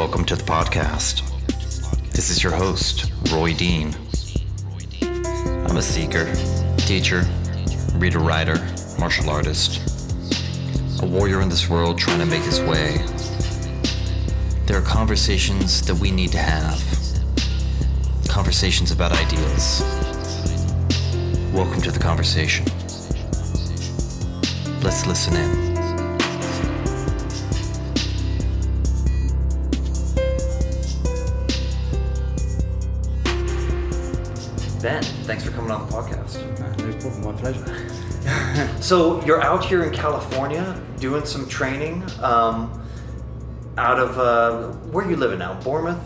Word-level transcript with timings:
Welcome 0.00 0.24
to 0.24 0.34
the 0.34 0.44
podcast. 0.44 1.20
This 2.12 2.30
is 2.30 2.42
your 2.42 2.52
host, 2.52 3.12
Roy 3.30 3.52
Dean. 3.52 3.94
I'm 5.02 5.76
a 5.76 5.82
seeker, 5.82 6.24
teacher, 6.78 7.26
reader 7.96 8.18
writer, 8.18 8.56
martial 8.98 9.28
artist, 9.28 9.78
a 11.02 11.06
warrior 11.06 11.42
in 11.42 11.50
this 11.50 11.68
world 11.68 11.98
trying 11.98 12.18
to 12.18 12.24
make 12.24 12.42
his 12.44 12.62
way. 12.62 13.04
There 14.64 14.78
are 14.78 14.86
conversations 14.86 15.82
that 15.82 15.96
we 15.96 16.10
need 16.10 16.32
to 16.32 16.38
have, 16.38 16.82
conversations 18.26 18.92
about 18.92 19.12
ideas. 19.12 19.82
Welcome 21.52 21.82
to 21.82 21.90
the 21.90 22.00
conversation. 22.00 22.64
Let's 24.80 25.06
listen 25.06 25.36
in. 25.36 25.69
Thanks 35.30 35.44
for 35.44 35.52
coming 35.52 35.70
on 35.70 35.86
the 35.86 35.92
podcast. 35.92 36.34
Uh, 36.60 36.84
No 36.84 36.92
problem, 36.98 37.24
my 37.24 37.40
pleasure. 37.40 37.88
So 38.82 39.24
you're 39.24 39.40
out 39.40 39.64
here 39.64 39.84
in 39.84 39.92
California 39.94 40.78
doing 40.98 41.24
some 41.24 41.48
training 41.48 42.02
um, 42.20 42.82
out 43.78 43.98
of 44.00 44.18
uh, 44.18 44.72
where 44.90 45.08
you 45.08 45.14
living 45.16 45.38
now? 45.38 45.54
Bournemouth. 45.60 46.02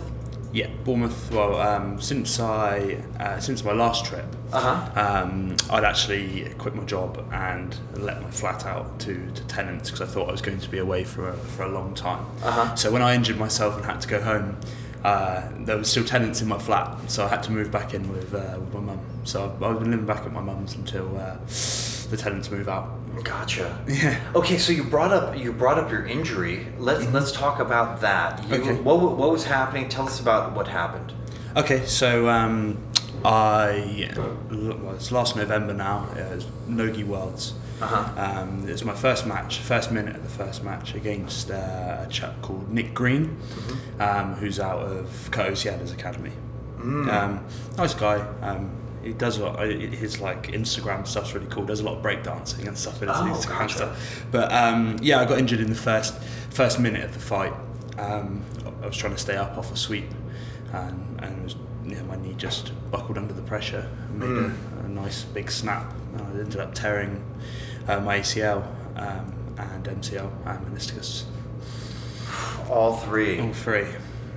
Yeah, 0.53 0.69
Bournemouth. 0.85 1.33
Well, 1.33 1.59
um, 1.59 2.01
since 2.01 2.39
I 2.39 3.03
uh, 3.19 3.41
since 3.41 3.65
my 3.65 3.73
last 3.73 4.05
trip, 4.05 4.27
Uh-huh. 4.53 5.01
um, 5.05 5.57
I'd 5.71 5.85
actually 5.85 6.51
quit 6.59 6.75
my 6.75 6.85
job 6.85 7.27
and 7.33 7.75
let 7.97 8.23
my 8.23 8.31
flat 8.31 8.65
out 8.67 9.01
to, 9.01 9.15
to 9.35 9.43
tenants 9.45 9.91
because 9.91 10.03
I 10.07 10.13
thought 10.13 10.29
I 10.29 10.33
was 10.33 10.43
going 10.43 10.61
to 10.61 10.69
be 10.71 10.79
away 10.79 11.03
for 11.03 11.31
a, 11.31 11.37
for 11.57 11.63
a 11.65 11.69
long 11.69 11.95
time. 11.95 12.25
Uh-huh. 12.45 12.75
So 12.77 12.93
when 12.93 13.01
I 13.03 13.15
injured 13.15 13.39
myself 13.39 13.75
and 13.77 13.85
had 13.87 14.01
to 14.03 14.09
go 14.09 14.21
home, 14.21 14.57
uh, 15.05 15.43
there 15.61 15.77
was 15.77 15.91
still 15.91 16.05
tenants 16.05 16.41
in 16.41 16.49
my 16.49 16.59
flat, 16.59 16.99
so 17.11 17.25
I 17.25 17.29
had 17.29 17.43
to 17.45 17.53
move 17.53 17.71
back 17.71 17.93
in 17.95 18.11
with 18.11 18.35
uh, 18.35 18.57
with 18.59 18.73
my 18.73 18.81
mum. 18.81 19.01
So 19.25 19.45
I've, 19.45 19.63
I've 19.63 19.79
been 19.81 19.91
living 19.91 20.07
back 20.07 20.25
at 20.25 20.33
my 20.33 20.41
mum's 20.41 20.75
until 20.75 21.17
uh, 21.19 21.37
the 22.11 22.17
tenants 22.17 22.51
move 22.51 22.69
out. 22.69 22.89
Gotcha. 23.23 23.79
Yeah. 23.87 24.19
Okay, 24.35 24.59
so 24.59 24.73
you 24.73 24.83
brought 24.85 25.13
up 25.13 25.37
you 25.39 25.53
brought 25.53 25.79
up 25.79 25.91
your 25.91 26.07
injury. 26.07 26.67
Let's 26.79 27.07
let's 27.13 27.33
talk 27.33 27.61
about 27.61 28.01
that. 28.01 28.43
You, 28.49 28.55
Okay. 28.57 28.75
What 28.77 28.99
what 29.17 29.31
was 29.31 29.45
happening? 29.45 29.89
Tell 29.89 30.07
us 30.07 30.21
about 30.21 30.53
what 30.53 30.69
happened. 30.69 31.13
Okay, 31.57 31.85
so 31.87 32.29
um, 32.29 32.79
I 33.25 34.11
well, 34.51 34.95
it's 34.95 35.13
last 35.13 35.37
November 35.37 35.75
now. 35.75 36.09
It 36.17 36.35
was 36.35 36.47
Nogi 36.67 37.05
Worlds. 37.05 37.55
Uh-huh. 37.81 38.41
Um, 38.41 38.69
it 38.69 38.73
was 38.73 38.85
my 38.85 38.95
first 38.95 39.27
match, 39.27 39.59
first 39.59 39.91
minute 39.91 40.15
of 40.17 40.23
the 40.23 40.29
first 40.45 40.63
match 40.63 40.95
against 40.95 41.51
uh, 41.51 42.05
a 42.05 42.07
chap 42.09 42.41
called 42.41 42.71
Nick 42.71 42.95
Green, 42.95 43.37
um, 43.99 44.35
who's 44.35 44.61
out 44.61 44.81
of 44.81 45.07
Coasiada's 45.33 45.93
academy. 45.93 46.31
Um, 46.81 47.45
nice 47.79 47.95
guy. 47.95 48.17
Um, 48.43 48.71
he 49.03 49.13
does 49.13 49.39
a 49.39 49.45
lot. 49.47 49.59
uh, 49.59 49.65
His 49.67 50.21
like 50.21 50.49
Instagram 50.49 51.07
stuff's 51.07 51.35
really 51.35 51.47
cool. 51.47 51.65
Does 51.65 51.81
a 51.81 51.85
lot 51.85 51.97
of 51.97 52.03
breakdancing 52.03 52.67
and 52.69 52.77
stuff 52.77 53.03
in 53.03 53.09
his 53.09 53.17
Oh, 53.19 53.25
Instagram 53.25 53.59
gotcha. 53.59 53.75
stuff. 53.77 54.25
But 54.31 54.53
um, 54.53 54.97
yeah, 55.03 55.21
I 55.21 55.25
got 55.25 55.39
injured 55.39 55.61
in 55.61 55.69
the 55.71 55.75
first 55.77 56.15
first 56.51 56.79
minute 56.79 57.05
of 57.05 57.13
the 57.15 57.21
fight. 57.21 57.53
Um, 57.99 58.43
I 58.83 58.87
was 58.87 58.97
trying 58.97 59.15
to 59.15 59.19
stay 59.19 59.37
up 59.37 59.57
off 59.59 59.73
a 59.73 59.77
sweep, 59.77 60.11
and, 60.73 61.21
and 61.23 61.45
was, 61.45 61.57
yeah, 61.87 62.03
my 62.03 62.17
knee 62.17 62.35
just 62.37 62.73
buckled 62.91 63.17
under 63.19 63.33
the 63.35 63.43
pressure 63.43 63.89
and 64.09 64.19
made 64.19 64.29
Mm. 64.29 64.83
a, 64.83 64.85
a 64.85 64.89
nice 64.89 65.25
big 65.25 65.51
snap. 65.51 65.93
I 66.17 66.21
ended 66.39 66.57
up 66.61 66.75
tearing 66.75 67.23
uh, 67.89 68.01
my 68.01 68.21
ACL 68.21 68.65
um, 68.97 69.35
and 69.59 69.85
MCL 69.85 70.31
and 70.47 70.67
meniscus, 70.67 71.25
All 72.71 72.97
three. 72.97 73.41
all 73.41 73.53
three. 73.53 73.87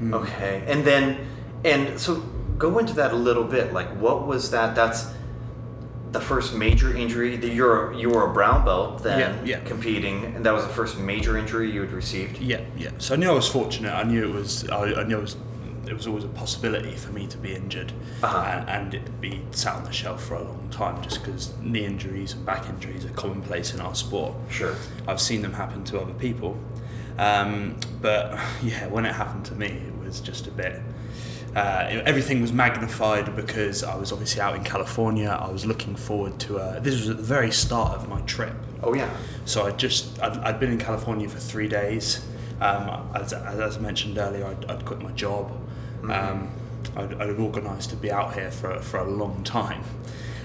Mm. 0.01 0.13
Okay, 0.13 0.63
and 0.67 0.83
then 0.85 1.25
and 1.65 1.99
so 1.99 2.15
go 2.57 2.77
into 2.79 2.93
that 2.93 3.11
a 3.13 3.15
little 3.15 3.43
bit. 3.43 3.73
Like, 3.73 3.89
what 3.99 4.27
was 4.27 4.52
that? 4.52 4.75
That's 4.75 5.07
the 6.11 6.21
first 6.21 6.53
major 6.55 6.95
injury. 6.95 7.36
that 7.36 7.49
You're 7.49 7.93
you 7.93 8.09
were 8.09 8.30
a 8.30 8.33
brown 8.33 8.63
belt 8.63 9.03
then 9.03 9.19
Yeah, 9.45 9.57
yeah. 9.57 9.59
competing, 9.65 10.23
and 10.36 10.45
that 10.45 10.53
was 10.53 10.63
the 10.63 10.73
first 10.73 10.97
major 10.99 11.37
injury 11.37 11.71
you 11.71 11.81
had 11.81 11.91
received. 11.91 12.39
Yeah, 12.39 12.61
yeah. 12.77 12.91
So 12.97 13.13
I 13.15 13.17
knew 13.17 13.30
I 13.30 13.33
was 13.33 13.47
fortunate. 13.47 13.91
I 13.93 14.03
knew 14.03 14.23
it 14.30 14.33
was. 14.33 14.69
I, 14.69 15.02
I 15.02 15.03
knew 15.03 15.17
it 15.17 15.21
was. 15.21 15.36
It 15.87 15.93
was 15.95 16.08
always 16.08 16.23
a 16.23 16.27
possibility 16.30 16.95
for 16.95 17.11
me 17.11 17.27
to 17.27 17.37
be 17.37 17.53
injured 17.55 17.92
Uh-huh. 18.23 18.37
and, 18.37 18.70
and 18.70 18.93
it 18.93 19.21
be 19.21 19.42
sat 19.52 19.75
on 19.75 19.83
the 19.83 19.92
shelf 19.92 20.23
for 20.23 20.36
a 20.36 20.43
long 20.43 20.67
time, 20.71 21.02
just 21.02 21.23
because 21.23 21.53
knee 21.61 21.86
injuries 21.86 22.33
and 22.33 22.45
back 22.45 22.67
injuries 22.70 23.05
are 23.05 23.09
commonplace 23.09 23.73
in 23.73 23.80
our 23.80 23.95
sport. 23.95 24.33
Sure. 24.49 24.75
I've 25.08 25.21
seen 25.21 25.42
them 25.42 25.53
happen 25.53 25.83
to 25.86 25.99
other 25.99 26.14
people, 26.14 26.58
um, 27.17 27.75
but 28.02 28.37
yeah, 28.64 28.87
when 28.87 29.05
it 29.05 29.14
happened 29.14 29.45
to 29.45 29.55
me, 29.55 29.67
it 29.67 29.98
was 30.05 30.20
just 30.20 30.48
a 30.48 30.52
bit. 30.52 30.81
Uh, 31.55 31.87
it- 31.89 32.04
everything 32.05 32.42
was 32.42 32.52
magnified 32.54 33.36
because 33.36 33.83
I 33.83 33.95
was 33.95 34.11
obviously 34.11 34.42
out 34.42 34.55
in 34.55 34.64
California. 34.64 35.30
I 35.30 35.49
was 35.52 35.65
looking 35.65 35.95
forward 35.95 36.39
to. 36.42 36.58
A, 36.58 36.80
this 36.80 36.99
was 36.99 37.09
at 37.09 37.17
the 37.17 37.23
very 37.23 37.52
start 37.52 37.95
of 37.95 38.08
my 38.09 38.21
trip. 38.21 38.54
Oh 38.83 38.93
yeah. 38.93 39.09
So 39.45 39.65
I 39.65 39.71
just 39.71 40.21
I'd, 40.21 40.37
I'd 40.39 40.59
been 40.59 40.71
in 40.71 40.77
California 40.77 41.27
for 41.30 41.39
three 41.39 41.67
days. 41.67 42.23
Um, 42.59 43.09
as, 43.15 43.33
as 43.33 43.77
I 43.77 43.80
mentioned 43.80 44.17
earlier, 44.17 44.45
I'd, 44.45 44.65
I'd 44.65 44.86
quit 44.86 45.02
my 45.02 45.11
job. 45.11 45.52
Um, 46.03 46.49
I'd, 46.95 47.13
I'd 47.13 47.39
organised 47.39 47.89
to 47.91 47.95
be 47.95 48.11
out 48.11 48.33
here 48.33 48.52
for 48.52 48.80
for 48.80 48.99
a 48.99 49.09
long 49.09 49.43
time. 49.43 49.83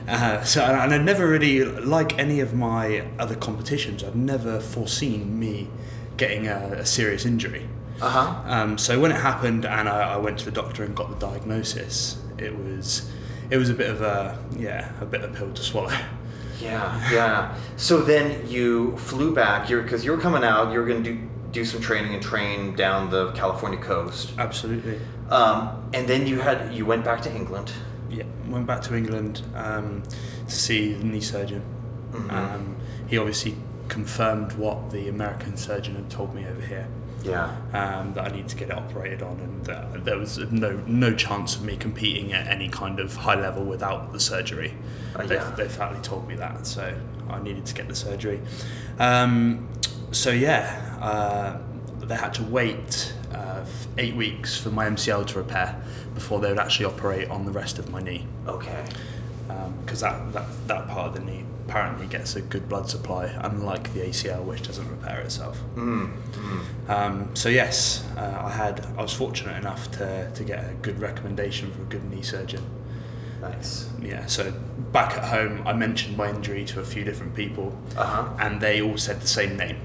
Uh, 0.08 0.42
so 0.42 0.62
and 0.62 0.92
I'd 0.92 1.04
never 1.04 1.28
really 1.28 1.64
like 1.64 2.18
any 2.18 2.40
of 2.40 2.54
my 2.54 3.04
other 3.18 3.36
competitions. 3.36 4.02
I'd 4.02 4.16
never 4.16 4.60
foreseen 4.60 5.38
me 5.38 5.68
getting 6.16 6.46
a, 6.46 6.78
a 6.78 6.86
serious 6.86 7.24
injury. 7.24 7.68
Uh 8.00 8.08
huh. 8.08 8.42
Um, 8.46 8.78
so 8.78 8.98
when 8.98 9.12
it 9.12 9.20
happened 9.20 9.64
and 9.64 9.88
I, 9.88 10.14
I 10.14 10.16
went 10.16 10.38
to 10.40 10.44
the 10.44 10.50
doctor 10.50 10.82
and 10.82 10.94
got 10.94 11.10
the 11.10 11.26
diagnosis, 11.26 12.20
it 12.38 12.56
was 12.56 13.10
it 13.50 13.56
was 13.58 13.70
a 13.70 13.74
bit 13.74 13.90
of 13.90 14.02
a 14.02 14.38
yeah 14.56 14.92
a 15.00 15.06
bit 15.06 15.22
of 15.22 15.32
a 15.32 15.36
pill 15.36 15.52
to 15.52 15.62
swallow. 15.62 15.96
Yeah, 16.60 17.12
yeah. 17.12 17.56
So 17.76 18.02
then 18.02 18.48
you 18.48 18.96
flew 18.96 19.34
back. 19.34 19.68
You're 19.68 19.82
because 19.82 20.04
you 20.04 20.12
were 20.12 20.18
coming 20.18 20.44
out. 20.44 20.72
You 20.72 20.78
were 20.78 20.86
going 20.86 21.02
to 21.02 21.12
do 21.12 21.28
do 21.52 21.64
some 21.64 21.80
training 21.80 22.14
and 22.14 22.22
train 22.22 22.74
down 22.74 23.10
the 23.10 23.32
California 23.32 23.78
coast. 23.78 24.32
Absolutely. 24.38 24.98
Um, 25.30 25.90
and 25.92 26.08
then 26.08 26.26
you 26.26 26.40
had 26.40 26.74
you 26.74 26.84
went 26.86 27.04
back 27.04 27.20
to 27.22 27.34
England. 27.34 27.72
Yeah, 28.10 28.24
went 28.48 28.66
back 28.66 28.82
to 28.82 28.96
England 28.96 29.42
um, 29.54 30.02
to 30.46 30.54
see 30.54 30.92
the 30.92 31.04
knee 31.04 31.20
surgeon. 31.20 31.62
Mhm. 32.12 32.32
Um, 32.32 32.76
he 33.06 33.18
obviously 33.18 33.56
confirmed 33.88 34.52
what 34.52 34.90
the 34.90 35.08
American 35.08 35.56
surgeon 35.56 35.94
had 35.94 36.10
told 36.10 36.34
me 36.34 36.46
over 36.46 36.60
here. 36.60 36.86
Yeah. 37.24 37.54
Um, 37.72 38.14
that 38.14 38.32
I 38.32 38.34
need 38.34 38.48
to 38.48 38.56
get 38.56 38.70
it 38.70 38.76
operated 38.76 39.22
on, 39.22 39.38
and 39.38 39.64
that 39.66 40.04
there 40.04 40.18
was 40.18 40.38
no 40.50 40.80
no 40.86 41.14
chance 41.14 41.54
of 41.54 41.62
me 41.62 41.76
competing 41.76 42.32
at 42.32 42.48
any 42.48 42.68
kind 42.68 42.98
of 42.98 43.14
high 43.14 43.40
level 43.40 43.64
without 43.64 44.12
the 44.12 44.18
surgery. 44.20 44.74
Uh, 45.14 45.26
they, 45.26 45.36
yeah. 45.36 45.50
they 45.56 45.68
flatly 45.68 46.00
told 46.02 46.26
me 46.26 46.34
that, 46.36 46.66
so 46.66 46.92
I 47.30 47.40
needed 47.40 47.64
to 47.66 47.74
get 47.74 47.88
the 47.88 47.94
surgery. 47.94 48.40
Um, 48.98 49.68
so 50.12 50.30
yeah, 50.30 50.98
uh, 51.00 51.58
they 52.06 52.14
had 52.16 52.34
to 52.34 52.42
wait 52.44 53.12
uh, 53.32 53.64
eight 53.98 54.14
weeks 54.14 54.56
for 54.56 54.70
my 54.70 54.86
MCL 54.86 55.26
to 55.28 55.38
repair 55.38 55.82
before 56.14 56.40
they 56.40 56.48
would 56.48 56.58
actually 56.58 56.86
operate 56.86 57.28
on 57.28 57.44
the 57.44 57.52
rest 57.52 57.78
of 57.78 57.90
my 57.90 58.00
knee 58.00 58.26
Okay. 58.46 58.84
because 59.84 60.00
that, 60.00 60.32
that 60.32 60.46
that 60.68 60.88
part 60.88 61.08
of 61.08 61.14
the 61.14 61.20
knee 61.20 61.44
apparently 61.66 62.06
gets 62.06 62.36
a 62.36 62.42
good 62.42 62.68
blood 62.68 62.88
supply, 62.90 63.26
unlike 63.44 63.92
the 63.94 64.00
ACL, 64.00 64.44
which 64.44 64.62
doesn't 64.62 64.88
repair 64.90 65.20
itself. 65.20 65.58
Mm. 65.76 66.12
mm. 66.32 66.90
Um, 66.90 67.34
so 67.34 67.48
yes, 67.48 68.04
uh, 68.16 68.42
I 68.44 68.50
had 68.50 68.84
I 68.98 69.02
was 69.02 69.12
fortunate 69.14 69.56
enough 69.56 69.90
to, 69.92 70.30
to 70.34 70.44
get 70.44 70.58
a 70.70 70.74
good 70.82 71.00
recommendation 71.00 71.70
for 71.72 71.82
a 71.82 71.84
good 71.86 72.04
knee 72.10 72.22
surgeon. 72.22 72.62
Nice. 73.40 73.88
Yeah, 74.02 74.26
so 74.26 74.52
back 74.92 75.16
at 75.16 75.24
home, 75.24 75.62
I 75.66 75.72
mentioned 75.72 76.16
my 76.16 76.28
injury 76.30 76.64
to 76.66 76.80
a 76.80 76.84
few 76.84 77.04
different 77.04 77.34
people, 77.34 77.76
Uh 77.96 78.04
huh. 78.04 78.28
and 78.38 78.60
they 78.60 78.82
all 78.82 78.98
said 78.98 79.20
the 79.20 79.26
same 79.28 79.56
name, 79.56 79.78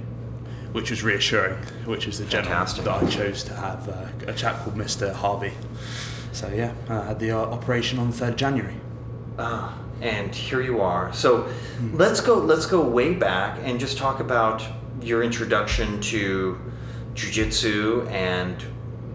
which 0.78 0.92
was 0.92 1.02
reassuring. 1.02 1.56
Which 1.86 2.06
was 2.06 2.20
the 2.20 2.26
gentleman 2.26 2.60
Fantastic. 2.60 2.84
that 2.86 3.04
I 3.04 3.10
chose 3.10 3.44
to 3.46 3.54
have 3.56 3.90
uh, 3.90 4.32
a 4.32 4.34
chap 4.34 4.62
called 4.62 4.78
Mister 4.78 5.12
Harvey. 5.12 5.54
So 6.34 6.48
yeah, 6.50 6.72
I 6.88 7.04
had 7.04 7.20
the 7.20 7.32
uh, 7.32 7.38
operation 7.40 7.98
on 7.98 8.12
the 8.12 8.16
third 8.16 8.38
January. 8.38 8.76
Ah, 9.40 9.76
and 10.02 10.36
here 10.36 10.62
you 10.62 10.80
are. 10.82 11.12
So 11.14 11.50
let's 11.94 12.22
go. 12.22 12.36
Let's 12.36 12.68
go 12.68 12.88
way 12.88 13.16
back 13.16 13.60
and 13.64 13.80
just 13.80 13.98
talk 13.98 14.20
about 14.20 14.64
your 15.02 15.24
introduction 15.24 16.00
to 16.02 16.60
jujitsu 17.16 18.08
and 18.12 18.62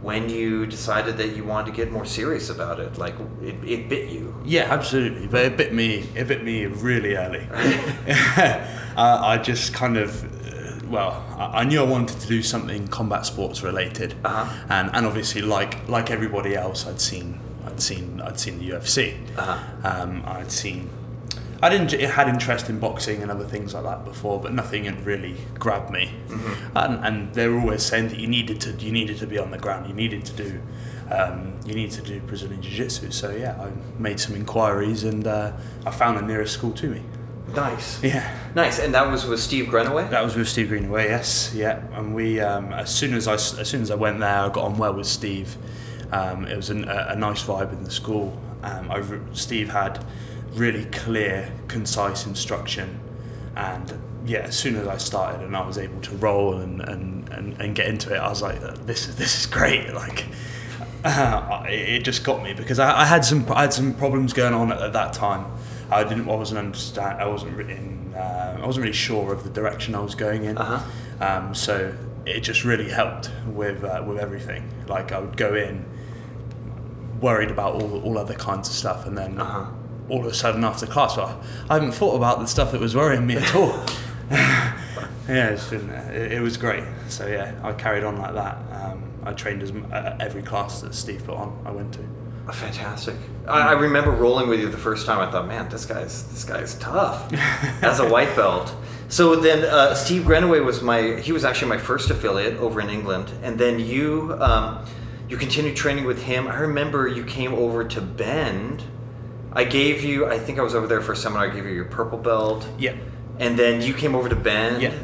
when 0.03 0.29
you 0.29 0.67
decided 0.67 1.17
that 1.17 1.37
you 1.37 1.45
wanted 1.45 1.71
to 1.71 1.77
get 1.77 1.93
more 1.93 2.05
serious 2.05 2.51
about 2.51 2.81
it. 2.81 2.99
Like 2.99 3.15
it, 3.41 3.55
it 3.65 3.89
bit 3.89 4.11
you. 4.11 4.35
Yeah, 4.45 4.63
absolutely. 4.63 5.29
But 5.29 5.45
it 5.45 5.57
bit 5.57 5.73
me. 5.73 6.09
It 6.17 6.27
bit 6.27 6.43
me 6.43 6.67
really 6.67 7.15
early. 7.15 7.47
uh, 7.53 8.63
I 8.97 9.39
just 9.39 9.73
kind 9.73 9.97
of, 9.97 10.42
well, 10.93 11.11
I 11.39 11.61
I 11.63 11.65
knew 11.65 11.81
I 11.81 11.89
wanted 11.97 12.21
to 12.21 12.27
do 12.29 12.43
something 12.43 12.87
combat 12.89 13.27
sports 13.27 13.63
related, 13.63 14.15
Uh-huh. 14.25 14.47
and 14.69 14.91
and 14.93 15.07
obviously, 15.07 15.43
like 15.43 15.75
like 15.89 16.11
everybody 16.11 16.55
else, 16.65 16.87
I'd 16.87 17.01
seen 17.01 17.41
I'd 17.67 17.81
seen 17.81 18.21
I'd 18.27 18.39
seen 18.39 18.59
the 18.59 18.69
UFC. 18.73 18.99
Uh-huh. 19.37 19.59
Um, 19.91 20.23
I'd 20.27 20.53
seen 20.53 20.89
I 21.65 21.69
didn't 21.69 21.95
I 21.95 22.07
had 22.07 22.29
interest 22.29 22.69
in 22.69 22.79
boxing 22.81 23.23
and 23.23 23.31
other 23.31 23.45
things 23.45 23.73
like 23.75 23.85
that 23.85 24.05
before, 24.05 24.41
but 24.41 24.53
nothing 24.53 24.85
had 24.85 25.07
really 25.07 25.37
grabbed 25.59 25.91
me. 25.91 26.05
Mm-hmm. 26.29 26.77
And, 26.77 27.05
and 27.07 27.35
they 27.35 27.47
were 27.49 27.61
always 27.61 27.83
saying 27.85 28.09
that 28.09 28.19
you 28.19 28.27
needed 28.27 28.61
to 28.63 28.71
you 28.87 28.93
needed 28.93 29.19
to 29.19 29.27
be 29.27 29.39
on 29.39 29.51
the 29.53 29.59
ground, 29.59 29.87
you 29.89 29.95
needed 29.95 30.25
to 30.27 30.33
do 30.45 30.61
um, 31.11 31.55
you 31.65 31.75
need 31.75 31.91
to 31.93 32.03
do 32.03 32.21
Brazilian 32.21 32.61
Jiu 32.63 32.73
Jitsu. 32.73 33.11
So 33.13 33.31
yeah, 33.31 33.55
I 33.61 33.71
made 34.03 34.19
some 34.19 34.35
inquiries 34.35 35.05
and 35.05 35.27
uh, 35.27 35.53
I 35.87 35.91
found 35.91 36.19
the 36.19 36.23
nearest 36.23 36.55
school 36.55 36.73
to 36.73 36.89
me. 36.89 37.03
Nice. 37.55 38.03
Yeah. 38.03 38.37
Nice. 38.55 38.79
And 38.79 38.95
that 38.95 39.11
was 39.11 39.27
with 39.27 39.41
Steve 39.41 39.69
Greenaway? 39.69 40.09
That 40.09 40.25
was 40.25 40.37
with 40.37 40.49
Steve 40.49 40.69
Greenaway, 40.69 41.09
yes, 41.09 41.53
yeah. 41.55 41.83
And 41.93 42.15
we, 42.15 42.41
um, 42.41 42.73
as 42.73 42.95
soon 42.95 43.15
as 43.15 43.29
I, 43.29 43.35
as 43.35 43.69
soon 43.69 43.83
as 43.83 43.91
I 43.91 43.95
went 43.95 44.21
there, 44.21 44.39
I 44.39 44.49
got 44.49 44.65
on 44.65 44.79
well 44.79 44.95
with 44.95 45.07
Steve. 45.07 45.57
Um, 46.13 46.47
it 46.47 46.57
was 46.57 46.71
an, 46.71 46.89
a, 46.89 47.09
a 47.11 47.17
nice 47.17 47.43
vibe 47.43 47.73
in 47.73 47.85
the 47.85 47.91
school. 47.91 48.39
Um, 48.63 48.91
I, 48.91 49.03
Steve 49.33 49.71
had 49.71 50.05
really 50.55 50.85
clear, 50.87 51.51
concise 51.69 52.27
instruction, 52.27 53.01
and 53.57 53.99
yeah, 54.25 54.41
as 54.41 54.57
soon 54.57 54.77
as 54.77 54.87
I 54.87 54.99
started 54.99 55.43
and 55.43 55.57
I 55.57 55.67
was 55.67 55.79
able 55.79 56.01
to 56.03 56.17
roll 56.17 56.59
and, 56.59 56.81
and, 56.81 57.29
and, 57.31 57.61
and 57.61 57.75
get 57.75 57.87
into 57.87 58.15
it, 58.15 58.19
I 58.19 58.29
was 58.29 58.43
like, 58.43 58.61
this 58.87 59.09
is 59.09 59.17
this 59.17 59.41
is 59.41 59.47
great. 59.47 59.93
Like, 59.95 60.27
uh, 61.05 61.65
it, 61.69 61.89
it 61.89 62.05
just 62.05 62.23
got 62.23 62.43
me 62.43 62.55
because 62.55 62.79
I, 62.79 63.01
I 63.01 63.05
had 63.05 63.25
some 63.25 63.45
I 63.51 63.63
had 63.63 63.73
some 63.73 63.95
problems 63.95 64.33
going 64.33 64.55
on 64.55 64.71
at, 64.71 64.81
at 64.81 64.93
that 64.93 65.13
time. 65.13 65.47
I 65.91 66.05
didn't 66.05 66.29
I 66.29 66.35
wasn't 66.37 66.59
understand 66.59 67.21
I 67.21 67.27
wasn't 67.27 67.57
really 67.57 67.75
in, 67.75 68.15
uh, 68.17 68.59
I 68.63 68.67
wasn't 68.67 68.83
really 68.85 68.95
sure 68.97 69.33
of 69.33 69.45
the 69.45 69.51
direction 69.51 69.95
I 69.95 70.01
was 70.01 70.15
going 70.15 70.45
in. 70.45 70.57
Uh-huh. 70.59 70.81
Um, 71.25 71.55
so 71.55 71.95
it 72.27 72.41
just 72.41 72.65
really 72.65 72.89
helped 72.91 73.31
with 73.47 73.85
uh, 73.85 74.03
with 74.07 74.19
everything. 74.19 74.69
Like 74.87 75.13
I 75.13 75.19
would 75.19 75.37
go 75.37 75.55
in 75.55 75.85
worried 77.21 77.51
about 77.51 77.75
all, 77.81 78.01
all 78.03 78.19
other 78.19 78.35
kinds 78.35 78.69
of 78.69 78.75
stuff, 78.75 79.07
and 79.07 79.17
then 79.17 79.41
Uh-huh. 79.41 79.67
all 80.09 80.21
of 80.21 80.27
a 80.27 80.35
sudden 80.35 80.65
after 80.65 80.87
class, 80.87 81.17
well, 81.17 81.41
I 81.71 81.75
haven't 81.75 81.93
thought 81.93 82.17
about 82.17 82.41
the 82.41 82.47
stuff 82.47 82.73
that 82.73 82.81
was 82.81 82.95
worrying 82.97 83.27
me 83.27 83.37
at 83.37 83.55
all. 83.55 83.85
yeah, 84.31 85.51
it's 85.51 85.69
been, 85.69 85.89
it, 85.91 86.33
it 86.33 86.41
was 86.41 86.57
great. 86.57 86.85
So 87.09 87.27
yeah, 87.27 87.55
I 87.63 87.73
carried 87.73 88.03
on 88.05 88.19
like 88.19 88.35
that. 88.35 88.57
Um, 88.73 89.03
I 89.25 89.33
trained 89.35 89.63
as 89.63 89.73
at 89.93 90.21
every 90.21 90.43
class 90.43 90.81
that 90.81 90.95
Steve 90.95 91.25
put 91.25 91.37
on. 91.37 91.63
I 91.65 91.71
went 91.71 91.93
to. 91.95 92.01
Fantastic. 92.51 93.15
I, 93.47 93.69
I 93.69 93.73
remember 93.73 94.11
rolling 94.11 94.49
with 94.49 94.59
you 94.61 94.69
the 94.69 94.77
first 94.79 95.07
time. 95.07 95.19
I 95.21 95.31
thought, 95.31 95.47
man, 95.47 95.69
this 95.69 95.85
guy's 95.87 96.25
this 96.31 96.45
guy's 96.45 96.75
tough 96.79 97.33
as 97.83 98.01
a 98.01 98.09
white 98.09 98.35
belt. 98.35 98.75
So 99.09 99.37
then 99.37 99.65
uh, 99.65 99.95
Steve 99.95 100.25
Greenaway 100.25 100.61
was 100.61 100.83
my 100.83 101.17
he 101.21 101.33
was 101.33 101.45
actually 101.45 101.69
my 101.69 101.79
first 101.79 102.11
affiliate 102.11 102.57
over 102.59 102.81
in 102.81 102.89
England, 102.91 103.31
and 103.43 103.59
then 103.59 103.79
you 103.79 104.37
um, 104.41 104.85
you 105.29 105.37
continued 105.37 105.77
training 105.77 106.05
with 106.05 106.23
him. 106.23 106.49
I 106.49 106.57
remember 106.57 107.07
you 107.07 107.25
came 107.25 107.55
over 107.55 107.85
to 107.85 108.01
Bend. 108.01 108.83
I 109.53 109.65
gave 109.65 110.03
you. 110.03 110.27
I 110.27 110.39
think 110.39 110.59
I 110.59 110.63
was 110.63 110.75
over 110.75 110.87
there 110.87 111.01
for 111.03 111.13
a 111.13 111.17
seminar. 111.17 111.47
I 111.49 111.55
gave 111.55 111.65
you 111.67 111.73
your 111.73 111.85
purple 111.85 112.19
belt, 112.19 112.67
Yeah. 112.79 112.95
and 113.39 113.59
then 113.59 113.83
you 113.83 113.93
came 113.95 114.15
over 114.15 114.29
to 114.29 114.37
Bend. 114.37 114.83
Yeah. 114.83 114.95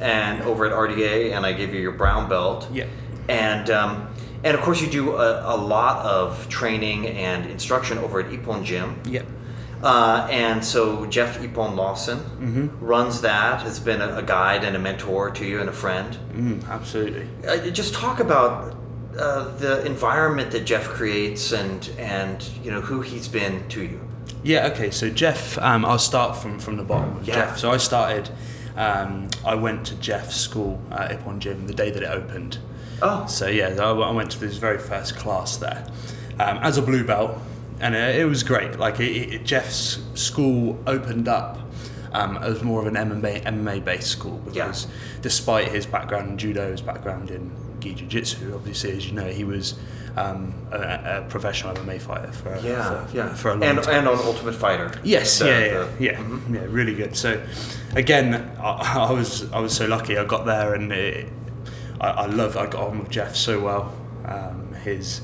And 0.00 0.42
over 0.42 0.64
at 0.64 0.72
RDA, 0.72 1.32
and 1.36 1.44
I 1.44 1.52
gave 1.52 1.74
you 1.74 1.80
your 1.80 1.90
brown 1.92 2.28
belt 2.28 2.68
Yeah. 2.72 2.86
and 3.28 3.68
um, 3.68 4.08
and 4.44 4.56
of 4.56 4.60
course 4.62 4.80
you 4.80 4.88
do 4.88 5.16
a, 5.16 5.54
a 5.54 5.56
lot 5.56 6.04
of 6.04 6.48
training 6.48 7.06
and 7.08 7.46
instruction 7.50 7.98
over 7.98 8.20
at 8.20 8.26
Ippon 8.30 8.64
Gym. 8.64 9.00
Yeah. 9.04 9.22
Uh, 9.82 10.26
and 10.30 10.64
so 10.64 11.06
Jeff 11.06 11.38
Ippon 11.40 11.76
Lawson 11.76 12.18
Mm-hmm. 12.18 12.84
runs 12.84 13.20
that. 13.20 13.62
Has 13.62 13.78
been 13.78 14.00
a, 14.02 14.16
a 14.16 14.22
guide 14.22 14.64
and 14.64 14.74
a 14.74 14.78
mentor 14.78 15.30
to 15.30 15.44
you 15.46 15.60
and 15.60 15.68
a 15.68 15.72
friend. 15.72 16.18
Mm, 16.32 16.68
absolutely. 16.68 17.26
Uh, 17.46 17.70
just 17.70 17.94
talk 17.94 18.18
about 18.20 18.74
uh, 19.16 19.56
the 19.58 19.84
environment 19.86 20.50
that 20.50 20.64
Jeff 20.64 20.84
creates 20.88 21.52
and 21.52 21.88
and 21.98 22.42
you 22.64 22.70
know 22.72 22.80
who 22.80 23.00
he's 23.02 23.28
been 23.28 23.68
to 23.68 23.82
you. 23.82 24.00
Yeah, 24.42 24.66
okay. 24.72 24.90
So 24.90 25.10
Jeff, 25.10 25.58
um, 25.58 25.84
I'll 25.84 25.98
start 25.98 26.36
from, 26.36 26.58
from 26.58 26.76
the 26.76 26.84
bottom 26.84 27.20
Yeah. 27.24 27.34
Jeff. 27.34 27.58
So 27.58 27.70
I 27.72 27.76
started, 27.76 28.30
um, 28.76 29.28
I 29.44 29.54
went 29.56 29.86
to 29.88 29.94
Jeff's 29.96 30.36
school 30.36 30.80
at 30.92 31.10
Ippon 31.10 31.38
Gym 31.40 31.66
the 31.66 31.74
day 31.74 31.90
that 31.90 32.02
it 32.02 32.08
opened. 32.08 32.58
Oh, 33.02 33.26
So 33.26 33.46
yeah, 33.46 33.76
I, 33.80 34.10
went 34.10 34.30
to 34.32 34.40
this 34.40 34.56
very 34.56 34.78
first 34.78 35.16
class 35.16 35.56
there 35.56 35.86
um, 36.40 36.58
as 36.58 36.78
a 36.78 36.82
blue 36.82 37.04
belt, 37.04 37.38
and 37.80 37.94
it, 37.94 38.16
it 38.20 38.24
was 38.24 38.42
great. 38.42 38.78
Like 38.78 39.00
it, 39.00 39.34
it, 39.34 39.44
Jeff's 39.44 40.00
school 40.14 40.78
opened 40.86 41.28
up 41.28 41.58
um, 42.12 42.36
as 42.38 42.62
more 42.62 42.80
of 42.80 42.86
an 42.86 42.94
MMA 42.94 43.44
MMA 43.44 43.84
based 43.84 44.08
school 44.08 44.38
because 44.38 44.86
despite 45.20 45.68
his 45.68 45.86
background 45.86 46.30
in 46.30 46.38
judo, 46.38 46.70
his 46.70 46.80
background 46.80 47.30
in 47.30 47.50
gi 47.80 47.94
jiu-jitsu, 47.94 48.54
obviously 48.54 48.92
as 48.92 49.06
you 49.06 49.12
know, 49.12 49.28
he 49.28 49.44
was 49.44 49.78
um, 50.16 50.52
a, 50.72 50.76
a 50.76 51.26
professional 51.28 51.74
MMA 51.76 52.00
fighter 52.00 52.32
for 52.32 52.58
yeah, 52.62 53.06
for, 53.06 53.16
yeah. 53.16 53.34
for 53.34 53.50
a 53.50 53.54
long 53.54 53.62
and 53.62 53.82
time. 53.82 53.94
and 53.94 54.08
on 54.08 54.18
Ultimate 54.18 54.54
Fighter. 54.54 54.92
Yes, 55.04 55.38
The- 55.38 55.46
yeah, 55.46 55.58
yeah, 55.58 55.68
the- 55.72 56.04
yeah, 56.04 56.38
yeah, 56.50 56.66
really 56.68 56.94
good. 56.94 57.16
So, 57.16 57.40
again, 57.94 58.34
I, 58.60 59.06
I 59.08 59.12
was 59.12 59.50
I 59.52 59.60
was 59.60 59.74
so 59.74 59.86
lucky. 59.86 60.18
I 60.18 60.24
got 60.24 60.44
there, 60.46 60.74
and 60.74 60.92
it, 60.92 61.28
I, 62.00 62.10
I 62.10 62.26
love. 62.26 62.56
I 62.56 62.66
got 62.66 62.88
on 62.88 62.98
with 63.00 63.10
Jeff 63.10 63.34
so 63.36 63.60
well. 63.60 63.94
Um, 64.24 64.74
his 64.84 65.22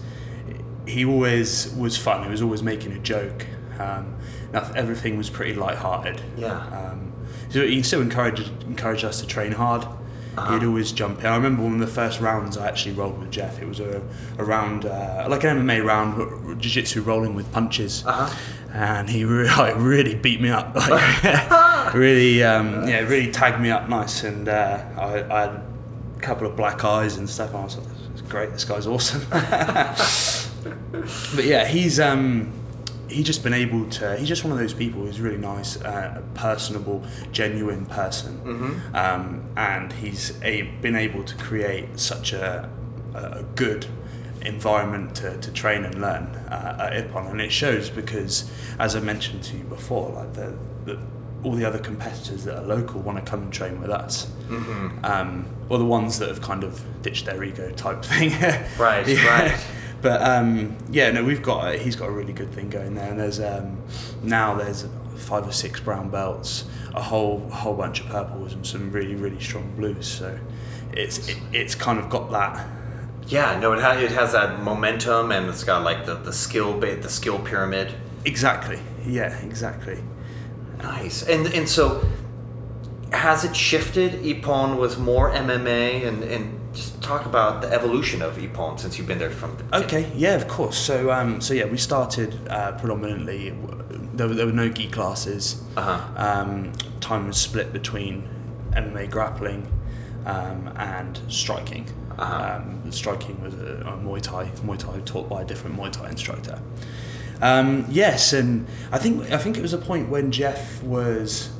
he 0.87 1.05
always 1.05 1.75
was 1.75 1.97
fun. 1.97 2.25
He 2.25 2.31
was 2.31 2.43
always 2.43 2.62
making 2.62 2.93
a 2.93 2.99
joke. 2.99 3.47
Um, 3.79 4.17
everything 4.53 5.17
was 5.17 5.31
pretty 5.31 5.55
light-hearted. 5.55 6.21
Yeah. 6.37 6.59
Um, 6.69 7.12
so 7.49 7.67
he 7.67 7.82
still 7.82 8.00
encouraged 8.03 8.50
encouraged 8.65 9.05
us 9.05 9.21
to 9.21 9.26
train 9.26 9.53
hard. 9.53 9.82
Uh-huh. 10.37 10.59
He'd 10.59 10.67
always 10.67 10.91
jump 10.91 11.21
in. 11.21 11.26
I 11.26 11.37
remember 11.37 11.62
one 11.62 11.75
of 11.75 11.79
the 11.79 11.87
first 11.87 12.21
rounds 12.21 12.56
I 12.59 12.67
actually 12.67 12.94
rolled 12.97 13.21
with 13.21 13.31
Jeff. 13.31 13.62
It 13.62 13.69
was 13.69 13.79
a, 13.79 14.03
a 14.37 14.44
round, 14.44 14.85
uh, 14.85 15.26
like 15.31 15.44
an 15.44 15.65
MMA 15.65 15.85
round, 15.85 16.17
but 16.17 16.59
jiu-jitsu 16.59 17.03
rolling 17.03 17.37
with 17.37 17.53
punches 17.53 18.05
Uh-huh. 18.05 18.35
and 18.73 19.09
he 19.09 19.25
really, 19.25 19.49
like, 19.56 19.76
really 19.79 20.17
beat 20.17 20.41
me 20.41 20.49
up. 20.50 20.75
Like, 20.75 21.94
really, 21.94 22.43
um, 22.43 22.88
yeah, 22.88 23.00
really 23.00 23.31
tagged 23.31 23.61
me 23.61 23.71
up 23.71 23.88
nice, 23.88 24.25
and 24.25 24.49
uh, 24.49 24.85
I, 24.99 25.21
I 25.23 25.61
couple 26.25 26.47
of 26.47 26.56
black 26.56 26.85
eyes 26.85 27.17
and 27.19 27.29
stuff. 27.29 27.50
And 27.50 27.59
I 27.59 27.65
was 27.65 27.76
like, 27.79 27.87
"This 28.12 28.21
great. 28.23 28.50
This 28.53 28.65
guy's 28.65 28.87
awesome." 28.87 29.23
but 31.35 31.44
yeah, 31.44 31.67
he's 31.67 32.00
um, 32.00 32.53
he's 33.09 33.26
just 33.26 33.43
been 33.43 33.55
able 33.55 33.88
to. 33.91 34.17
He's 34.17 34.29
just 34.29 34.44
one 34.44 34.53
of 34.53 34.59
those 34.59 34.75
people 34.75 35.03
who's 35.03 35.21
really 35.21 35.38
nice, 35.38 35.81
uh, 35.82 36.23
personable, 36.35 37.05
genuine 37.32 37.87
person, 37.87 38.38
Mm-hmm. 38.44 38.97
um, 38.97 39.44
and 39.56 39.93
he's 39.93 40.41
a, 40.43 40.62
been 40.81 40.97
able 40.97 41.23
to 41.25 41.35
create 41.37 41.99
such 41.99 42.32
a, 42.32 42.69
a 43.15 43.43
good 43.55 43.87
environment 44.43 45.15
to, 45.17 45.37
to 45.38 45.53
train 45.53 45.85
and 45.85 46.00
learn 46.00 46.25
uh, 46.50 46.91
at 46.93 47.09
Ippon, 47.11 47.31
and 47.31 47.41
it 47.41 47.53
shows 47.53 47.91
because, 47.91 48.50
as 48.79 48.97
I 48.97 49.00
mentioned 49.00 49.43
to 49.44 49.56
you 49.56 49.65
before, 49.65 50.11
like 50.11 50.32
the, 50.35 50.56
the 50.85 50.99
all 51.44 51.52
the 51.52 51.64
other 51.64 51.79
competitors 51.79 52.44
that 52.44 52.56
are 52.56 52.62
local 52.64 53.00
want 53.02 53.23
to 53.23 53.31
come 53.31 53.43
and 53.43 53.52
train 53.52 53.81
with 53.81 53.91
us. 53.91 54.26
Mm-hmm. 54.49 55.05
Um, 55.05 55.46
or 55.69 55.79
the 55.79 55.85
ones 55.85 56.19
that 56.19 56.29
have 56.29 56.41
kind 56.41 56.64
of 56.64 56.83
ditched 57.02 57.26
their 57.26 57.42
ego 57.45 57.71
type 57.73 58.04
thing. 58.04 58.30
Right, 58.78 59.07
Yeah. 59.07 59.26
right. 59.52 59.66
But 60.02 60.21
um, 60.23 60.76
yeah, 60.90 61.11
no, 61.12 61.25
we've 61.25 61.42
got 61.42 61.75
a, 61.75 61.78
he's 61.78 61.97
got 61.97 62.09
a 62.09 62.12
really 62.12 62.35
good 62.35 62.52
thing 62.52 62.69
going 62.69 62.95
there, 62.95 63.11
and 63.11 63.19
there's 63.19 63.40
um, 63.40 63.78
now 64.23 64.54
there's 64.54 64.87
five 65.16 65.47
or 65.49 65.52
six 65.52 65.80
brown 65.80 66.11
belts, 66.11 66.64
a 66.95 67.00
whole 67.00 67.47
a 67.50 67.54
whole 67.54 67.75
bunch 67.75 68.00
of 68.00 68.07
purples, 68.09 68.52
and 68.52 68.66
some 68.66 68.90
really 68.92 69.14
really 69.14 69.40
strong 69.40 69.75
blues. 69.76 70.07
So 70.07 70.38
it's 70.92 71.26
it, 71.28 71.38
it's 71.54 71.75
kind 71.75 71.99
of 71.99 72.11
got 72.11 72.30
that. 72.33 72.66
Yeah, 73.28 73.59
no, 73.59 73.73
it, 73.73 73.80
ha- 73.80 73.92
it 73.99 74.11
has 74.11 74.33
that 74.33 74.61
momentum, 74.61 75.33
and 75.33 75.49
it's 75.49 75.64
got 75.64 75.83
like 75.83 76.04
the, 76.04 76.16
the 76.16 76.35
skill 76.35 76.78
ba- 76.78 76.97
the 76.97 77.09
skill 77.09 77.38
pyramid. 77.38 77.95
Exactly. 78.26 78.80
Yeah. 79.07 79.35
Exactly. 79.40 79.99
Nice. 80.85 81.23
And 81.23 81.47
and 81.47 81.69
so 81.69 82.05
has 83.12 83.45
it 83.45 83.57
shifted? 83.57 84.12
Ippon 84.23 84.76
was 84.76 84.99
more 84.99 85.31
MMA, 85.31 86.07
and 86.07 86.23
and 86.23 86.61
just 86.75 87.00
talk 87.03 87.25
about 87.25 87.62
the 87.62 87.73
evolution 87.73 88.21
of 88.21 88.37
Ippon 88.37 88.79
since 88.79 88.99
you've 88.99 89.07
been 89.07 89.19
there 89.19 89.31
from 89.31 89.57
the 89.57 89.85
Okay, 89.85 90.11
yeah, 90.14 90.35
of 90.35 90.49
course. 90.49 90.76
So, 90.76 91.11
um, 91.11 91.41
so 91.41 91.55
yeah, 91.55 91.67
we 91.67 91.79
started 91.79 92.37
uh, 92.49 92.73
predominantly. 92.73 93.55
There 94.14 94.29
were, 94.29 94.35
there 94.35 94.47
were 94.47 94.53
no 94.53 94.69
gi 94.69 94.88
classes. 94.88 95.62
Uh-huh. 95.76 96.00
Um, 96.17 96.73
time 97.00 97.26
was 97.26 97.37
split 97.37 97.73
between 97.73 98.29
MMA 98.73 99.11
grappling 99.11 99.67
um, 100.26 100.73
and 100.76 101.19
striking. 101.29 101.88
Uh-huh. 102.19 102.57
Um, 102.57 102.93
striking 102.93 103.41
was 103.43 103.55
a, 103.55 103.83
a 103.87 103.97
Muay 104.05 104.21
Thai, 104.21 104.47
Muay 104.67 104.79
Thai 104.79 105.00
taught 105.00 105.29
by 105.29 105.43
a 105.43 105.45
different 105.45 105.76
Muay 105.76 105.91
Thai 105.91 106.11
instructor. 106.11 106.61
Um, 107.45 107.85
yes, 107.91 108.33
and 108.33 108.67
I 108.91 108.99
think 108.99 109.31
I 109.31 109.37
think 109.39 109.57
it 109.59 109.63
was 109.63 109.73
a 109.75 109.79
point 109.79 110.09
when 110.09 110.33
Jeff 110.33 110.83
was. 110.83 111.51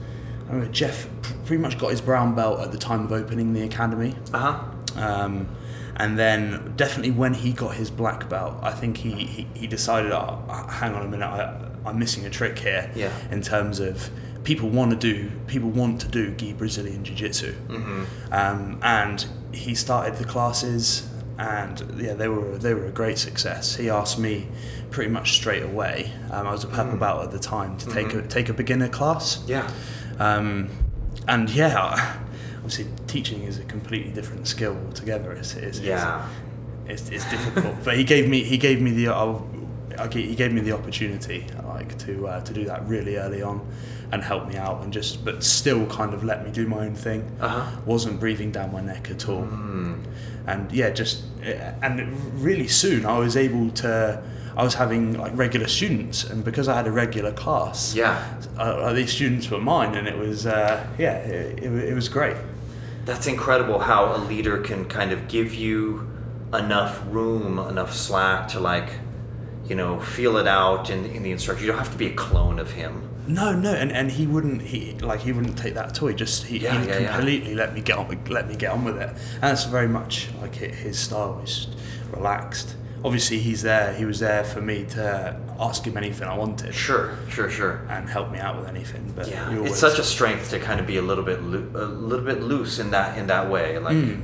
I 0.49 0.53
don't 0.53 0.61
know, 0.64 0.71
Jeff 0.71 1.09
pretty 1.47 1.62
much 1.62 1.79
got 1.79 1.91
his 1.91 2.00
brown 2.00 2.35
belt 2.35 2.61
at 2.61 2.71
the 2.73 2.79
time 2.79 3.05
of 3.05 3.12
opening 3.12 3.53
the 3.55 3.62
academy. 3.62 4.14
Uh 4.33 4.38
huh. 4.38 5.00
Um, 5.00 5.49
and 5.97 6.19
then 6.19 6.75
definitely 6.76 7.12
when 7.12 7.35
he 7.35 7.53
got 7.53 7.75
his 7.76 7.91
black 7.91 8.29
belt, 8.29 8.57
I 8.62 8.73
think 8.73 8.97
he, 8.99 9.12
he, 9.12 9.47
he 9.55 9.67
decided, 9.67 10.11
oh, 10.12 10.43
hang 10.69 10.93
on 10.95 11.07
a 11.07 11.09
minute, 11.09 11.26
I, 11.26 11.57
I'm 11.87 11.99
missing 11.99 12.26
a 12.26 12.31
trick 12.31 12.59
here. 12.59 12.91
Yeah. 12.95 13.11
In 13.31 13.41
terms 13.43 13.79
of 13.81 14.11
people 14.45 14.69
want 14.69 14.91
to 14.91 14.97
do 14.97 15.31
people 15.47 15.71
want 15.71 16.00
to 16.03 16.09
do 16.09 16.33
gi 16.35 16.53
Brazilian 16.55 17.05
Jiu 17.05 17.14
Jitsu, 17.14 17.53
Mm-hmm. 17.69 18.05
um, 18.33 18.79
and 18.83 19.26
he 19.53 19.75
started 19.75 20.17
the 20.17 20.25
classes 20.25 21.09
and 21.38 22.00
yeah, 22.00 22.14
they 22.14 22.29
were 22.29 22.57
they 22.59 22.75
were 22.75 22.87
a 22.87 22.91
great 22.93 23.19
success. 23.19 23.76
He 23.76 23.91
asked 23.91 24.19
me 24.19 24.47
pretty 24.91 25.11
much 25.11 25.33
straight 25.33 25.62
away. 25.62 26.12
Um, 26.31 26.47
I 26.47 26.53
was 26.53 26.64
a 26.64 26.69
purple 26.69 26.97
belt 26.99 27.25
at 27.25 27.31
the 27.33 27.38
time 27.38 27.76
to 27.79 27.91
take 27.91 28.14
a 28.14 28.23
take 28.23 28.49
a 28.49 28.53
beginner 28.55 28.88
class. 28.88 29.43
Yeah. 29.47 29.71
Um, 30.19 30.69
and 31.26 31.50
yeah, 31.50 32.17
obviously 32.57 32.87
teaching 33.07 33.43
is 33.43 33.59
a 33.59 33.64
completely 33.64 34.12
different 34.12 34.47
skill 34.47 34.76
altogether. 34.87 35.33
It's, 35.33 35.55
it's, 35.55 35.81
Yeah. 35.81 36.29
it's, 36.87 37.09
it's, 37.11 37.25
it's 37.25 37.31
difficult. 37.31 37.76
but 37.85 37.97
he 37.97 38.05
gave 38.05 38.29
me 38.29 38.43
he 38.45 38.59
gave 38.59 38.81
me 38.81 38.91
the 38.93 39.09
I'll, 39.09 39.49
I 39.99 40.07
g- 40.09 40.26
he 40.26 40.35
gave 40.37 40.53
me 40.53 40.61
the 40.61 40.73
opportunity 40.73 41.47
like 41.67 41.99
to 42.00 42.26
uh, 42.29 42.41
to 42.43 42.53
do 42.53 42.64
that 42.67 42.87
really 42.87 43.17
early 43.17 43.43
on 43.43 43.67
and 44.12 44.23
help 44.23 44.47
me 44.47 44.57
out 44.57 44.83
and 44.85 44.93
just 44.93 45.25
but 45.25 45.43
still 45.43 45.87
kind 45.87 46.14
of 46.14 46.23
let 46.23 46.45
me 46.45 46.53
do 46.53 46.69
my 46.69 46.87
own 46.87 46.95
thing. 46.95 47.23
Uh-huh. 47.41 47.81
Wasn't 47.87 48.21
breathing 48.21 48.53
down 48.53 48.71
my 48.73 48.81
neck 48.81 49.11
at 49.11 49.29
all. 49.29 49.43
Mm. 49.43 50.05
And 50.46 50.70
yeah, 50.72 50.90
just 50.90 51.22
and 51.82 52.42
really 52.42 52.68
soon 52.68 53.06
I 53.06 53.18
was 53.18 53.36
able 53.36 53.70
to. 53.70 54.22
I 54.56 54.62
was 54.62 54.74
having 54.74 55.14
like 55.18 55.32
regular 55.36 55.66
students, 55.66 56.22
and 56.22 56.44
because 56.44 56.68
I 56.68 56.76
had 56.76 56.86
a 56.86 56.92
regular 56.92 57.32
class, 57.32 57.92
Yeah. 57.92 58.22
uh, 58.56 58.92
these 58.92 59.12
students 59.12 59.50
were 59.50 59.58
mine, 59.58 59.96
and 59.96 60.06
it 60.06 60.16
was 60.16 60.46
uh, 60.46 60.86
yeah, 60.96 61.16
it, 61.16 61.58
it, 61.64 61.72
it 61.90 61.94
was 61.94 62.08
great. 62.08 62.36
That's 63.04 63.26
incredible 63.26 63.80
how 63.80 64.14
a 64.14 64.18
leader 64.18 64.58
can 64.58 64.84
kind 64.84 65.10
of 65.12 65.26
give 65.28 65.54
you 65.54 66.08
enough 66.52 67.02
room, 67.10 67.58
enough 67.58 67.92
slack 67.92 68.46
to 68.48 68.60
like, 68.60 68.90
you 69.66 69.74
know, 69.74 69.98
feel 70.00 70.36
it 70.36 70.46
out 70.46 70.88
in, 70.88 71.04
in 71.06 71.22
the 71.24 71.32
instructor. 71.32 71.62
You 71.64 71.70
don't 71.72 71.78
have 71.78 71.90
to 71.90 71.98
be 71.98 72.06
a 72.06 72.14
clone 72.14 72.60
of 72.60 72.70
him. 72.70 73.10
No, 73.26 73.54
no, 73.54 73.73
and, 73.73 73.90
and 73.90 74.11
he 74.11 74.26
wouldn't 74.26 74.61
he 74.62 74.93
like 75.00 75.21
he 75.21 75.33
wouldn't 75.33 75.57
take 75.57 75.75
that 75.75 75.88
at 75.90 76.02
all. 76.02 76.09
He 76.09 76.14
just 76.14 76.45
he, 76.45 76.59
Yeah, 76.59 76.81
he 76.81 76.88
yeah, 76.88 76.99
yeah. 76.99 77.14
completely 77.16 77.54
let 77.54 77.75
me 77.75 77.81
get 77.81 77.97
on 77.99 78.19
let 78.28 78.49
me 78.49 78.54
get 78.57 78.71
on 78.71 78.85
with 78.85 78.97
it, 78.99 79.09
and 79.09 79.43
that's 79.43 79.64
very 79.64 79.88
much 79.88 80.28
like 80.43 80.57
hi- 80.59 80.66
his 80.69 80.99
style. 80.99 81.38
He's 81.40 81.69
relaxed. 82.12 82.76
Obviously, 83.04 83.38
he's 83.38 83.61
there. 83.62 83.93
He 83.95 84.04
was 84.07 84.19
there 84.21 84.45
for 84.45 84.61
me 84.62 84.85
to 84.90 85.38
ask 85.61 85.85
him 85.87 85.97
anything 85.99 86.26
I 86.26 86.37
wanted 86.38 86.75
Sure, 86.75 87.14
sure, 87.28 87.50
sure. 87.50 87.87
and 87.90 88.09
help 88.09 88.31
me 88.33 88.38
out 88.38 88.59
with 88.59 88.66
anything. 88.66 89.12
But 89.14 89.28
Yeah, 89.28 89.54
always, 89.54 89.73
it's 89.73 89.78
such 89.81 89.99
a 89.99 90.02
strength 90.02 90.49
to 90.50 90.59
kind 90.59 90.81
of 90.81 90.87
be 90.87 90.97
a 90.97 91.02
little 91.02 91.23
bit 91.25 91.43
loo- 91.43 91.71
a 91.75 91.85
little 91.85 92.25
bit 92.25 92.40
loose 92.43 92.78
in 92.78 92.90
that 92.93 93.19
in 93.19 93.26
that 93.26 93.50
way, 93.50 93.78
like 93.78 93.97
Mm. 93.97 94.21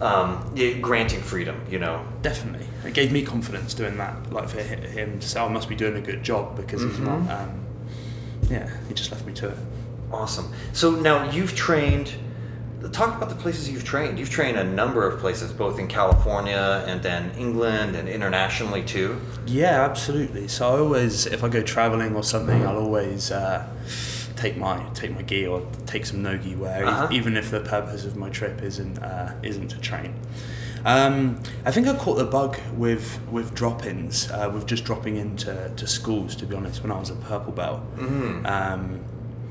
um, 0.00 0.52
yeah, 0.54 0.74
granting 0.78 1.20
freedom. 1.22 1.60
You 1.70 1.78
know. 1.80 2.04
definitely 2.22 2.66
it 2.84 2.94
gave 2.94 3.10
me 3.12 3.22
confidence 3.22 3.74
doing 3.74 3.96
that. 3.98 4.32
Like 4.32 4.48
for 4.48 4.60
him 4.60 5.18
to 5.20 5.28
say, 5.28 5.40
"I 5.40 5.48
must 5.48 5.68
be 5.68 5.74
doing 5.74 5.96
a 5.96 6.00
good 6.00 6.22
job," 6.22 6.56
because 6.56 6.82
he's 6.82 6.98
not. 6.98 7.18
Mhm. 7.20 7.30
Um, 7.30 7.60
yeah, 8.50 8.68
he 8.88 8.94
just 8.94 9.10
left 9.12 9.26
me 9.26 9.32
to 9.34 9.48
it. 9.48 9.58
Awesome. 10.12 10.52
So 10.72 10.90
now 10.92 11.30
you've 11.30 11.54
trained. 11.54 12.12
Talk 12.92 13.16
about 13.16 13.30
the 13.30 13.34
places 13.36 13.70
you've 13.70 13.84
trained. 13.84 14.18
You've 14.18 14.28
trained 14.28 14.58
a 14.58 14.64
number 14.64 15.06
of 15.08 15.18
places, 15.18 15.50
both 15.52 15.78
in 15.78 15.88
California 15.88 16.84
and 16.86 17.02
then 17.02 17.30
England 17.38 17.96
and 17.96 18.08
internationally 18.08 18.82
too. 18.84 19.18
Yeah, 19.46 19.82
absolutely. 19.84 20.48
So 20.48 20.68
I 20.68 20.78
always, 20.80 21.24
if 21.26 21.42
I 21.42 21.48
go 21.48 21.62
traveling 21.62 22.14
or 22.14 22.22
something, 22.22 22.66
I'll 22.66 22.76
always 22.76 23.30
uh, 23.32 23.66
take 24.36 24.58
my 24.58 24.84
take 24.92 25.12
my 25.14 25.22
gear 25.22 25.48
or 25.48 25.66
take 25.86 26.04
some 26.04 26.22
no 26.22 26.36
gi 26.36 26.56
wear, 26.56 26.84
Uh-huh. 26.84 27.08
even 27.10 27.38
if 27.38 27.50
the 27.50 27.60
purpose 27.60 28.04
of 28.04 28.16
my 28.16 28.28
trip 28.28 28.60
isn't 28.62 28.98
uh, 28.98 29.32
isn't 29.42 29.68
to 29.68 29.80
train. 29.80 30.14
Um, 30.84 31.40
I 31.64 31.70
think 31.70 31.86
I 31.88 31.94
caught 31.96 32.16
the 32.16 32.24
bug 32.26 32.58
with 32.76 33.18
with 33.30 33.54
drop-ins, 33.54 34.30
uh, 34.30 34.50
with 34.52 34.66
just 34.66 34.84
dropping 34.84 35.16
into 35.16 35.70
to 35.76 35.86
schools. 35.86 36.36
To 36.36 36.46
be 36.46 36.54
honest, 36.54 36.82
when 36.82 36.92
I 36.92 36.98
was 36.98 37.10
a 37.10 37.14
purple 37.16 37.52
belt, 37.52 37.80
Mm. 37.96 38.46
um, 38.46 39.00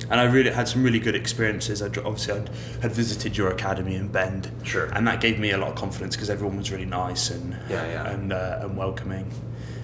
and 0.09 0.19
I 0.19 0.23
really 0.25 0.51
had 0.51 0.67
some 0.67 0.83
really 0.83 0.99
good 0.99 1.15
experiences. 1.15 1.81
I 1.81 1.87
obviously 1.87 2.33
I'd, 2.33 2.49
had 2.81 2.91
visited 2.91 3.35
your 3.37 3.49
academy 3.51 3.95
in 3.95 4.07
Bend, 4.09 4.51
Sure. 4.63 4.85
and 4.93 5.07
that 5.07 5.21
gave 5.21 5.39
me 5.39 5.51
a 5.51 5.57
lot 5.57 5.69
of 5.69 5.75
confidence 5.75 6.15
because 6.15 6.29
everyone 6.29 6.57
was 6.57 6.71
really 6.71 6.85
nice 6.85 7.29
and 7.31 7.55
Yeah, 7.69 7.85
yeah. 7.87 8.09
and 8.11 8.31
uh, 8.33 8.59
and 8.61 8.77
welcoming. 8.77 9.25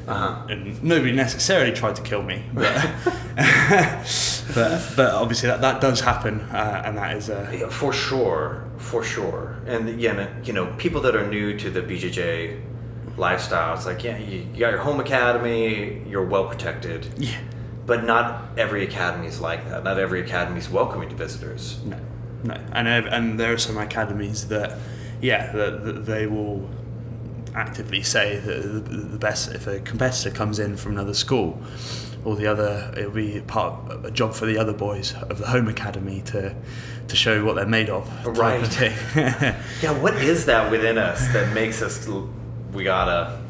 Uh-huh. 0.10 0.48
And 0.50 0.84
nobody 0.84 1.12
necessarily 1.12 1.72
tried 1.72 1.96
to 1.96 2.02
kill 2.02 2.24
me, 2.24 2.44
but 2.54 2.74
but, 4.56 4.94
but 4.96 5.14
obviously 5.14 5.48
that, 5.50 5.62
that 5.62 5.82
does 5.82 6.02
happen, 6.02 6.42
uh, 6.42 6.84
and 6.86 6.98
that 6.98 7.16
is 7.16 7.30
a 7.30 7.50
Yeah, 7.52 7.70
For 7.70 7.94
sure, 7.94 8.66
for 8.78 9.04
sure. 9.04 9.60
And 9.66 10.02
yeah, 10.02 10.28
you 10.44 10.54
know, 10.54 10.74
people 10.78 11.02
that 11.02 11.16
are 11.16 11.28
new 11.28 11.58
to 11.60 11.70
the 11.70 11.82
BJJ 11.82 12.60
lifestyle, 13.18 13.76
it's 13.76 13.86
like, 13.86 14.04
yeah, 14.04 14.18
you, 14.18 14.48
you 14.54 14.60
got 14.60 14.72
your 14.72 14.80
home 14.80 15.00
academy, 15.00 16.04
you're 16.08 16.26
well 16.26 16.48
protected, 16.48 17.08
yeah 17.18 17.38
but 17.90 18.04
not 18.04 18.50
every 18.56 18.84
academy 18.84 19.26
is 19.26 19.42
like 19.42 19.68
that. 19.68 19.84
Not 19.84 19.98
every 19.98 20.22
academy 20.22 20.60
is 20.60 20.70
welcoming 20.70 21.10
to 21.10 21.16
visitors. 21.16 21.84
no 21.84 21.98
no 22.44 22.54
and 22.72 22.88
uh, 22.88 23.10
and 23.10 23.40
there 23.40 23.52
are 23.52 23.58
some 23.58 23.80
academies 23.80 24.48
that 24.50 24.78
yeah 25.22 25.52
that, 25.52 25.84
that 25.86 26.06
they 26.06 26.28
will 26.28 26.70
actively 27.60 28.02
say 28.02 28.38
that 28.40 28.86
the, 28.86 29.18
best 29.20 29.52
if 29.54 29.68
a 29.68 29.80
competitor 29.82 30.32
comes 30.32 30.60
in 30.60 30.78
from 30.78 30.94
another 30.94 31.14
school 31.14 31.62
or 32.24 32.36
the 32.36 32.48
other 32.48 32.94
it'll 32.98 33.12
be 33.12 33.42
part 33.42 33.74
of 33.92 34.06
a 34.06 34.12
job 34.12 34.34
for 34.34 34.46
the 34.46 34.58
other 34.58 34.74
boys 34.74 35.14
of 35.30 35.38
the 35.40 35.48
home 35.48 35.68
academy 35.68 36.22
to 36.22 36.56
to 37.08 37.16
show 37.16 37.44
what 37.44 37.56
they're 37.56 37.66
made 37.66 37.90
of 37.90 38.08
type 38.08 38.26
of 38.28 38.38
Right. 38.38 39.56
Yeah, 39.82 39.92
what 40.02 40.16
is 40.16 40.46
that 40.46 40.72
within 40.72 40.98
us 40.98 41.28
that 41.34 41.54
makes 41.54 41.82
us, 41.82 42.08
we 42.72 42.84
gotta, 42.84 43.42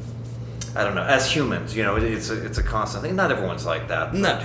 I 0.75 0.83
don't 0.85 0.95
know, 0.95 1.03
as 1.03 1.29
humans, 1.29 1.75
you 1.75 1.83
know, 1.83 1.97
it, 1.97 2.03
it's 2.03 2.29
a, 2.29 2.45
it's 2.45 2.57
a 2.57 2.63
constant 2.63 3.03
thing. 3.03 3.15
Not 3.17 3.31
everyone's 3.31 3.65
like 3.65 3.89
that. 3.89 4.13
no 4.13 4.39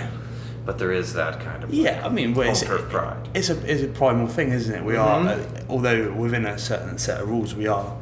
But 0.67 0.79
there 0.79 0.91
is 0.93 1.13
that 1.13 1.39
kind 1.41 1.63
of. 1.63 1.73
Yeah, 1.73 2.05
I 2.05 2.09
mean, 2.09 2.35
well, 2.35 2.51
it's, 2.51 2.63
turf 2.63 2.89
pride. 2.91 3.29
it's 3.35 3.51
a 3.51 3.57
it's 3.73 3.83
a 3.83 3.89
primal 3.89 4.27
thing, 4.27 4.49
isn't 4.51 4.75
it? 4.75 4.83
We 4.85 4.95
Mhm. 4.95 5.05
are, 5.05 5.29
uh, 5.29 5.39
although 5.69 6.13
within 6.13 6.45
a 6.45 6.59
certain 6.59 6.99
set 6.99 7.21
of 7.21 7.29
rules, 7.29 7.55
we 7.55 7.69
are 7.69 7.95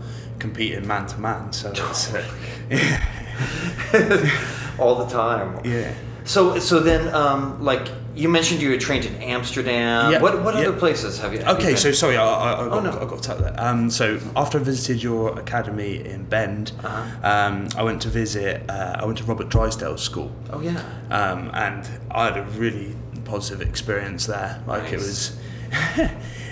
competing 0.43 0.87
man 0.87 1.07
to 1.07 1.19
man. 1.19 1.53
So 1.53 1.71
it's, 1.71 2.13
uh, 2.13 2.23
All 4.79 4.97
the 5.05 5.07
time. 5.07 5.61
yeah. 5.65 5.93
So, 6.25 6.59
so 6.61 6.79
then, 6.81 7.13
um, 7.15 7.63
like 7.65 7.89
you 8.15 8.29
mentioned, 8.29 8.63
you 8.63 8.71
were 8.71 8.77
trained 8.77 9.05
in 9.05 9.15
Amsterdam. 9.23 10.13
Yeah, 10.13 10.21
What 10.23 10.43
what 10.45 10.55
yeah. 10.55 10.69
other 10.69 10.79
places 10.79 11.19
have 11.19 11.33
you? 11.33 11.41
have 11.41 11.49
you 11.49 11.55
Okay, 11.55 11.67
been? 11.73 11.77
so 11.77 11.91
sorry, 11.93 12.17
I, 12.17 12.25
I, 12.25 12.53
I, 12.53 12.69
got, 12.69 12.73
Oh, 12.73 12.81
no. 12.81 12.91
I 12.93 13.05
got 13.11 13.23
to 13.25 13.35
that. 13.35 13.59
Um, 13.59 13.91
so 13.91 14.19
after 14.37 14.59
I 14.59 14.63
visited 14.63 15.03
your 15.03 15.39
academy 15.39 15.97
in 16.15 16.25
Bend, 16.25 16.73
Uh-huh. 16.85 17.29
um, 17.33 17.69
I 17.77 17.83
went 17.83 18.01
to 18.03 18.09
visit. 18.09 18.63
Uh, 18.71 18.97
I 19.01 19.05
went 19.05 19.19
to 19.19 19.25
Robert 19.25 19.49
Drysdale's 19.49 20.03
school. 20.03 20.31
Oh 20.51 20.61
yeah. 20.61 20.81
um, 21.11 21.51
and 21.55 21.89
I 22.11 22.25
had 22.27 22.37
a 22.39 22.45
really 22.59 22.95
positive 23.25 23.67
experience 23.69 24.27
there. 24.27 24.63
Like 24.67 24.93
it 24.93 24.99
was, 24.99 25.37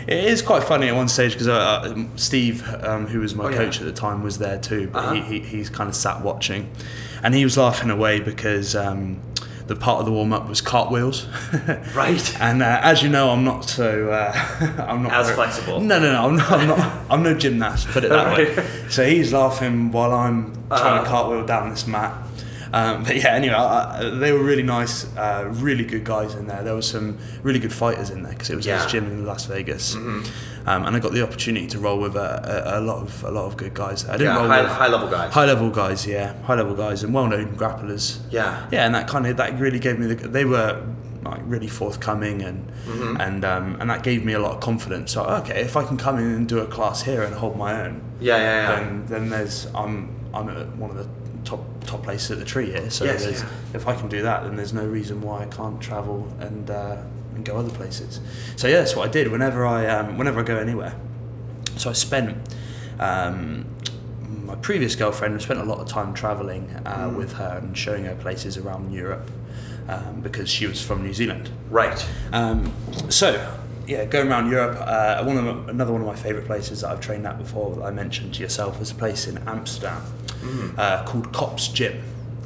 it 0.06 0.24
is 0.24 0.42
quite 0.42 0.64
funny 0.64 0.88
at 0.88 0.94
one 0.94 1.08
stage 1.08 1.32
because 1.32 1.48
uh, 1.48 1.52
uh, 1.94 2.04
Steve, 2.16 2.62
um, 2.84 3.06
who 3.06 3.20
was 3.20 3.34
my 3.34 3.44
Oh, 3.44 3.48
yeah. 3.50 3.56
coach 3.56 3.78
at 3.80 3.86
the 3.86 3.92
time, 3.92 4.22
was 4.22 4.38
there 4.38 4.58
too. 4.58 4.88
But 4.92 5.04
Uh-huh. 5.04 5.14
he, 5.14 5.40
he 5.40 5.40
he's 5.40 5.70
kind 5.70 5.88
of 5.88 5.94
sat 5.96 6.22
watching, 6.22 6.70
and 7.22 7.34
he 7.34 7.44
was 7.44 7.56
laughing 7.56 7.90
away 7.90 8.20
because. 8.20 8.74
Um, 8.76 9.20
the 9.66 9.76
part 9.76 10.00
of 10.00 10.04
the 10.06 10.10
warm 10.10 10.32
up 10.32 10.48
was 10.48 10.60
cartwheels, 10.60 11.28
Right. 11.94 12.40
And 12.40 12.60
uh, 12.60 12.80
as 12.82 13.04
you 13.04 13.08
know, 13.08 13.30
I'm 13.30 13.44
not 13.44 13.66
so 13.66 14.10
uh, 14.10 14.32
I'm 14.88 15.04
not 15.04 15.12
As 15.12 15.26
very- 15.26 15.36
flexible. 15.36 15.78
No, 15.78 16.00
no, 16.00 16.10
no. 16.12 16.26
I'm 16.26 16.34
not. 16.36 16.50
I'm, 16.50 16.66
not, 16.66 17.00
I'm 17.08 17.22
no 17.22 17.34
gymnast. 17.34 17.86
Put 17.86 18.02
it 18.02 18.08
that 18.10 18.36
way. 18.36 18.66
So 18.88 19.04
he's 19.06 19.32
laughing 19.32 19.92
while 19.92 20.12
I'm 20.12 20.52
trying 20.52 20.62
Uh-huh. 20.72 21.02
to 21.04 21.08
cartwheel 21.08 21.46
down 21.46 21.70
this 21.70 21.86
mat. 21.86 22.12
Um, 22.72 23.02
but 23.04 23.16
yeah, 23.16 23.28
anyway, 23.34 23.54
I, 23.54 23.98
I, 24.00 24.10
they 24.10 24.32
were 24.32 24.42
really 24.42 24.62
nice, 24.62 25.04
uh, 25.16 25.48
really 25.54 25.84
good 25.84 26.04
guys 26.04 26.34
in 26.34 26.46
there. 26.46 26.62
There 26.62 26.74
were 26.74 26.82
some 26.82 27.18
really 27.42 27.58
good 27.58 27.72
fighters 27.72 28.10
in 28.10 28.22
there 28.22 28.32
because 28.32 28.50
it 28.50 28.56
was 28.56 28.66
Yeah. 28.66 28.82
his 28.82 28.92
gym 28.92 29.06
in 29.06 29.26
Las 29.26 29.46
Vegas, 29.46 29.96
Mhm. 29.96 30.26
um, 30.66 30.86
and 30.86 30.94
I 30.96 30.98
got 31.00 31.12
the 31.12 31.22
opportunity 31.22 31.66
to 31.68 31.78
roll 31.78 31.98
with 31.98 32.14
a, 32.16 32.64
a, 32.74 32.78
a 32.78 32.82
lot 32.82 33.02
of 33.02 33.24
a 33.24 33.30
lot 33.30 33.46
of 33.46 33.56
good 33.56 33.74
guys. 33.74 34.08
I 34.08 34.12
didn't 34.12 34.34
Yeah, 34.34 34.36
roll 34.38 34.48
high, 34.48 34.62
with 34.62 34.70
high 34.70 34.88
level 34.88 35.08
guys. 35.08 35.32
high 35.32 35.46
level 35.46 35.70
guys, 35.70 36.06
yeah, 36.06 36.34
high 36.44 36.54
level 36.54 36.74
guys, 36.74 37.02
and 37.02 37.12
well 37.12 37.26
known 37.26 37.56
grapplers. 37.56 38.18
Yeah. 38.30 38.66
Yeah, 38.70 38.86
and 38.86 38.94
that 38.94 39.08
kind 39.08 39.26
of 39.26 39.36
that 39.38 39.58
really 39.58 39.78
gave 39.80 39.98
me 39.98 40.06
the. 40.06 40.28
They 40.28 40.44
were 40.44 40.80
like 41.24 41.40
really 41.44 41.66
forthcoming 41.68 42.40
and 42.42 42.70
Mhm. 42.88 43.20
and 43.20 43.44
um, 43.44 43.76
and 43.80 43.90
that 43.90 44.02
gave 44.02 44.24
me 44.24 44.32
a 44.32 44.38
lot 44.38 44.52
of 44.54 44.60
confidence. 44.60 45.12
So 45.12 45.24
okay, 45.24 45.60
if 45.60 45.76
I 45.76 45.82
can 45.84 45.96
come 45.96 46.18
in 46.18 46.24
and 46.24 46.48
do 46.48 46.60
a 46.60 46.66
class 46.66 47.02
here 47.02 47.22
and 47.22 47.34
hold 47.34 47.56
my 47.58 47.72
own, 47.82 48.00
Yeah, 48.20 48.36
yeah, 48.36 48.42
yeah. 48.42 48.76
then 48.76 49.04
then 49.08 49.28
there's 49.30 49.66
I'm 49.74 50.08
I'm 50.32 50.48
at 50.48 50.76
one 50.76 50.90
of 50.90 50.96
the 50.96 51.06
top 51.44 51.60
top 51.86 52.02
places 52.02 52.30
at 52.32 52.38
the 52.38 52.44
tree 52.44 52.70
here. 52.70 52.90
So 52.90 53.04
Yes, 53.04 53.24
yeah. 53.26 53.48
if 53.74 53.86
I 53.88 53.94
can 53.94 54.08
do 54.08 54.22
that, 54.22 54.44
then 54.44 54.56
there's 54.56 54.72
no 54.72 54.84
reason 54.86 55.20
why 55.22 55.42
I 55.42 55.46
can't 55.46 55.80
travel 55.80 56.28
and 56.40 56.70
uh, 56.70 56.96
and 57.34 57.44
go 57.44 57.56
other 57.56 57.70
places. 57.70 58.20
So 58.56 58.68
yeah, 58.68 58.78
that's 58.78 58.94
what 58.96 59.08
I 59.08 59.12
did 59.12 59.28
whenever 59.30 59.66
I 59.66 59.86
um, 59.86 60.18
whenever 60.18 60.40
I 60.40 60.42
go 60.42 60.56
anywhere. 60.56 60.94
So 61.76 61.90
I 61.90 61.94
spent. 61.94 62.36
Um, 62.98 63.66
my 64.44 64.54
previous 64.56 64.96
girlfriend 64.96 65.34
I 65.34 65.38
spent 65.38 65.60
a 65.60 65.64
lot 65.64 65.78
of 65.78 65.86
time 65.88 66.12
traveling 66.12 66.68
uh, 66.84 67.08
Mm. 67.08 67.16
with 67.16 67.32
her 67.34 67.58
and 67.62 67.76
showing 67.76 68.04
her 68.04 68.16
places 68.16 68.56
around 68.56 68.92
Europe 68.92 69.30
um, 69.88 70.20
because 70.22 70.48
she 70.50 70.66
was 70.66 70.82
from 70.82 71.02
New 71.04 71.14
Zealand. 71.14 71.50
Right. 71.70 72.04
Um, 72.32 72.72
so, 73.08 73.28
yeah, 73.86 74.04
going 74.06 74.28
around 74.28 74.50
Europe, 74.50 74.76
uh, 74.80 75.22
one 75.24 75.36
of 75.36 75.68
another 75.68 75.92
one 75.92 76.00
of 76.00 76.06
my 76.06 76.16
favourite 76.16 76.46
places 76.46 76.80
that 76.80 76.90
I've 76.90 77.00
trained 77.00 77.26
at 77.26 77.38
before 77.38 77.74
that 77.76 77.82
I 77.82 77.90
mentioned 77.90 78.34
to 78.34 78.42
yourself 78.42 78.80
is 78.80 78.90
a 78.90 78.94
place 78.94 79.26
in 79.28 79.38
Amsterdam 79.46 80.02
Mm. 80.40 80.78
uh, 80.78 81.04
called 81.04 81.32
Kops 81.32 81.68
Gym. 81.68 82.02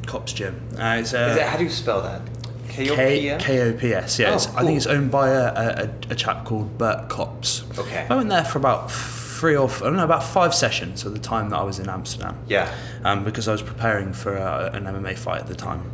Kops 0.07 0.33
Gym. 0.33 0.61
Uh, 0.79 0.97
it's 1.01 1.13
a 1.13 1.31
Is 1.31 1.37
that, 1.37 1.49
how 1.49 1.57
do 1.59 1.65
you 1.65 1.71
spell 1.71 2.03
that? 2.03 2.23
K 2.69 2.91
O 2.91 2.97
P 2.97 3.29
S. 3.31 3.45
K 3.45 3.61
O 3.63 3.73
P 3.73 3.95
S. 3.95 4.19
Yeah, 4.19 4.31
Oh, 4.31 4.35
it's, 4.35 4.49
I 4.49 4.65
think 4.65 4.77
it's 4.77 4.87
owned 4.87 5.11
by 5.11 5.29
a, 5.31 5.85
a, 5.85 5.91
a 6.11 6.15
chap 6.15 6.45
called 6.45 6.77
Bert 6.77 7.09
Kops. 7.09 7.63
Okay. 7.79 8.07
I 8.11 8.17
went 8.17 8.29
there 8.29 8.45
for 8.45 8.59
about 8.59 8.91
three 8.91 9.57
or 9.57 9.69
f- 9.69 9.81
I 9.83 9.87
don't 9.87 9.97
know 9.97 10.05
about 10.05 10.25
five 10.25 10.55
sessions 10.55 11.07
at 11.07 11.13
the 11.13 11.21
time 11.21 11.51
that 11.51 11.57
I 11.59 11.63
was 11.63 11.79
in 11.79 11.89
Amsterdam. 11.89 12.37
Yeah. 12.49 12.75
Um, 13.05 13.23
because 13.25 13.47
I 13.47 13.53
was 13.53 13.63
preparing 13.63 14.13
for 14.13 14.37
uh, 14.37 14.71
an 14.73 14.85
MMA 14.85 15.17
fight 15.17 15.41
at 15.43 15.47
the 15.47 15.55
time. 15.55 15.91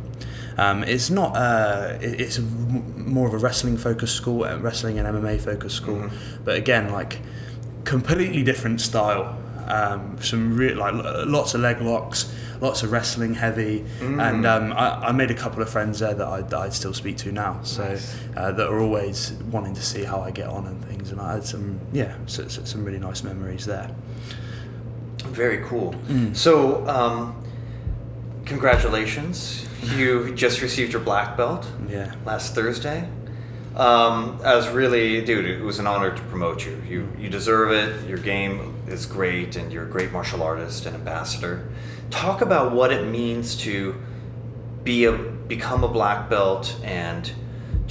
Um, 0.57 0.83
it's 0.83 1.09
not. 1.09 1.35
Uh, 1.35 1.97
it's 2.01 2.39
more 2.39 3.27
of 3.27 3.33
a 3.33 3.37
wrestling 3.37 3.77
focused 3.77 4.15
school, 4.15 4.43
uh, 4.43 4.57
wrestling 4.57 4.97
and 4.99 5.07
MMA 5.07 5.39
focused 5.39 5.75
school. 5.77 6.09
But 6.43 6.55
again, 6.57 6.91
like 6.91 7.19
completely 7.83 8.43
different 8.43 8.81
style. 8.81 9.37
Um, 9.71 10.17
some 10.21 10.57
real 10.57 10.75
like 10.77 10.93
lots 11.25 11.53
of 11.53 11.61
leg 11.61 11.79
locks, 11.81 12.29
lots 12.59 12.83
of 12.83 12.91
wrestling 12.91 13.33
heavy, 13.35 13.85
and 14.01 14.45
um, 14.45 14.73
I, 14.73 15.07
I 15.07 15.11
made 15.13 15.31
a 15.31 15.33
couple 15.33 15.61
of 15.63 15.69
friends 15.69 15.99
there 15.99 16.13
that 16.13 16.27
I, 16.27 16.41
that 16.41 16.59
I 16.59 16.69
still 16.69 16.93
speak 16.93 17.15
to 17.17 17.31
now. 17.31 17.59
So 17.63 17.97
uh, 18.35 18.51
that 18.51 18.67
are 18.67 18.79
always 18.79 19.31
wanting 19.49 19.73
to 19.75 19.81
see 19.81 20.03
how 20.03 20.19
I 20.21 20.31
get 20.31 20.47
on 20.47 20.65
and 20.67 20.83
things, 20.85 21.11
and 21.11 21.21
I 21.21 21.33
had 21.33 21.45
some 21.45 21.79
yeah, 21.93 22.13
so, 22.25 22.47
so 22.49 22.65
some 22.65 22.83
really 22.83 22.99
nice 22.99 23.23
memories 23.23 23.65
there. 23.65 23.89
Very 25.25 25.63
cool. 25.65 25.95
So, 26.33 26.85
um, 26.87 27.41
congratulations. 28.45 29.65
You 29.97 30.31
just 30.35 30.61
received 30.61 30.91
your 30.93 31.01
black 31.01 31.35
belt 31.35 31.65
Yeah. 31.89 32.13
last 32.23 32.53
Thursday. 32.53 33.09
Um, 33.75 34.39
I 34.43 34.55
was 34.55 34.67
really, 34.69 35.25
dude, 35.25 35.45
it 35.45 35.61
was 35.63 35.79
an 35.79 35.87
honor 35.87 36.15
to 36.15 36.21
promote 36.23 36.63
you. 36.67 36.79
You, 36.87 37.07
you 37.17 37.29
deserve 37.29 37.71
it. 37.71 38.07
Your 38.07 38.19
game 38.19 38.75
is 38.91 39.05
great, 39.05 39.55
and 39.55 39.71
you're 39.71 39.85
a 39.85 39.89
great 39.89 40.11
martial 40.11 40.43
artist 40.43 40.85
and 40.85 40.95
ambassador. 40.95 41.69
Talk 42.09 42.41
about 42.41 42.73
what 42.73 42.91
it 42.91 43.07
means 43.07 43.55
to 43.57 43.95
be 44.83 45.05
a 45.05 45.13
become 45.13 45.83
a 45.83 45.87
black 45.87 46.29
belt, 46.29 46.75
and 46.83 47.31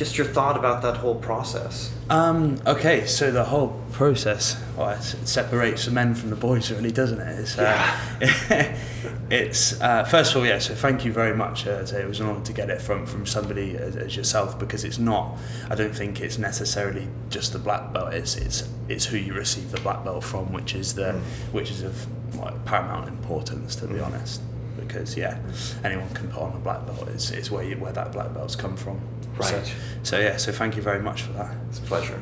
just 0.00 0.16
your 0.16 0.26
thought 0.26 0.56
about 0.56 0.80
that 0.80 0.96
whole 0.96 1.14
process. 1.14 1.94
Um, 2.08 2.58
okay, 2.66 3.04
so 3.04 3.30
the 3.30 3.44
whole 3.44 3.78
process 3.92 4.58
well, 4.74 4.88
it 4.92 5.02
separates 5.02 5.84
the 5.84 5.90
men 5.90 6.14
from 6.14 6.30
the 6.30 6.36
boys, 6.36 6.70
really, 6.72 6.90
doesn't 6.90 7.20
it? 7.20 7.38
It's, 7.38 7.58
uh, 7.58 8.76
it's 9.30 9.78
uh, 9.78 10.04
first 10.04 10.30
of 10.30 10.38
all, 10.38 10.46
yeah. 10.46 10.58
So 10.58 10.74
thank 10.74 11.04
you 11.04 11.12
very 11.12 11.36
much. 11.36 11.66
Uh, 11.66 11.84
it 11.84 12.08
was 12.08 12.18
an 12.18 12.28
honour 12.28 12.42
to 12.46 12.52
get 12.54 12.70
it 12.70 12.80
from 12.80 13.04
from 13.04 13.26
somebody 13.26 13.76
as, 13.76 13.94
as 13.94 14.16
yourself 14.16 14.58
because 14.58 14.84
it's 14.84 14.98
not. 14.98 15.36
I 15.68 15.74
don't 15.74 15.94
think 15.94 16.22
it's 16.22 16.38
necessarily 16.38 17.06
just 17.28 17.52
the 17.52 17.58
black 17.58 17.92
belt. 17.92 18.14
It's 18.14 18.36
it's 18.36 18.66
it's 18.88 19.04
who 19.04 19.18
you 19.18 19.34
receive 19.34 19.70
the 19.70 19.80
black 19.80 20.02
belt 20.02 20.24
from, 20.24 20.50
which 20.50 20.74
is 20.74 20.94
the 20.94 21.12
which 21.52 21.70
is 21.70 21.82
of 21.82 22.06
like, 22.38 22.64
paramount 22.64 23.06
importance, 23.06 23.76
to 23.76 23.86
be 23.86 24.00
honest. 24.00 24.40
Because 24.78 25.14
yeah, 25.14 25.38
anyone 25.84 26.08
can 26.14 26.28
put 26.30 26.40
on 26.40 26.56
a 26.56 26.58
black 26.60 26.86
belt. 26.86 27.06
It's, 27.08 27.30
it's 27.32 27.50
where 27.50 27.64
you, 27.64 27.76
where 27.76 27.92
that 27.92 28.12
black 28.12 28.32
belt's 28.32 28.56
come 28.56 28.78
from. 28.78 28.98
So, 29.40 29.56
Right. 29.56 29.74
so 30.02 30.18
yeah, 30.18 30.36
so 30.36 30.52
thank 30.52 30.76
you 30.76 30.82
very 30.82 31.00
much 31.00 31.22
for 31.22 31.32
that. 31.34 31.54
It's 31.68 31.78
a 31.78 31.82
pleasure. 31.82 32.20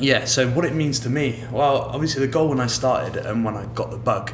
Yeah, 0.00 0.24
so 0.26 0.48
what 0.50 0.64
it 0.64 0.74
means 0.74 1.00
to 1.00 1.10
me, 1.10 1.42
well, 1.50 1.90
obviously 1.92 2.20
the 2.24 2.30
goal 2.32 2.48
when 2.48 2.60
I 2.60 2.68
started 2.68 3.16
and 3.16 3.44
when 3.44 3.56
I 3.56 3.66
got 3.74 3.90
the 3.90 3.96
bug, 3.98 4.30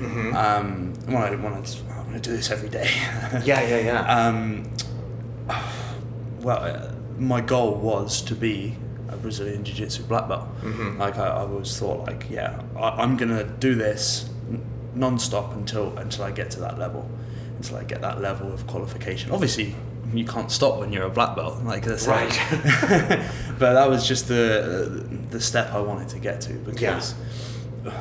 um, 0.00 0.94
when 1.06 1.16
I 1.16 1.30
when 1.36 1.52
I, 1.52 1.58
I'm 1.58 2.12
to 2.14 2.20
do 2.20 2.32
this 2.36 2.50
every 2.50 2.68
day. 2.68 2.88
Yeah, 3.44 3.60
yeah, 3.62 3.78
yeah. 3.78 4.26
um, 4.26 4.70
well, 6.40 6.58
uh, 6.62 6.92
my 7.18 7.40
goal 7.40 7.74
was 7.76 8.22
to 8.22 8.34
be 8.34 8.74
a 9.08 9.16
Brazilian 9.16 9.64
Jiu 9.64 9.74
Jitsu 9.74 10.02
black 10.04 10.28
belt. 10.28 10.48
Like 10.98 11.18
I, 11.18 11.26
I 11.28 11.40
always 11.40 11.78
thought, 11.78 12.06
like 12.06 12.26
yeah, 12.30 12.60
I, 12.76 12.88
I'm 13.02 13.16
going 13.16 13.30
to 13.36 13.44
do 13.44 13.74
this 13.74 14.28
non-stop 14.94 15.54
until 15.54 15.96
until 15.98 16.24
I 16.24 16.30
get 16.32 16.50
to 16.52 16.60
that 16.60 16.78
level, 16.78 17.08
until 17.56 17.76
I 17.76 17.84
get 17.84 18.00
that 18.00 18.20
level 18.20 18.52
of 18.52 18.66
qualification. 18.66 19.30
Obviously, 19.30 19.74
you 20.12 20.24
can't 20.24 20.50
stop 20.50 20.78
when 20.78 20.92
you're 20.92 21.04
a 21.06 21.10
black 21.10 21.34
belt. 21.36 21.62
Like 21.64 21.84
that's 21.84 22.06
Right. 22.06 22.28
but 23.58 23.72
that 23.74 23.88
was 23.88 24.06
just 24.06 24.28
the 24.28 25.06
the 25.30 25.40
step 25.40 25.72
I 25.72 25.80
wanted 25.80 26.08
to 26.10 26.18
get 26.18 26.40
to 26.42 26.52
because 26.54 27.14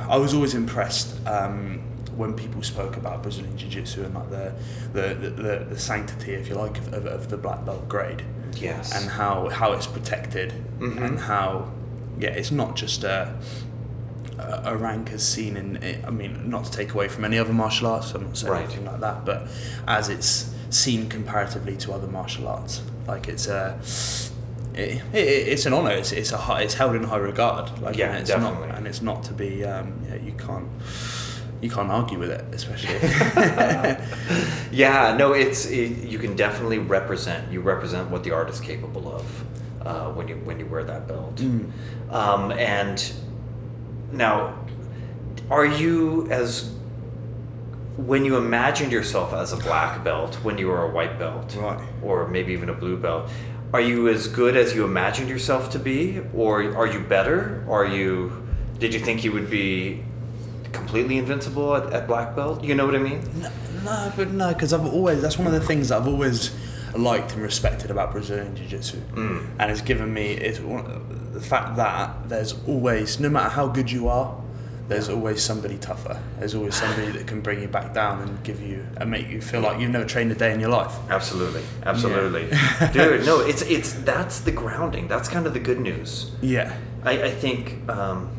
I 0.08 0.18
was 0.18 0.34
always 0.34 0.54
impressed 0.54 1.26
um, 1.28 1.82
when 2.16 2.34
people 2.34 2.62
spoke 2.62 2.98
about 2.98 3.24
Brazilian 3.24 3.58
Jiu 3.58 3.70
Jitsu 3.70 4.04
and 4.04 4.14
like 4.14 4.30
the 4.30 4.54
the, 4.94 5.14
the, 5.30 5.66
the, 5.70 5.80
sanctity, 5.80 6.34
if 6.34 6.50
you 6.50 6.56
like, 6.56 6.78
of, 6.78 6.94
of, 6.94 7.06
of 7.06 7.30
the 7.30 7.38
black 7.38 7.66
belt 7.66 7.88
grade 7.88 8.24
yes. 8.58 8.94
and 8.94 9.10
how 9.10 9.50
how 9.50 9.72
it's 9.72 9.88
protected 9.88 10.54
Mhm. 10.80 11.02
and 11.04 11.20
how 11.20 11.72
yeah 12.20 12.30
it's 12.30 12.52
not 12.52 12.76
just 12.76 13.04
a 13.04 13.34
a 14.38 14.62
a 14.66 14.76
rank 14.78 15.12
as 15.12 15.24
seen 15.28 15.56
in 15.58 16.04
I 16.06 16.10
mean 16.10 16.50
not 16.50 16.66
to 16.66 16.72
take 16.72 16.94
away 16.94 17.08
from 17.08 17.24
any 17.26 17.38
other 17.40 17.54
martial 17.54 17.88
arts 17.88 18.14
I'm 18.14 18.24
not 18.26 18.38
saying 18.38 18.52
Right. 18.54 18.64
anything 18.66 18.86
like 18.86 19.00
that 19.00 19.26
but 19.26 19.48
as 19.88 20.10
it's 20.10 20.54
seen 20.72 21.08
comparatively 21.10 21.76
to 21.78 21.92
other 21.94 22.08
martial 22.08 22.48
arts 22.48 22.82
like 23.08 23.28
it's 23.28 23.48
a 23.48 23.78
it, 24.74 25.02
it, 25.14 25.18
it's 25.18 25.66
an 25.66 25.74
honor 25.74 25.92
it's, 25.92 26.12
it's 26.12 26.32
a 26.32 26.38
high, 26.38 26.62
it's 26.62 26.74
held 26.76 26.96
in 26.96 27.04
high 27.04 27.18
regard 27.18 27.80
like 27.82 27.98
Yeah, 27.98 28.10
and 28.12 28.18
it's 28.20 28.30
definitely. 28.30 28.68
not 28.68 28.78
and 28.78 28.88
it's 28.88 29.02
not 29.02 29.24
to 29.26 29.34
be 29.34 29.64
um, 29.66 29.94
yeah 30.08 30.16
you 30.16 30.32
can't 30.34 30.68
you 31.62 31.70
can't 31.70 31.92
argue 31.92 32.18
with 32.18 32.32
it 32.32 32.44
especially 32.54 32.96
Yeah, 34.72 35.16
no, 35.18 35.34
it's 35.34 35.66
it, 35.66 36.08
you 36.08 36.18
can 36.18 36.36
definitely 36.36 36.80
represent. 36.80 37.52
You 37.52 37.60
represent 37.62 38.10
what 38.10 38.24
the 38.24 38.32
art 38.32 38.50
is 38.50 38.60
capable 38.62 39.14
of 39.14 39.44
uh, 39.86 40.12
when 40.14 40.28
you 40.30 40.36
when 40.38 40.60
you 40.60 40.66
wear 40.66 40.84
that 40.86 41.08
belt. 41.08 41.36
Mm. 41.36 41.70
Um, 42.10 42.52
and 42.54 43.12
now, 44.14 44.56
are 45.50 45.66
you 45.66 46.28
as 46.32 46.74
when 47.98 48.24
you 48.26 48.38
imagined 48.38 48.92
yourself 48.92 49.34
as 49.34 49.52
a 49.54 49.58
black 49.58 50.04
belt 50.04 50.36
when 50.44 50.58
you 50.58 50.68
were 50.68 50.84
a 50.84 50.90
white 50.90 51.20
belt, 51.20 51.56
Right. 51.60 51.80
or 52.02 52.28
maybe 52.28 52.54
even 52.54 52.70
a 52.70 52.74
blue 52.74 52.98
belt? 52.98 53.30
Are 53.74 53.82
you 53.82 54.08
as 54.10 54.28
good 54.28 54.56
as 54.58 54.74
you 54.76 54.84
imagined 54.84 55.30
yourself 55.30 55.70
to 55.72 55.80
be, 55.80 56.22
or 56.34 56.62
are 56.76 56.88
you 56.88 57.00
better? 57.00 57.64
Are 57.70 57.86
you? 57.86 58.32
Did 58.80 58.94
you 58.94 59.00
think 59.00 59.24
you 59.24 59.32
would 59.32 59.50
be 59.50 60.04
completely 60.74 61.18
invincible 61.18 61.76
at, 61.76 61.92
at 61.94 62.08
black 62.08 62.36
belt? 62.36 62.64
You 62.64 62.76
know 62.76 62.86
what 62.86 62.96
I 62.96 63.00
mean? 63.00 63.22
No, 63.42 63.50
no, 63.86 64.12
but 64.16 64.32
no, 64.32 64.50
because 64.54 64.74
I've 64.74 64.86
always 64.86 65.22
that's 65.22 65.38
one 65.38 65.48
of 65.48 65.54
the 65.54 65.62
things 65.62 65.90
that 65.90 66.02
I've 66.02 66.08
always 66.08 66.52
liked 66.96 67.34
and 67.34 67.42
respected 67.42 67.90
about 67.92 68.12
Brazilian 68.12 68.56
Jiu 68.56 68.68
Jitsu, 68.68 68.98
Mm. 69.16 69.46
and 69.60 69.72
it's 69.72 69.82
given 69.82 70.14
me 70.14 70.32
it's 70.34 70.60
one, 70.60 71.30
the 71.32 71.40
fact 71.40 71.78
that 71.78 72.28
there's 72.28 72.54
always 72.68 73.20
no 73.22 73.30
matter 73.30 73.50
how 73.50 73.68
good 73.68 73.90
you 73.90 74.10
are, 74.10 74.36
there's 74.88 75.08
always 75.10 75.42
somebody 75.42 75.78
tougher. 75.78 76.22
There's 76.40 76.54
always 76.56 76.76
somebody 76.76 77.12
that 77.12 77.26
can 77.28 77.40
bring 77.42 77.62
you 77.62 77.68
back 77.68 77.94
down 77.94 78.22
and 78.22 78.44
give 78.44 78.62
you 78.62 78.86
and 78.98 79.10
make 79.10 79.30
you 79.30 79.40
feel 79.42 79.62
like 79.62 79.80
you've 79.80 79.92
never 79.92 80.06
trained 80.06 80.32
a 80.32 80.36
day 80.36 80.54
in 80.54 80.60
your 80.60 80.70
life. 80.70 80.94
Absolutely, 81.10 81.64
absolutely, 81.86 82.50
dude. 82.94 83.26
No, 83.26 83.40
it's 83.40 83.62
it's 83.64 83.94
that's 83.94 84.42
the 84.42 84.52
grounding. 84.52 85.08
That's 85.08 85.30
kind 85.30 85.46
of 85.48 85.54
the 85.54 85.60
good 85.60 85.80
news. 85.80 86.32
Yeah, 86.42 86.76
I, 87.04 87.24
I 87.24 87.32
think 87.32 87.90
um, 87.90 88.30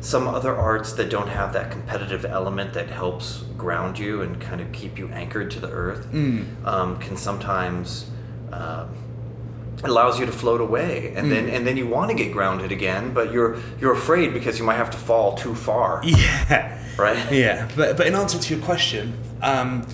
some 0.00 0.26
other 0.28 0.54
arts 0.56 0.92
that 0.94 1.08
don't 1.08 1.28
have 1.28 1.52
that 1.52 1.70
competitive 1.70 2.24
element 2.24 2.74
that 2.74 2.88
helps 2.90 3.42
ground 3.56 3.98
you 3.98 4.22
and 4.22 4.40
kind 4.40 4.60
of 4.60 4.70
keep 4.72 4.98
you 4.98 5.08
anchored 5.08 5.50
to 5.52 5.60
the 5.60 5.70
earth 5.70 6.06
Mm. 6.12 6.44
um, 6.66 6.98
can 6.98 7.16
sometimes 7.16 8.10
um, 8.52 8.88
allows 9.84 10.18
you 10.18 10.26
to 10.26 10.32
float 10.32 10.60
away, 10.60 11.12
and 11.16 11.30
then 11.30 11.48
and 11.48 11.66
then 11.66 11.76
you 11.76 11.86
want 11.86 12.10
to 12.10 12.16
get 12.16 12.32
grounded 12.32 12.72
again, 12.72 13.12
but 13.12 13.32
you're 13.32 13.58
you're 13.80 13.92
afraid 13.92 14.32
because 14.32 14.58
you 14.58 14.64
might 14.64 14.76
have 14.76 14.90
to 14.90 14.96
fall 14.96 15.34
too 15.34 15.54
far, 15.54 16.00
yeah, 16.04 16.78
right? 16.98 17.32
yeah. 17.32 17.68
But 17.76 17.96
but 17.96 18.06
in 18.06 18.14
answer 18.14 18.38
to 18.38 18.54
your 18.54 18.64
question. 18.64 19.14
Um, 19.42 19.86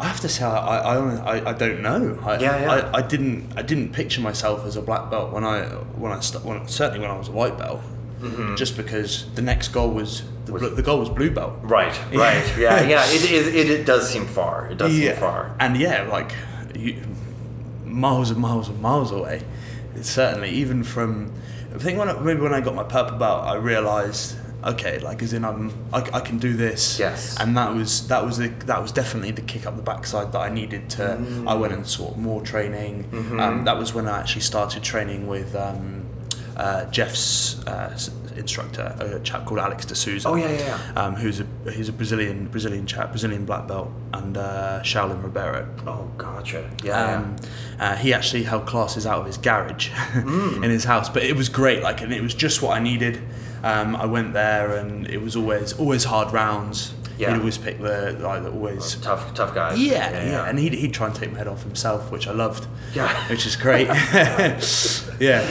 I 0.00 0.06
have 0.06 0.20
to 0.20 0.28
say, 0.28 0.44
I, 0.44 0.96
I, 0.96 1.50
I, 1.50 1.52
don't 1.54 1.82
know. 1.82 2.18
I, 2.22 2.38
Yeah, 2.38 2.60
yeah. 2.60 2.70
I, 2.70 2.98
I 2.98 3.02
didn't, 3.02 3.52
I 3.56 3.62
didn't 3.62 3.92
picture 3.92 4.20
myself 4.20 4.64
as 4.64 4.76
a 4.76 4.82
black 4.82 5.10
belt 5.10 5.32
when 5.32 5.42
I, 5.42 5.64
when 5.98 6.12
I, 6.12 6.20
st- 6.20 6.44
when, 6.44 6.68
certainly 6.68 7.00
when 7.00 7.10
I 7.10 7.18
was 7.18 7.28
a 7.28 7.32
white 7.32 7.58
belt. 7.58 7.80
Mm-hmm. 8.20 8.54
Just 8.54 8.76
because 8.76 9.28
the 9.34 9.42
next 9.42 9.68
goal 9.68 9.90
was 9.90 10.22
the, 10.44 10.52
Was- 10.52 10.74
the 10.76 10.82
goal 10.82 11.00
was 11.00 11.08
blue 11.08 11.30
belt. 11.30 11.54
Right, 11.62 11.96
right, 12.12 12.44
yeah, 12.56 12.82
yeah. 12.82 13.04
It, 13.06 13.30
it, 13.30 13.54
it, 13.54 13.70
it 13.70 13.84
does 13.86 14.08
seem 14.08 14.26
far. 14.26 14.70
It 14.70 14.78
does 14.78 14.92
seem 14.92 15.14
far. 15.16 15.54
And 15.60 15.76
yeah, 15.76 16.02
like 16.02 16.32
you, 16.76 17.02
miles 17.92 18.30
and 18.30 18.40
miles 18.40 18.68
and 18.68 18.80
miles 18.80 19.12
away. 19.12 19.42
It's 19.94 20.10
certainly 20.10 20.50
even 20.50 20.84
from. 20.84 21.32
I 21.74 21.78
think 21.78 21.98
when 21.98 22.08
I, 22.08 22.18
maybe 22.18 22.40
when 22.40 22.54
I 22.54 22.60
got 22.60 22.74
my 22.74 22.84
purple 22.84 23.18
belt, 23.18 23.44
I 23.44 23.56
realised 23.56 24.36
okay, 24.64 24.98
like 24.98 25.22
as 25.22 25.32
in 25.32 25.44
I'm 25.44 25.72
I, 25.92 25.98
I 26.12 26.20
can 26.20 26.38
do 26.38 26.54
this. 26.54 26.98
Yes. 26.98 27.38
And 27.38 27.56
that 27.56 27.74
was 27.74 28.08
that 28.08 28.24
was 28.24 28.38
the, 28.38 28.48
that 28.66 28.80
was 28.80 28.92
definitely 28.92 29.30
the 29.32 29.42
kick 29.42 29.66
up 29.66 29.76
the 29.76 29.82
backside 29.82 30.32
that 30.32 30.40
I 30.40 30.48
needed 30.48 30.90
to. 30.90 31.44
I 31.46 31.54
went 31.54 31.72
and 31.72 31.86
sought 31.86 32.16
more 32.16 32.42
training. 32.42 33.04
Mm-hmm. 33.04 33.40
Um, 33.40 33.64
that 33.64 33.78
was 33.78 33.94
when 33.94 34.08
I 34.08 34.18
actually 34.20 34.42
started 34.42 34.82
training 34.82 35.26
with. 35.26 35.54
Um, 35.54 36.04
uh, 36.58 36.84
Jeff's 36.86 37.64
uh, 37.68 37.96
instructor, 38.38 38.94
a 39.00 39.20
chap 39.20 39.44
called 39.46 39.60
Alex 39.60 39.84
de 39.84 39.94
Souza 39.94 40.28
Oh, 40.28 40.34
yeah, 40.34 40.48
yeah, 40.50 40.58
yeah. 40.94 41.02
um, 41.04 41.14
who's 41.16 41.40
a 41.40 41.46
he's 41.72 41.88
a 41.88 41.92
Brazilian 41.92 42.46
Brazilian 42.46 42.86
chap, 42.86 43.10
Brazilian 43.10 43.44
black 43.44 43.66
belt, 43.68 43.90
and 44.14 44.36
uh, 44.36 44.80
Shaolin 44.82 45.22
Ribeiro. 45.22 45.68
Oh, 45.86 46.10
gotcha. 46.16 46.70
Yeah, 46.82 47.16
Um, 47.16 47.36
uh, 47.78 47.96
he 47.96 48.12
actually 48.14 48.44
held 48.44 48.66
classes 48.66 49.06
out 49.06 49.20
of 49.20 49.26
his 49.26 49.36
garage 49.38 49.90
in 50.14 50.62
his 50.62 50.84
house, 50.84 51.08
but 51.08 51.22
it 51.22 51.36
was 51.36 51.48
great. 51.48 51.82
Like, 51.82 52.00
and 52.00 52.12
it 52.12 52.22
was 52.22 52.34
just 52.34 52.62
what 52.62 52.76
I 52.76 52.80
needed. 52.80 53.20
Um, 53.62 53.96
I 53.96 54.06
went 54.06 54.32
there, 54.34 54.76
and 54.76 55.06
it 55.08 55.20
was 55.20 55.34
always 55.36 55.72
always 55.74 56.04
hard 56.04 56.32
rounds. 56.32 56.94
Yeah. 57.18 57.32
He'd 57.32 57.40
always 57.40 57.58
pick 57.58 57.80
the 57.80 58.12
like 58.20 58.44
the 58.44 58.52
always. 58.52 58.94
yeah. 58.94 59.02
Tough, 59.02 59.34
tough 59.34 59.52
guys. 59.52 59.76
Yeah, 59.76 60.10
yeah, 60.24 60.48
and 60.48 60.56
he'd, 60.56 60.72
he'd 60.72 60.94
try 60.94 61.08
and 61.08 61.14
take 61.16 61.32
my 61.32 61.38
head 61.38 61.48
off 61.48 61.64
himself, 61.64 62.12
which 62.12 62.28
I 62.28 62.32
loved. 62.32 62.68
Yeah. 62.94 63.12
which 63.28 63.44
is 63.44 63.56
great. 63.56 63.88
yeah, 65.20 65.44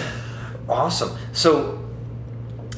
Awesome. 0.70 1.18
So, 1.34 1.84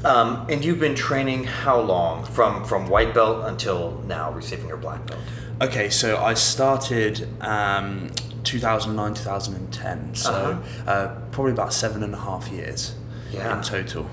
Um, 0.05 0.45
and 0.49 0.63
you've 0.63 0.79
been 0.79 0.95
training 0.95 1.43
how 1.43 1.79
long? 1.81 2.23
From 2.25 2.63
from 2.63 2.87
white 2.87 3.13
belt 3.13 3.45
until 3.45 4.01
now, 4.07 4.31
receiving 4.31 4.67
your 4.67 4.77
black 4.77 5.05
belt. 5.05 5.19
Okay, 5.61 5.89
so 5.89 6.17
I 6.17 6.35
started 6.35 7.27
um, 7.41 8.09
2009, 8.43 9.13
2010. 9.13 10.15
So 10.15 10.31
Uh-huh. 10.31 10.89
uh, 10.91 11.15
probably 11.31 11.51
about 11.51 11.73
seven 11.73 12.01
and 12.03 12.13
a 12.13 12.17
half 12.19 12.47
years 12.47 12.93
Yeah. 13.31 13.57
in 13.57 13.61
total. 13.63 14.05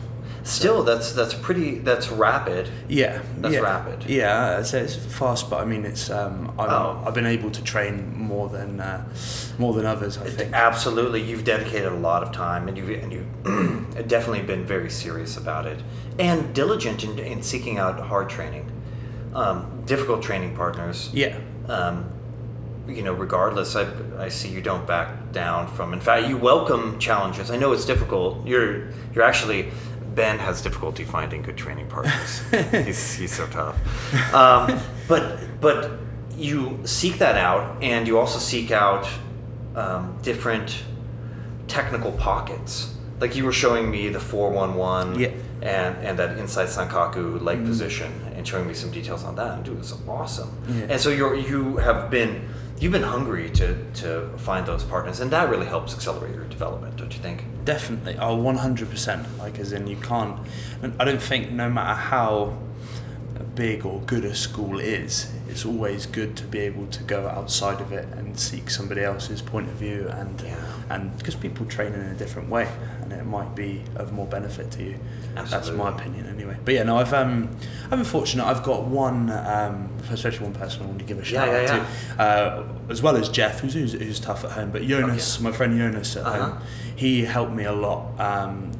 Still, 0.47 0.85
that's 0.85 1.13
that's 1.13 1.35
pretty. 1.35 1.79
That's 1.81 2.09
rapid. 2.09 2.71
Yeah, 2.89 3.21
That's 3.39 3.55
yeah. 3.55 3.61
rapid. 3.61 4.05
Yeah, 4.09 4.63
say 4.63 4.81
it's 4.83 4.95
fast, 4.95 5.51
but 5.51 5.61
I 5.61 5.65
mean, 5.65 5.85
it's 5.85 6.09
um, 6.09 6.53
I'm, 6.57 6.71
Oh. 6.71 7.03
I've 7.05 7.15
been 7.15 7.27
able 7.27 7.51
to 7.51 7.63
train 7.65 8.17
more 8.17 8.49
than 8.49 8.79
uh, 8.79 9.05
more 9.59 9.75
than 9.75 9.85
others. 9.87 10.19
I 10.19 10.31
think. 10.31 10.53
Absolutely, 10.53 11.21
you've 11.21 11.43
dedicated 11.45 11.91
a 11.91 11.97
lot 11.97 12.23
of 12.23 12.31
time, 12.31 12.69
and 12.69 12.79
you've 12.79 12.91
and 13.03 13.13
you've 13.13 14.07
definitely 14.09 14.43
been 14.43 14.65
very 14.65 14.89
serious 14.89 15.37
about 15.37 15.67
it, 15.67 15.83
and 16.21 16.55
diligent 16.55 17.03
in, 17.03 17.19
in 17.19 17.43
seeking 17.43 17.79
out 17.79 17.99
hard 17.99 18.29
training, 18.31 18.71
um, 19.35 19.83
difficult 19.85 20.23
training 20.23 20.55
partners. 20.55 21.11
Yeah, 21.13 21.37
Um, 21.69 22.09
you 22.87 23.03
know, 23.03 23.15
regardless, 23.15 23.75
I, 23.75 23.89
I 24.17 24.29
see 24.29 24.49
you 24.49 24.63
don't 24.63 24.87
back 24.87 25.33
down 25.33 25.67
from. 25.75 25.93
In 25.93 25.99
fact, 26.01 26.29
you 26.29 26.37
welcome 26.37 27.01
challenges. 27.01 27.51
I 27.51 27.57
know 27.57 27.73
it's 27.73 27.85
difficult. 27.85 28.47
You're 28.47 28.91
you're 29.13 29.25
actually 29.25 29.73
Ben 30.17 30.39
has 30.39 30.63
difficulty 30.63 31.05
finding 31.05 31.43
good 31.43 31.57
training 31.57 31.87
partners. 31.89 32.43
he's 32.87 33.15
he's 33.15 33.33
so 33.33 33.47
tough. 33.49 33.77
Um, 34.35 34.81
but 35.07 35.39
but 35.61 35.93
you 36.37 36.81
seek 36.85 37.19
that 37.19 37.37
out, 37.37 37.83
and 37.83 38.07
you 38.09 38.19
also 38.19 38.39
seek 38.39 38.71
out 38.71 39.07
um, 39.77 40.19
different 40.23 40.83
technical 41.69 42.13
pockets. 42.13 42.95
Like 43.21 43.37
you 43.37 43.45
were 43.45 43.53
showing 43.53 43.91
me 43.91 44.09
the 44.09 44.21
four 44.21 44.51
one 44.51 44.75
one 44.75 45.23
and 45.63 45.97
and 46.07 46.19
that 46.19 46.39
inside 46.39 46.69
sankaku 46.69 47.41
leg 47.43 47.65
position 47.65 48.13
and 48.35 48.47
showing 48.47 48.67
me 48.67 48.75
some 48.75 48.91
details 48.91 49.25
on 49.25 49.35
that 49.37 49.53
and 49.55 49.65
dude 49.65 49.79
it's 49.79 49.95
awesome 50.07 50.51
Yeah. 50.69 50.87
and 50.91 51.01
so 51.01 51.09
you're 51.09 51.35
you 51.35 51.79
have 51.79 52.11
been 52.11 52.47
you've 52.79 52.93
been 52.93 53.03
hungry 53.03 53.51
to 53.51 53.77
to 53.93 54.29
find 54.39 54.67
those 54.67 54.85
partners 54.85 55.21
and 55.21 55.31
that 55.31 55.49
really 55.49 55.67
helps 55.67 55.95
accelerate 55.95 56.35
your 56.35 56.45
development 56.45 56.97
don't 56.97 57.13
you 57.15 57.21
think 57.21 57.43
definitely. 57.67 58.17
Oh, 58.19 58.37
one 58.37 58.57
hundred 58.57 58.89
percent. 58.89 59.27
Like, 59.39 59.59
as 59.59 59.73
in, 59.73 59.87
you 59.87 59.97
can't. 59.97 60.39
I 60.99 61.05
don't 61.05 61.21
think 61.21 61.51
no 61.51 61.69
matter 61.69 61.95
how 61.95 62.57
big 63.55 63.85
or 63.85 64.01
good 64.03 64.25
a 64.25 64.35
school 64.35 64.79
is, 64.79 65.31
it's 65.49 65.67
always 65.67 66.07
good 66.07 66.37
to 66.39 66.45
be 66.45 66.61
able 66.61 66.87
to 66.87 67.03
go 67.03 67.29
outside 67.29 67.83
of 67.83 67.93
it 67.93 68.07
and 68.17 68.39
seek 68.39 68.71
somebody 68.71 69.03
else's 69.03 69.43
point 69.43 69.69
of 69.69 69.75
view 69.75 70.09
and 70.09 70.41
Yeah. 70.41 70.57
And 70.91 71.17
because 71.19 71.35
people 71.35 71.67
train 71.67 71.93
in 71.93 72.01
a 72.01 72.15
different 72.15 72.49
way 72.49 72.69
and 73.03 73.13
it 73.13 73.25
might 73.25 73.55
be 73.55 73.83
of 73.97 74.13
more 74.13 74.27
benefit 74.27 74.71
to 74.73 74.83
you. 74.85 74.99
That's 75.35 75.71
my 75.71 75.91
opinion 75.91 76.27
anyway. 76.27 76.57
But 76.65 76.75
yeah, 76.75 76.83
no, 76.85 76.97
I've 76.97 77.13
um, 77.13 77.55
I've 77.85 77.91
been 77.91 78.05
fortunate. 78.05 78.45
I've 78.47 78.63
got 78.63 78.85
one, 78.85 79.29
um, 79.31 79.91
especially 80.11 80.45
one 80.47 80.55
person 80.55 80.83
I 80.83 80.87
want 80.87 80.99
to 81.01 81.05
give 81.05 81.19
a 81.19 81.25
shout 81.25 81.49
yeah, 81.49 81.87
out 82.17 82.17
to, 82.17 82.23
uh, 82.23 82.69
as 82.89 83.03
well 83.03 83.17
as 83.17 83.29
Jeff, 83.29 83.61
who's, 83.61 83.75
who's 83.75 83.93
who's 83.93 84.19
tough 84.21 84.45
at 84.45 84.53
home. 84.53 84.71
But 84.71 84.83
Jonas, 84.83 85.39
my 85.41 85.53
friend 85.53 85.77
Jonas 85.77 86.17
at 86.17 86.25
Uh-huh. 86.25 86.51
home, 86.53 86.63
he 86.97 87.25
helped 87.25 87.53
me 87.53 87.65
a 87.65 87.73
lot, 87.73 88.19
um, 88.19 88.71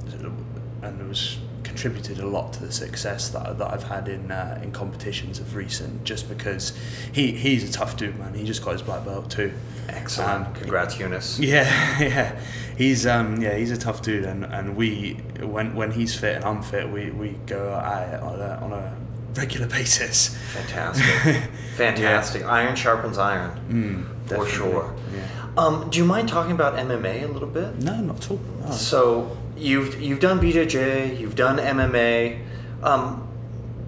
and 0.83 1.01
it 1.01 1.07
was 1.09 1.39
contributed 1.77 2.19
a 2.21 2.27
lot 2.27 2.55
to 2.55 2.65
the 2.65 2.73
success 2.73 3.29
that, 3.29 3.59
that 3.59 3.71
I've 3.73 3.83
had 3.83 4.09
in 4.09 4.31
uh, 4.31 4.59
in 4.63 4.73
competitions 4.73 5.39
of 5.39 5.55
recent. 5.55 6.05
Just 6.05 6.27
because 6.29 6.73
he 7.13 7.33
he's 7.33 7.69
a 7.69 7.73
tough 7.73 7.97
dude, 7.99 8.19
man. 8.19 8.33
He 8.33 8.45
just 8.45 8.65
got 8.65 8.73
his 8.73 8.83
black 8.83 9.05
belt 9.05 9.31
too. 9.31 9.53
excellent 9.91 10.47
Um, 10.49 10.55
congrats 10.55 10.97
Jonas 10.97 11.39
Yeah, 11.55 11.65
yeah. 12.01 12.41
He's 12.79 13.07
um 13.07 13.41
yeah 13.43 13.55
he's 13.57 13.71
a 13.71 13.77
tough 13.77 14.01
dude, 14.03 14.25
and, 14.25 14.45
and 14.47 14.75
we 14.75 15.15
when 15.43 15.75
when 15.77 15.91
he's 15.93 16.15
fit 16.15 16.37
and 16.37 16.45
I'm 16.47 16.63
fit, 16.63 16.89
we, 16.91 17.11
we 17.11 17.31
go 17.47 17.75
at 17.75 18.15
it 18.15 18.21
on 18.23 18.41
a, 18.41 18.55
on 18.65 18.73
a 18.73 18.97
regular 19.35 19.67
basis. 19.79 20.35
fantastic 20.55 21.43
fantastic 21.77 22.43
iron 22.45 22.75
sharpens 22.75 23.19
iron 23.19 23.51
Mm, 23.69 24.29
for 24.29 24.47
sure 24.49 24.95
Yeah. 25.15 25.27
um, 25.59 25.91
do 25.91 25.99
you 25.99 26.07
mind 26.07 26.29
talking 26.31 26.53
about 26.53 26.75
mma 26.77 27.23
a 27.23 27.27
little 27.27 27.49
bit 27.49 27.77
No, 27.83 28.01
not 28.01 28.17
at 28.25 28.31
all. 28.31 28.41
No. 28.65 28.71
So 28.73 29.37
you've 29.57 30.01
you've 30.01 30.21
done 30.21 30.41
BJJ, 30.41 31.19
you've 31.19 31.37
done 31.37 31.57
MMA. 31.59 32.41
Um, 32.83 33.23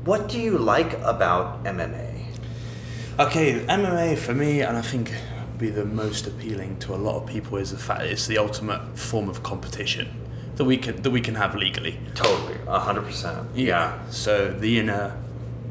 what 0.05 0.29
do 0.29 0.41
you 0.41 0.57
like 0.59 0.95
about 1.03 1.65
MMA? 1.65 2.25
Okay, 3.19 3.61
MMA 3.67 4.17
for 4.17 4.35
me, 4.35 4.61
and 4.63 4.77
I 4.77 4.83
think 4.83 5.13
be 5.59 5.71
the 5.71 5.85
most 5.85 6.27
appealing 6.27 6.79
to 6.79 6.95
a 6.95 6.97
lot 6.97 7.21
of 7.21 7.27
people 7.29 7.59
is 7.59 7.73
the 7.73 7.77
fact 7.79 8.01
that 8.01 8.09
it's 8.11 8.27
the 8.29 8.39
ultimate 8.39 8.97
form 8.97 9.29
of 9.29 9.43
competition 9.43 10.09
that 10.57 10.65
we 10.65 10.77
can 10.77 11.03
that 11.03 11.11
we 11.11 11.21
can 11.21 11.35
have 11.35 11.55
legally. 11.57 11.99
Totally, 12.15 12.57
hundred 12.67 13.03
percent. 13.03 13.49
Yeah. 13.55 13.99
So 14.11 14.49
the 14.51 14.79
inner, 14.79 15.17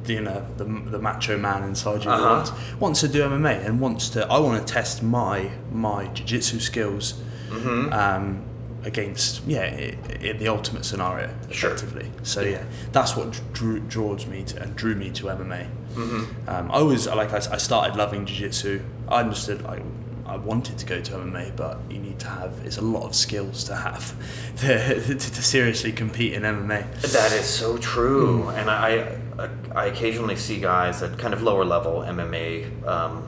the 0.04 0.18
inner, 0.18 0.46
the, 0.58 0.66
the 0.66 1.00
macho 1.00 1.38
man 1.38 1.64
inside 1.64 2.04
you 2.04 2.12
Uh-huh. 2.12 2.36
wants, 2.36 2.52
wants 2.80 3.00
to 3.02 3.08
do 3.08 3.22
MMA 3.24 3.66
and 3.66 3.80
wants 3.80 4.10
to. 4.10 4.28
I 4.28 4.40
want 4.40 4.66
to 4.66 4.74
test 4.74 5.02
my 5.02 5.50
my 5.72 6.08
jiu-jitsu 6.08 6.60
skills 6.60 7.22
Mm-hmm. 7.50 7.94
um, 7.94 8.42
against 8.84 9.44
yeah 9.48 9.66
in 9.66 10.38
the 10.38 10.48
ultimate 10.48 10.86
scenario 10.86 11.30
Sure. 11.52 11.76
So 12.24 12.42
Yeah. 12.42 12.50
yeah, 12.50 12.63
that's 12.92 13.16
what 13.16 13.40
drew, 13.54 13.80
draws 13.82 14.26
me 14.28 14.44
to 14.44 14.62
and 14.62 14.76
drew 14.76 14.96
me 14.96 15.10
to 15.12 15.26
MMA. 15.26 15.68
Mm-hmm. 15.96 16.50
Um, 16.50 16.72
I 16.72 16.82
was 16.82 17.08
like 17.08 17.34
I, 17.34 17.38
I 17.38 17.58
started 17.58 17.96
loving 17.98 18.26
jiu-jitsu. 18.26 18.82
I 19.10 19.20
understood 19.22 19.66
I, 19.66 19.82
I 20.26 20.36
wanted 20.38 20.78
to 20.78 20.86
go 20.86 21.02
to 21.02 21.12
MMA, 21.13 21.56
but 21.56 21.80
you 21.90 22.00
need 22.00 22.20
to 22.20 22.28
have 22.28 22.52
it's 22.66 22.78
a 22.78 22.82
lot 22.82 23.04
of 23.06 23.16
skills 23.16 23.63
to 23.66 23.76
have 23.76 24.13
to, 24.58 24.96
to, 25.02 25.16
to 25.16 25.42
seriously 25.44 25.92
compete 25.92 26.34
in 26.34 26.44
MMA. 26.44 27.02
That 27.13 27.32
is 27.32 27.46
so 27.46 27.78
true, 27.78 28.50
and 28.50 28.70
I, 28.70 29.20
I 29.40 29.50
I 29.74 29.86
occasionally 29.86 30.36
see 30.36 30.60
guys 30.60 31.02
at 31.02 31.18
kind 31.18 31.34
of 31.34 31.42
lower 31.44 31.63
level 31.66 32.02
MMA, 32.02 32.86
um, 32.88 33.24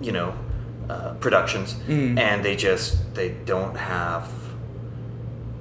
you 0.00 0.12
know, 0.12 0.34
uh, 0.88 1.14
productions, 1.14 1.74
Mm. 1.88 2.18
and 2.18 2.44
they 2.44 2.54
just 2.56 3.14
they 3.14 3.30
don't 3.46 3.76
have 3.76 4.28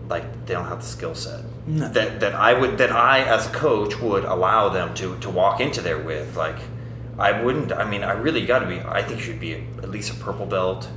like 0.10 0.46
they 0.46 0.54
don't 0.56 0.66
have 0.66 0.82
the 0.82 0.88
skill 0.88 1.16
set 1.16 1.42
No. 1.68 1.88
that 1.90 2.20
that 2.20 2.34
I 2.36 2.54
would 2.60 2.78
that 2.80 2.92
I 2.92 3.20
as 3.22 3.48
a 3.48 3.52
coach 3.52 4.00
would 4.02 4.26
allow 4.26 4.70
them 4.70 4.94
to 4.96 5.18
to 5.20 5.30
walk 5.30 5.60
into 5.62 5.82
there 5.82 6.00
with 6.00 6.36
like. 6.36 6.58
I 7.30 7.44
wouldn't. 7.44 7.74
I 7.74 7.84
mean, 7.84 8.02
I 8.02 8.14
really 8.14 8.46
got 8.46 8.60
to 8.60 8.66
be. 8.66 8.80
I 8.80 9.02
think 9.04 9.20
you 9.20 9.26
should 9.26 9.42
be 9.42 9.54
at 9.84 9.90
least 9.90 10.10
a 10.10 10.16
purple 10.24 10.46
belt, 10.46 10.88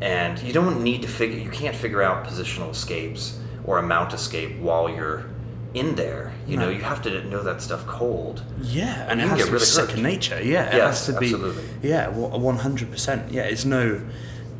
and 0.00 0.36
you 0.42 0.52
don't 0.52 0.82
need 0.82 1.02
to 1.02 1.08
figure. 1.08 1.38
You 1.38 1.48
can't 1.50 1.76
figure 1.76 2.02
out 2.02 2.26
positional 2.26 2.70
escapes 2.72 3.38
or 3.64 3.78
a 3.78 3.82
mount 3.82 4.12
escape 4.12 4.58
while 4.58 4.88
you're 4.90 5.26
in 5.72 5.94
there. 5.94 6.32
You 6.48 6.56
know, 6.56 6.70
you 6.70 6.82
have 6.82 7.02
to 7.02 7.22
know 7.30 7.40
that 7.44 7.62
stuff 7.62 7.86
cold. 7.86 8.42
Yeah, 8.62 9.06
and 9.08 9.20
it 9.20 9.28
has 9.28 9.38
get 9.38 9.44
to 9.44 9.50
be 9.50 9.52
really 9.52 9.64
hurt. 9.64 9.86
second 9.86 10.02
nature. 10.02 10.42
Yeah, 10.42 10.66
it 10.66 10.74
Yes, 10.74 11.06
has 11.06 11.14
to 11.14 11.20
be. 11.20 11.26
absolutely. 11.26 11.64
Yeah, 11.88 12.08
one 12.08 12.56
hundred 12.56 12.90
percent. 12.90 13.30
Yeah, 13.32 13.42
it's 13.42 13.64
no, 13.64 14.00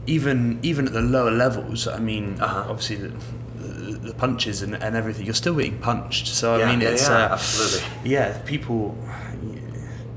even 0.06 0.60
even 0.62 0.86
at 0.86 0.92
the 0.92 1.02
lower 1.02 1.32
levels. 1.32 1.88
I 1.88 1.98
mean, 1.98 2.40
Uh-huh. 2.40 2.66
obviously 2.70 2.96
the, 2.96 3.10
the, 4.04 4.14
punches 4.14 4.62
and, 4.62 4.74
and 4.74 4.96
everything. 4.96 5.24
You're 5.26 5.34
still 5.34 5.54
being 5.54 5.78
punched. 5.78 6.26
So 6.28 6.56
Yeah, 6.56 6.66
I 6.66 6.70
mean, 6.70 6.80
yeah, 6.80 6.88
it's 6.90 7.08
yeah, 7.08 7.26
uh, 7.26 7.32
absolutely. 7.34 8.10
Yeah, 8.10 8.38
people 8.42 8.96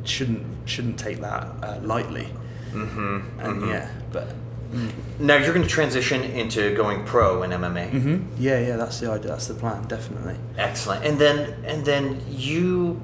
shouldn't 0.03 0.45
shouldn't 0.69 0.99
take 0.99 1.19
that 1.21 1.43
uh, 1.63 1.79
lightly. 1.81 2.29
Mm-hmm. 2.71 3.39
And 3.39 3.67
yeah, 3.69 3.89
but 4.11 4.27
Now 5.19 5.37
you're 5.37 5.53
going 5.53 5.65
to 5.65 5.73
transition 5.73 6.23
into 6.23 6.75
going 6.75 7.05
pro 7.05 7.43
in 7.43 7.51
MMA. 7.51 7.89
hmm 7.89 8.17
yeah, 8.37 8.59
yeah, 8.59 8.75
that's 8.75 8.99
the 8.99 9.09
idea. 9.09 9.31
That's 9.31 9.47
the 9.47 9.53
plan. 9.53 9.87
Definitely. 9.87 10.35
Excellent. 10.57 11.05
And 11.05 11.17
then 11.19 11.37
and 11.65 11.85
then 11.85 12.21
you 12.29 13.01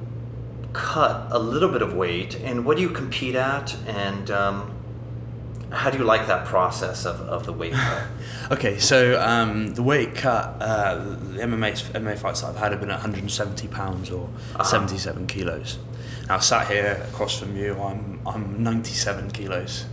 cut 0.73 1.27
a 1.31 1.39
little 1.39 1.69
bit 1.69 1.81
of 1.81 1.93
weight. 1.93 2.35
And 2.41 2.65
what 2.65 2.77
do 2.77 2.83
you 2.83 2.89
compete 2.89 3.35
at? 3.35 3.75
And 3.87 4.29
um, 4.31 4.71
how 5.73 5.89
do 5.89 5.97
you 5.97 6.03
like 6.03 6.27
that 6.27 6.45
process 6.45 7.05
of, 7.05 7.19
of 7.21 7.45
the 7.45 7.53
weight 7.53 7.73
cut? 7.73 8.03
Okay, 8.51 8.77
so 8.77 9.19
um, 9.21 9.73
the 9.73 9.81
weight 9.81 10.15
cut, 10.15 10.57
uh, 10.61 10.95
the 10.97 11.39
MMA, 11.39 11.71
MMA 11.93 12.17
fights 12.17 12.41
that 12.41 12.47
I've 12.49 12.57
had 12.57 12.71
have 12.73 12.81
been 12.81 12.89
at 12.91 12.95
170 12.99 13.67
pounds 13.69 14.11
or 14.11 14.25
Uh-huh. 14.55 14.63
77 14.63 15.27
kilos. 15.27 15.79
Now, 16.27 16.39
sat 16.39 16.67
here 16.67 17.01
across 17.09 17.39
from 17.39 17.55
you, 17.57 17.73
I'm 17.81 18.19
I'm 18.25 18.61
97 18.63 19.31
kilos. 19.31 19.85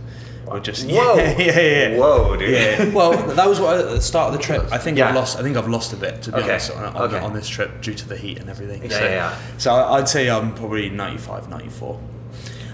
Or 0.47 0.59
just 0.59 0.85
Whoa. 0.89 1.15
yeah, 1.15 1.37
yeah, 1.39 1.59
yeah. 1.91 1.97
Whoa, 1.97 2.35
dude. 2.35 2.49
Yeah. 2.49 2.91
Well, 2.93 3.13
that 3.35 3.47
was 3.47 3.59
what 3.59 3.75
I, 3.75 3.79
at 3.79 3.89
the 3.89 4.01
start 4.01 4.33
of 4.33 4.39
the 4.39 4.43
trip. 4.45 4.63
I 4.71 4.77
think 4.77 4.97
Yeah. 4.97 5.09
I've 5.09 5.15
lost. 5.15 5.37
I 5.39 5.43
think 5.43 5.55
I've 5.55 5.69
lost 5.69 5.93
a 5.93 5.97
bit 5.97 6.21
to 6.23 6.31
be 6.31 6.37
Okay, 6.39 6.49
honest 6.51 6.71
on, 6.71 6.83
on, 6.83 7.01
okay. 7.03 7.19
on 7.19 7.33
this 7.33 7.47
trip 7.47 7.81
due 7.81 7.93
to 7.93 8.07
the 8.07 8.17
heat 8.17 8.39
and 8.39 8.49
everything. 8.49 8.81
Yeah, 8.83 8.97
so, 8.97 9.05
yeah, 9.05 9.37
so 9.57 9.73
I'd 9.73 10.09
say 10.09 10.29
I'm 10.29 10.53
probably 10.55 10.89
95, 10.89 11.47
94 11.49 11.99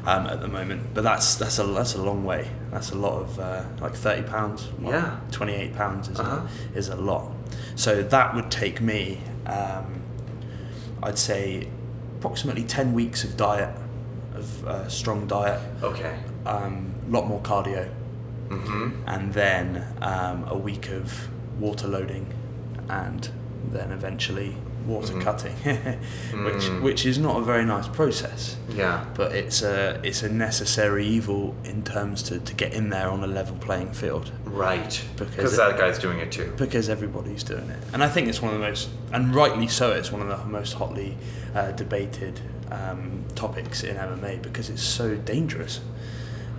um, 0.07 0.25
at 0.27 0.39
the 0.41 0.47
moment. 0.47 0.81
But 0.93 1.03
that's 1.03 1.35
that's 1.35 1.59
a 1.59 1.63
that's 1.65 1.93
a 1.95 2.01
long 2.01 2.23
way. 2.25 2.49
That's 2.71 2.91
a 2.91 2.95
lot 2.97 3.21
of 3.21 3.39
uh, 3.39 3.63
like 3.81 3.93
30 3.93 4.23
pounds. 4.23 4.67
well, 4.79 4.93
Yeah. 4.93 5.19
28 5.31 5.75
pounds 5.75 6.07
is 6.09 6.19
Uh-huh. 6.19 6.47
a, 6.73 6.77
is 6.77 6.89
a 6.89 6.95
lot. 6.95 7.31
So 7.75 8.01
that 8.03 8.33
would 8.35 8.49
take 8.49 8.81
me, 8.81 9.21
um, 9.45 10.01
I'd 11.03 11.17
say, 11.19 11.67
approximately 12.17 12.63
10 12.63 12.93
weeks 12.93 13.23
of 13.23 13.37
diet, 13.37 13.73
of 14.35 14.65
uh, 14.67 14.87
strong 14.89 15.27
diet, 15.27 15.61
Okay. 15.83 16.15
a 16.45 16.55
um, 16.55 16.93
lot 17.09 17.27
more 17.27 17.39
cardio, 17.41 17.87
Mm-hmm. 18.49 18.89
and 19.07 19.33
then 19.33 19.85
um, 20.01 20.45
a 20.47 20.57
week 20.57 20.89
of 20.89 21.27
water 21.59 21.87
loading, 21.87 22.25
and 22.89 23.29
then 23.71 23.91
eventually 23.91 24.55
water 24.87 25.13
Mhm. 25.13 25.21
cutting, 25.21 25.53
which 26.45 26.63
Mm. 26.63 26.81
which 26.81 27.05
is 27.05 27.17
not 27.17 27.35
a 27.37 27.43
very 27.43 27.65
nice 27.65 27.87
process. 27.87 28.55
Yeah. 28.75 29.03
But 29.15 29.33
it's 29.33 29.61
a 29.61 29.99
it's 30.03 30.23
a 30.23 30.29
necessary 30.29 31.05
evil 31.05 31.55
in 31.63 31.83
terms 31.83 32.23
to, 32.23 32.39
to 32.39 32.53
get 32.53 32.73
in 32.73 32.89
there 32.89 33.09
on 33.09 33.23
a 33.23 33.27
level 33.27 33.55
playing 33.57 33.91
field 33.93 34.31
Right. 34.45 35.01
Because 35.17 35.35
Because 35.35 35.53
it- 35.53 35.57
that 35.57 35.77
guy's 35.77 35.99
doing 35.99 36.19
it 36.19 36.31
too. 36.31 36.51
because 36.57 36.89
everybody's 36.89 37.43
doing 37.43 37.69
it, 37.69 37.79
and 37.93 38.03
I 38.03 38.07
think 38.09 38.27
it's 38.27 38.41
one 38.41 38.53
of 38.53 38.59
the 38.59 38.65
most 38.65 38.89
and 39.11 39.35
rightly 39.35 39.67
so. 39.67 39.91
It's 39.91 40.11
one 40.11 40.21
of 40.21 40.29
the 40.29 40.45
most 40.49 40.73
hotly 40.73 41.17
uh, 41.55 41.71
debated 41.71 42.39
um, 42.71 43.23
topics 43.35 43.83
in 43.83 43.95
MMA 43.95 44.41
because 44.41 44.69
it's 44.69 44.83
so 44.83 45.15
dangerous. 45.15 45.79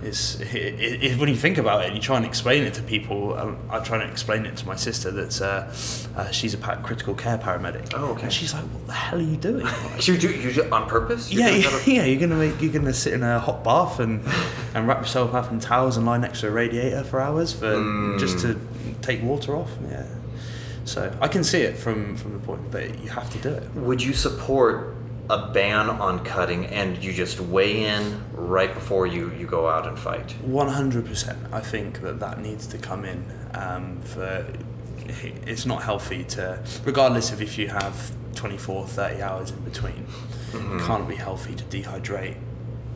It's 0.01 0.39
it, 0.39 0.55
it, 0.55 1.19
when 1.19 1.27
you 1.29 1.35
think 1.35 1.57
about 1.57 1.81
it 1.81 1.87
and 1.87 1.95
you 1.95 2.01
try 2.01 2.15
and 2.15 2.25
explain 2.25 2.63
it 2.63 2.73
to 2.75 2.81
people. 2.81 3.37
Um, 3.37 3.57
I 3.69 3.79
try 3.79 4.01
and 4.01 4.09
explain 4.09 4.45
it 4.45 4.55
to 4.57 4.65
my 4.65 4.75
sister 4.75 5.11
that's 5.11 5.41
uh, 5.41 5.73
uh, 6.15 6.31
she's 6.31 6.53
a 6.53 6.57
critical 6.57 7.13
care 7.15 7.37
paramedic. 7.37 7.93
Oh, 7.93 8.11
okay. 8.11 8.23
And 8.23 8.33
she's 8.33 8.53
like, 8.53 8.63
"What 8.63 8.87
the 8.87 8.93
hell 8.93 9.19
are 9.19 9.21
you 9.21 9.37
doing?" 9.37 9.67
You 9.99 10.17
do 10.17 10.31
you 10.31 10.53
do 10.53 10.71
on 10.71 10.87
purpose? 10.87 11.31
You're 11.31 11.47
yeah, 11.47 11.55
yeah, 11.55 11.69
that 11.69 11.87
yeah. 11.87 12.05
You're 12.05 12.19
gonna 12.19 12.39
make, 12.39 12.61
you're 12.61 12.71
gonna 12.71 12.93
sit 12.93 13.13
in 13.13 13.23
a 13.23 13.39
hot 13.39 13.63
bath 13.63 13.99
and 13.99 14.23
and 14.73 14.87
wrap 14.87 15.01
yourself 15.01 15.33
up 15.33 15.51
in 15.51 15.59
towels 15.59 15.97
and 15.97 16.05
lie 16.05 16.17
next 16.17 16.41
to 16.41 16.47
a 16.47 16.51
radiator 16.51 17.03
for 17.03 17.19
hours 17.19 17.51
for 17.51 18.17
just 18.19 18.39
to 18.39 18.59
take 19.01 19.21
water 19.21 19.55
off. 19.55 19.71
Yeah. 19.89 20.07
So 20.85 21.15
I 21.21 21.27
can 21.27 21.43
see 21.43 21.61
it 21.61 21.77
from 21.77 22.15
from 22.15 22.33
the 22.33 22.39
point, 22.39 22.71
but 22.71 23.03
you 23.03 23.09
have 23.09 23.29
to 23.31 23.37
do 23.39 23.49
it. 23.49 23.69
Would 23.75 24.01
you 24.01 24.13
support 24.13 24.95
a 25.29 25.47
ban 25.53 25.89
on 25.89 26.23
cutting 26.25 26.65
and 26.67 27.01
you 27.03 27.13
just 27.13 27.39
weigh 27.39 27.85
in 27.85 28.23
right 28.33 28.73
before 28.73 29.05
you, 29.05 29.31
you 29.33 29.45
go 29.45 29.67
out 29.69 29.87
and 29.87 29.97
fight? 29.97 30.31
One 30.41 30.67
hundred 30.69 31.05
percent. 31.05 31.37
I 31.51 31.59
think 31.59 32.01
that 32.01 32.19
that 32.19 32.39
needs 32.39 32.65
to 32.67 32.77
come 32.77 33.05
in. 33.05 33.23
Um, 33.53 34.01
for 34.01 34.45
it's 35.45 35.65
not 35.65 35.83
healthy 35.83 36.23
to, 36.23 36.63
regardless 36.85 37.31
of 37.31 37.41
if 37.41 37.57
you 37.57 37.67
have 37.67 38.11
24, 38.35 38.85
30 38.87 39.21
hours 39.21 39.49
in 39.51 39.59
between. 39.61 40.05
It 40.53 40.81
can't 40.85 41.07
be 41.07 41.15
healthy 41.15 41.55
to 41.55 41.63
dehydrate, 41.65 42.35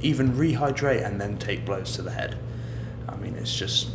even 0.01 0.33
rehydrate 0.33 1.05
and 1.05 1.19
then 1.19 1.37
take 1.37 1.65
blows 1.65 1.93
to 1.95 2.01
the 2.03 2.11
head. 2.11 2.37
I 3.09 3.15
mean, 3.17 3.35
it's 3.35 3.55
just 3.55 3.89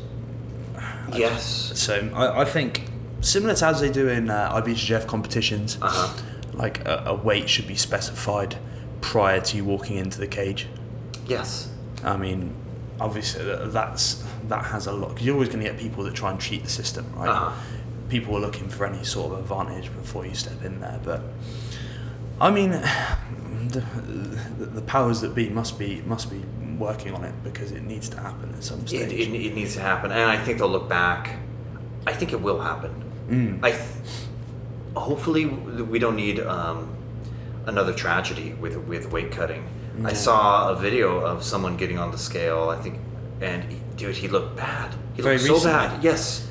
Yes. 1.13 1.73
So 1.75 2.11
I, 2.15 2.43
I 2.43 2.45
think 2.45 2.85
similar 3.21 3.55
to 3.55 3.67
as 3.67 3.81
they 3.81 3.91
do 3.91 4.09
in 4.09 4.31
uh, 4.31 4.53
IBJJF 4.61 5.07
competitions, 5.07 5.79
Uh-huh. 5.81 6.23
Like 6.59 6.87
a, 6.87 7.05
a 7.07 7.15
weight 7.15 7.49
should 7.49 7.67
be 7.67 7.77
specified 7.77 8.57
prior 9.01 9.41
to 9.41 9.57
you 9.57 9.65
walking 9.65 9.97
into 9.97 10.19
the 10.19 10.27
cage. 10.27 10.67
Yes. 11.27 11.71
I 12.05 12.17
mean, 12.17 12.55
obviously 13.01 13.45
that's 13.71 14.25
that 14.49 14.65
has 14.67 14.87
a 14.87 14.93
lot. 14.93 15.17
Cause 15.17 15.23
you're 15.23 15.35
always 15.35 15.49
going 15.49 15.61
to 15.61 15.71
get 15.71 15.79
people 15.79 16.05
that 16.05 16.15
try 16.15 16.31
and 16.31 16.41
cheat 16.41 16.65
the 16.65 16.71
system, 16.71 17.07
right? 17.17 17.29
Uh-huh. 17.29 17.53
People 18.09 18.37
are 18.37 18.41
looking 18.41 18.69
for 18.69 18.87
any 18.87 19.05
sort 19.05 19.33
of 19.33 19.39
advantage 19.41 19.95
before 19.95 20.27
you 20.27 20.35
step 20.35 20.65
in 20.65 20.81
there, 20.81 21.01
but 21.05 21.23
I 22.41 22.51
mean, 22.51 22.71
the, 23.69 23.85
the, 24.59 24.83
powers 24.83 25.21
that 25.21 25.35
be 25.35 25.49
must 25.49 25.79
be 25.79 26.03
must 26.07 26.31
be 26.31 26.43
working 26.79 27.13
on 27.15 27.25
it 27.25 27.35
because 27.43 27.73
it 27.73 27.83
needs 27.83 28.09
to 28.09 28.21
happen 28.21 28.55
at 28.55 28.65
some 28.65 28.81
It, 28.81 28.89
stage. 28.89 29.13
it, 29.13 29.35
it 29.35 29.55
needs 29.55 29.75
to 29.75 29.81
happen, 29.81 30.11
and 30.11 30.23
I 30.23 30.43
think 30.43 30.59
they'll 30.59 30.69
look 30.69 30.89
back. 30.89 31.37
I 32.07 32.13
think 32.13 32.33
it 32.33 32.41
will 32.41 32.61
happen. 32.61 33.05
Mm. 33.29 33.59
I 33.63 33.73
th- 33.73 33.83
hopefully 34.99 35.47
we 35.47 35.99
don't 35.99 36.17
need 36.17 36.41
um, 36.41 36.95
another 37.67 37.93
tragedy 37.93 38.55
with 38.55 38.77
with 38.77 39.11
weight 39.13 39.31
cutting. 39.33 39.69
I 40.05 40.13
saw 40.13 40.71
a 40.71 40.77
video 40.77 41.19
of 41.19 41.43
someone 41.43 41.77
getting 41.77 41.99
on 41.99 42.13
the 42.13 42.19
scale. 42.19 42.69
I 42.71 42.81
think, 42.81 43.01
and 43.41 43.65
he, 43.65 43.81
dude, 43.97 44.15
he 44.17 44.29
looked 44.29 44.57
bad. 44.57 44.95
He 45.15 45.23
Very 45.23 45.39
looked 45.39 45.47
so 45.47 45.55
recently. 45.55 45.77
bad. 45.97 46.05
Yes. 46.05 46.49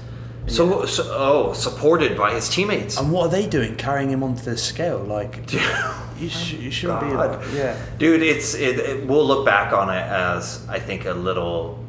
So, 0.47 0.85
so 0.85 1.03
oh, 1.13 1.53
supported 1.53 2.17
by 2.17 2.33
his 2.33 2.49
teammates. 2.49 2.97
And 2.97 3.11
what 3.11 3.27
are 3.27 3.29
they 3.29 3.47
doing? 3.47 3.75
Carrying 3.75 4.09
him 4.09 4.23
onto 4.23 4.43
the 4.43 4.57
scale? 4.57 4.99
Like, 4.99 5.51
you, 6.17 6.29
sh- 6.29 6.53
you 6.53 6.71
shouldn't 6.71 7.01
be 7.01 7.07
like, 7.07 7.39
yeah. 7.53 7.77
Dude, 7.97 8.21
it's 8.21 8.53
it, 8.53 8.79
it. 8.79 9.05
We'll 9.07 9.25
look 9.25 9.45
back 9.45 9.73
on 9.73 9.89
it 9.89 10.01
as 10.01 10.65
I 10.69 10.79
think 10.79 11.05
a 11.05 11.11
little, 11.13 11.83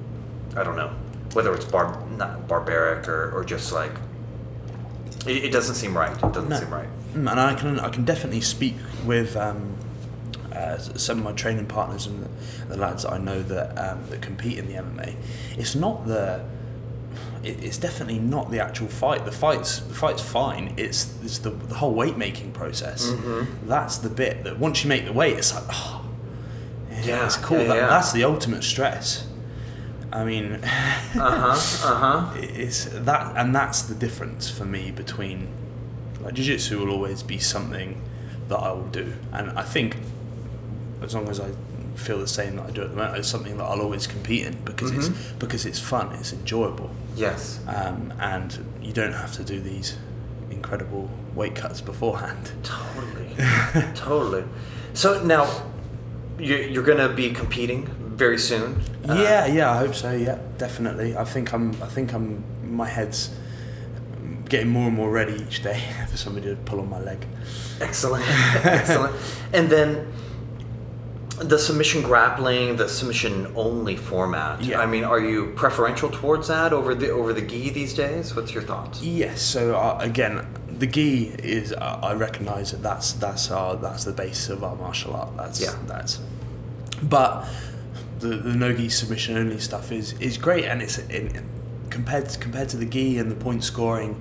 I 0.57 0.65
don't 0.65 0.77
know, 0.77 0.93
whether 1.35 1.55
it's 1.55 1.65
bar 1.65 2.05
not 2.17 2.49
barbaric 2.49 3.09
or, 3.09 3.33
or 3.33 3.45
just 3.45 3.73
like. 3.73 3.93
It, 5.29 5.45
it 5.45 5.53
doesn't 5.53 5.75
seem 5.77 5.97
right. 5.97 6.13
It 6.13 6.21
doesn't 6.33 6.49
No. 6.49 6.59
seem 6.59 6.71
right. 6.71 6.89
Mm, 7.15 7.31
And 7.31 7.41
I 7.41 7.55
can 7.55 7.81
I 7.81 7.89
can 7.89 8.05
definitely 8.05 8.41
speak 8.41 8.75
with 9.07 9.37
um, 9.37 9.75
uh, 10.53 10.79
some 10.79 11.19
of 11.19 11.25
my 11.25 11.33
training 11.33 11.67
partners 11.67 12.07
and 12.07 12.25
the, 12.25 12.29
the 12.75 12.77
lads 12.77 13.03
that 13.05 13.13
I 13.13 13.19
know 13.19 13.43
that 13.43 13.79
um, 13.79 14.01
that 14.11 14.21
compete 14.23 14.59
in 14.59 14.67
the 14.69 14.75
MMA. 14.75 15.15
It's 15.57 15.75
not 15.75 16.07
the 16.07 16.45
it, 17.43 17.63
it's 17.63 17.79
definitely 17.79 18.19
not 18.19 18.51
the 18.51 18.61
actual 18.61 18.89
fight. 18.89 19.25
The 19.25 19.33
fight's 19.33 19.81
the 19.81 19.95
fight's 19.95 20.23
fine. 20.23 20.75
It's 20.77 21.15
it's 21.23 21.39
the, 21.39 21.51
the 21.51 21.75
whole 21.77 21.95
weight 21.95 22.17
making 22.17 22.53
process. 22.53 23.13
That's 23.67 23.99
the 23.99 24.11
bit 24.11 24.45
that 24.45 24.59
once 24.59 24.83
you 24.83 24.89
make 24.89 25.05
the 25.05 25.13
weight, 25.13 25.39
it's 25.39 25.55
like 25.55 25.65
oh, 25.71 26.05
yeah, 26.91 27.05
Yeah, 27.05 27.27
it's 27.27 27.37
cool. 27.37 27.59
yeah, 27.59 27.65
that, 27.69 27.77
yeah. 27.77 27.87
That's 27.89 28.13
the 28.13 28.25
ultimate 28.25 28.65
stress. 28.65 29.27
I 30.13 30.25
mean, 30.25 30.55
Uh 30.65 31.55
huh. 31.55 31.89
Uh 31.89 31.95
huh. 31.95 32.35
it's 32.37 32.85
that 32.87 33.37
and 33.37 33.55
that's 33.55 33.83
the 33.83 33.95
difference 33.95 34.51
for 34.51 34.65
me 34.65 34.91
between 34.91 35.49
like 36.21 36.35
jiu-jitsu 36.35 36.79
will 36.79 36.91
always 36.91 37.23
be 37.23 37.39
something 37.39 38.01
that 38.49 38.57
I 38.59 38.73
will 38.73 38.87
do 38.89 39.13
and 39.33 39.51
I 39.59 39.63
think 39.63 39.97
as 41.03 41.15
long 41.15 41.29
as 41.29 41.41
I 41.41 41.51
feel 41.95 42.19
the 42.19 42.27
same 42.29 42.57
that 42.57 42.67
I 42.67 42.71
do 42.71 42.83
at 42.83 42.91
the 42.91 42.97
moment 42.97 43.17
it's 43.19 43.29
something 43.29 43.57
that 43.59 43.65
I'll 43.65 43.81
always 43.81 44.07
compete 44.07 44.47
in 44.47 44.57
because 44.65 44.91
it's 44.93 45.09
because 45.39 45.67
it's 45.67 45.79
fun 45.81 46.13
it's 46.15 46.33
enjoyable 46.33 46.91
Yes. 47.17 47.61
um, 47.67 48.13
and 48.21 48.57
you 48.83 48.93
don't 48.93 49.13
have 49.13 49.33
to 49.35 49.45
do 49.45 49.61
these 49.61 49.97
incredible 50.51 51.11
weight 51.35 51.55
cuts 51.55 51.81
beforehand 51.81 52.53
Totally. 52.63 53.29
totally. 53.95 54.45
So 54.95 55.23
now, 55.25 55.47
you're, 56.39 56.63
you're 56.63 56.83
going 56.85 56.99
to 56.99 57.15
be 57.15 57.31
competing 57.31 57.89
very 58.19 58.39
soon. 58.39 58.81
Uh, 59.09 59.15
yeah 59.15 59.47
yeah 59.47 59.71
I 59.73 59.79
hope 59.79 59.95
so 59.95 60.13
yeah 60.13 60.39
definitely 60.59 61.17
I 61.17 61.25
think 61.25 61.53
I'm 61.55 61.71
I 61.83 61.87
think 61.87 62.13
I'm 62.13 62.43
my 62.63 62.87
head's 62.89 63.31
getting 64.49 64.69
more 64.69 64.89
and 64.89 64.97
more 64.97 65.11
ready 65.11 65.35
each 65.43 65.63
day 65.63 65.81
for 66.11 66.17
somebody 66.17 66.47
to 66.49 66.57
pull 66.57 66.81
on 66.81 66.91
my 66.91 67.01
leg 67.01 67.19
Excellent. 67.81 68.25
Excellent. 68.65 69.15
And 69.53 69.71
then 69.71 70.13
the 71.39 71.59
submission 71.59 72.03
grappling, 72.03 72.75
the 72.77 72.89
submission 72.89 73.53
only 73.55 73.97
format. 73.97 74.61
Yeah. 74.61 74.81
I 74.81 74.87
mean, 74.87 75.05
are 75.05 75.21
you 75.21 75.53
preferential 75.55 76.11
towards 76.11 76.49
that 76.49 76.73
over 76.73 76.93
the 76.97 77.11
over 77.11 77.33
the 77.33 77.43
gi 77.43 77.71
these 77.71 77.95
days? 77.95 78.35
What's 78.35 78.53
your 78.53 78.65
thoughts? 78.65 79.01
Yes. 79.03 79.41
So 79.43 79.77
uh, 79.77 79.97
again, 80.01 80.45
the 80.79 80.89
gi 80.89 81.29
is 81.39 81.73
uh, 81.73 82.01
I 82.03 82.15
recognise 82.15 82.73
that 82.73 82.83
that's 82.83 83.13
that's 83.13 83.51
our 83.53 83.77
that's 83.77 84.03
the 84.05 84.13
base 84.13 84.49
of 84.49 84.65
our 84.65 84.75
martial 84.75 85.15
art. 85.15 85.37
That's 85.37 85.61
Yeah. 85.61 85.77
that's. 85.87 86.19
But 87.01 87.47
the 88.19 88.37
the 88.37 88.55
no 88.55 88.73
gi 88.73 88.89
submission 88.89 89.37
only 89.37 89.59
stuff 89.59 89.93
is 89.93 90.13
is 90.21 90.37
great, 90.39 90.65
and 90.65 90.83
it's 90.83 90.99
in, 90.99 91.45
compared 91.91 92.29
to, 92.29 92.39
compared 92.39 92.69
to 92.71 92.77
the 92.77 92.87
gi 92.87 93.19
and 93.19 93.31
the 93.31 93.37
point 93.37 93.65
scoring, 93.65 94.21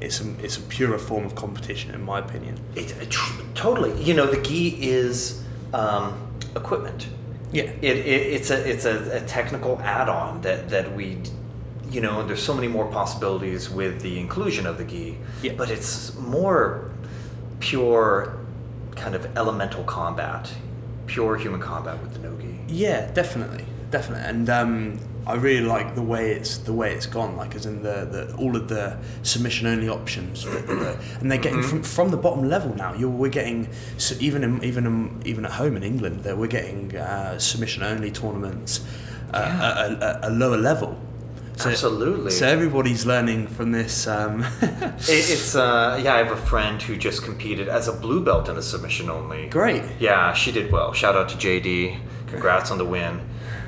it's 0.00 0.20
a 0.20 0.34
it's 0.42 0.56
a 0.56 0.62
purer 0.62 0.98
form 0.98 1.24
of 1.24 1.34
competition 1.34 1.94
in 1.94 2.02
my 2.02 2.18
opinion. 2.18 2.58
It, 2.74 2.90
it 3.00 3.10
tr- 3.10 3.42
totally. 3.54 4.00
You 4.02 4.14
know, 4.14 4.26
the 4.26 4.40
gi 4.40 4.78
is 4.82 5.42
um, 5.72 6.30
equipment. 6.56 7.08
Yeah. 7.52 7.64
It, 7.82 7.98
it 7.98 8.22
it's 8.34 8.50
a 8.50 8.68
it's 8.68 8.84
a, 8.84 9.18
a 9.18 9.20
technical 9.20 9.80
add-on 9.80 10.40
that 10.42 10.68
that 10.70 10.94
we, 10.94 11.18
you 11.90 12.00
know, 12.00 12.26
there's 12.26 12.42
so 12.42 12.54
many 12.54 12.68
more 12.68 12.86
possibilities 12.86 13.70
with 13.70 14.00
the 14.02 14.18
inclusion 14.18 14.66
of 14.66 14.78
the 14.78 14.84
gi. 14.84 15.18
Yeah. 15.42 15.52
But 15.56 15.70
it's 15.70 16.16
more 16.18 16.90
pure, 17.60 18.36
kind 18.96 19.14
of 19.14 19.36
elemental 19.36 19.84
combat, 19.84 20.52
pure 21.06 21.36
human 21.36 21.60
combat 21.60 22.00
with 22.02 22.12
the 22.14 22.18
no 22.20 22.36
gi. 22.40 22.58
Yeah, 22.68 23.10
definitely, 23.12 23.64
definitely, 23.90 24.24
and 24.28 24.48
um, 24.50 24.98
I 25.26 25.34
really 25.34 25.64
like 25.66 25.94
the 25.94 26.02
way 26.02 26.32
it's 26.32 26.58
the 26.58 26.72
way 26.72 26.92
it's 26.94 27.06
gone. 27.06 27.36
Like, 27.36 27.54
as 27.54 27.66
in 27.66 27.82
the, 27.82 28.04
the 28.04 28.34
all 28.36 28.56
of 28.56 28.68
the 28.68 28.96
submission 29.22 29.66
only 29.66 29.88
options, 29.88 30.44
the, 30.44 30.50
the, 30.50 30.98
and 31.20 31.30
they're 31.30 31.38
getting 31.38 31.62
from 31.62 31.82
from 31.82 32.10
the 32.10 32.16
bottom 32.16 32.48
level 32.48 32.74
now. 32.74 32.94
You're 32.94 33.08
we're 33.10 33.30
getting 33.30 33.68
so 33.96 34.14
even 34.20 34.44
in, 34.44 34.62
even 34.64 34.86
in, 34.86 35.22
even 35.24 35.44
at 35.44 35.52
home 35.52 35.76
in 35.76 35.82
England, 35.82 36.24
that 36.24 36.36
we're 36.36 36.46
getting 36.46 36.94
uh, 36.96 37.38
submission 37.38 37.82
only 37.82 38.10
tournaments 38.10 38.84
uh, 39.32 39.38
Yeah. 39.38 40.06
at 40.12 40.24
a 40.24 40.30
lower 40.30 40.56
level. 40.58 40.98
So, 41.56 41.70
Absolutely. 41.70 42.32
So 42.32 42.48
everybody's 42.48 43.06
learning 43.06 43.46
from 43.46 43.70
this. 43.72 44.06
Um, 44.06 44.44
It, 45.06 45.30
it's 45.30 45.54
uh, 45.54 46.00
yeah. 46.02 46.14
I 46.14 46.18
have 46.18 46.30
a 46.30 46.36
friend 46.36 46.80
who 46.80 46.96
just 46.96 47.22
competed 47.22 47.68
as 47.68 47.88
a 47.88 47.92
blue 47.92 48.24
belt 48.24 48.48
in 48.48 48.56
a 48.56 48.62
submission 48.62 49.10
only. 49.10 49.48
Great. 49.48 49.82
Yeah, 49.98 50.32
she 50.32 50.50
did 50.50 50.72
well. 50.72 50.92
Shout 50.92 51.14
out 51.14 51.28
to 51.30 51.36
JD. 51.36 51.98
Congrats 52.26 52.70
on 52.70 52.78
the 52.78 52.84
win. 52.84 53.20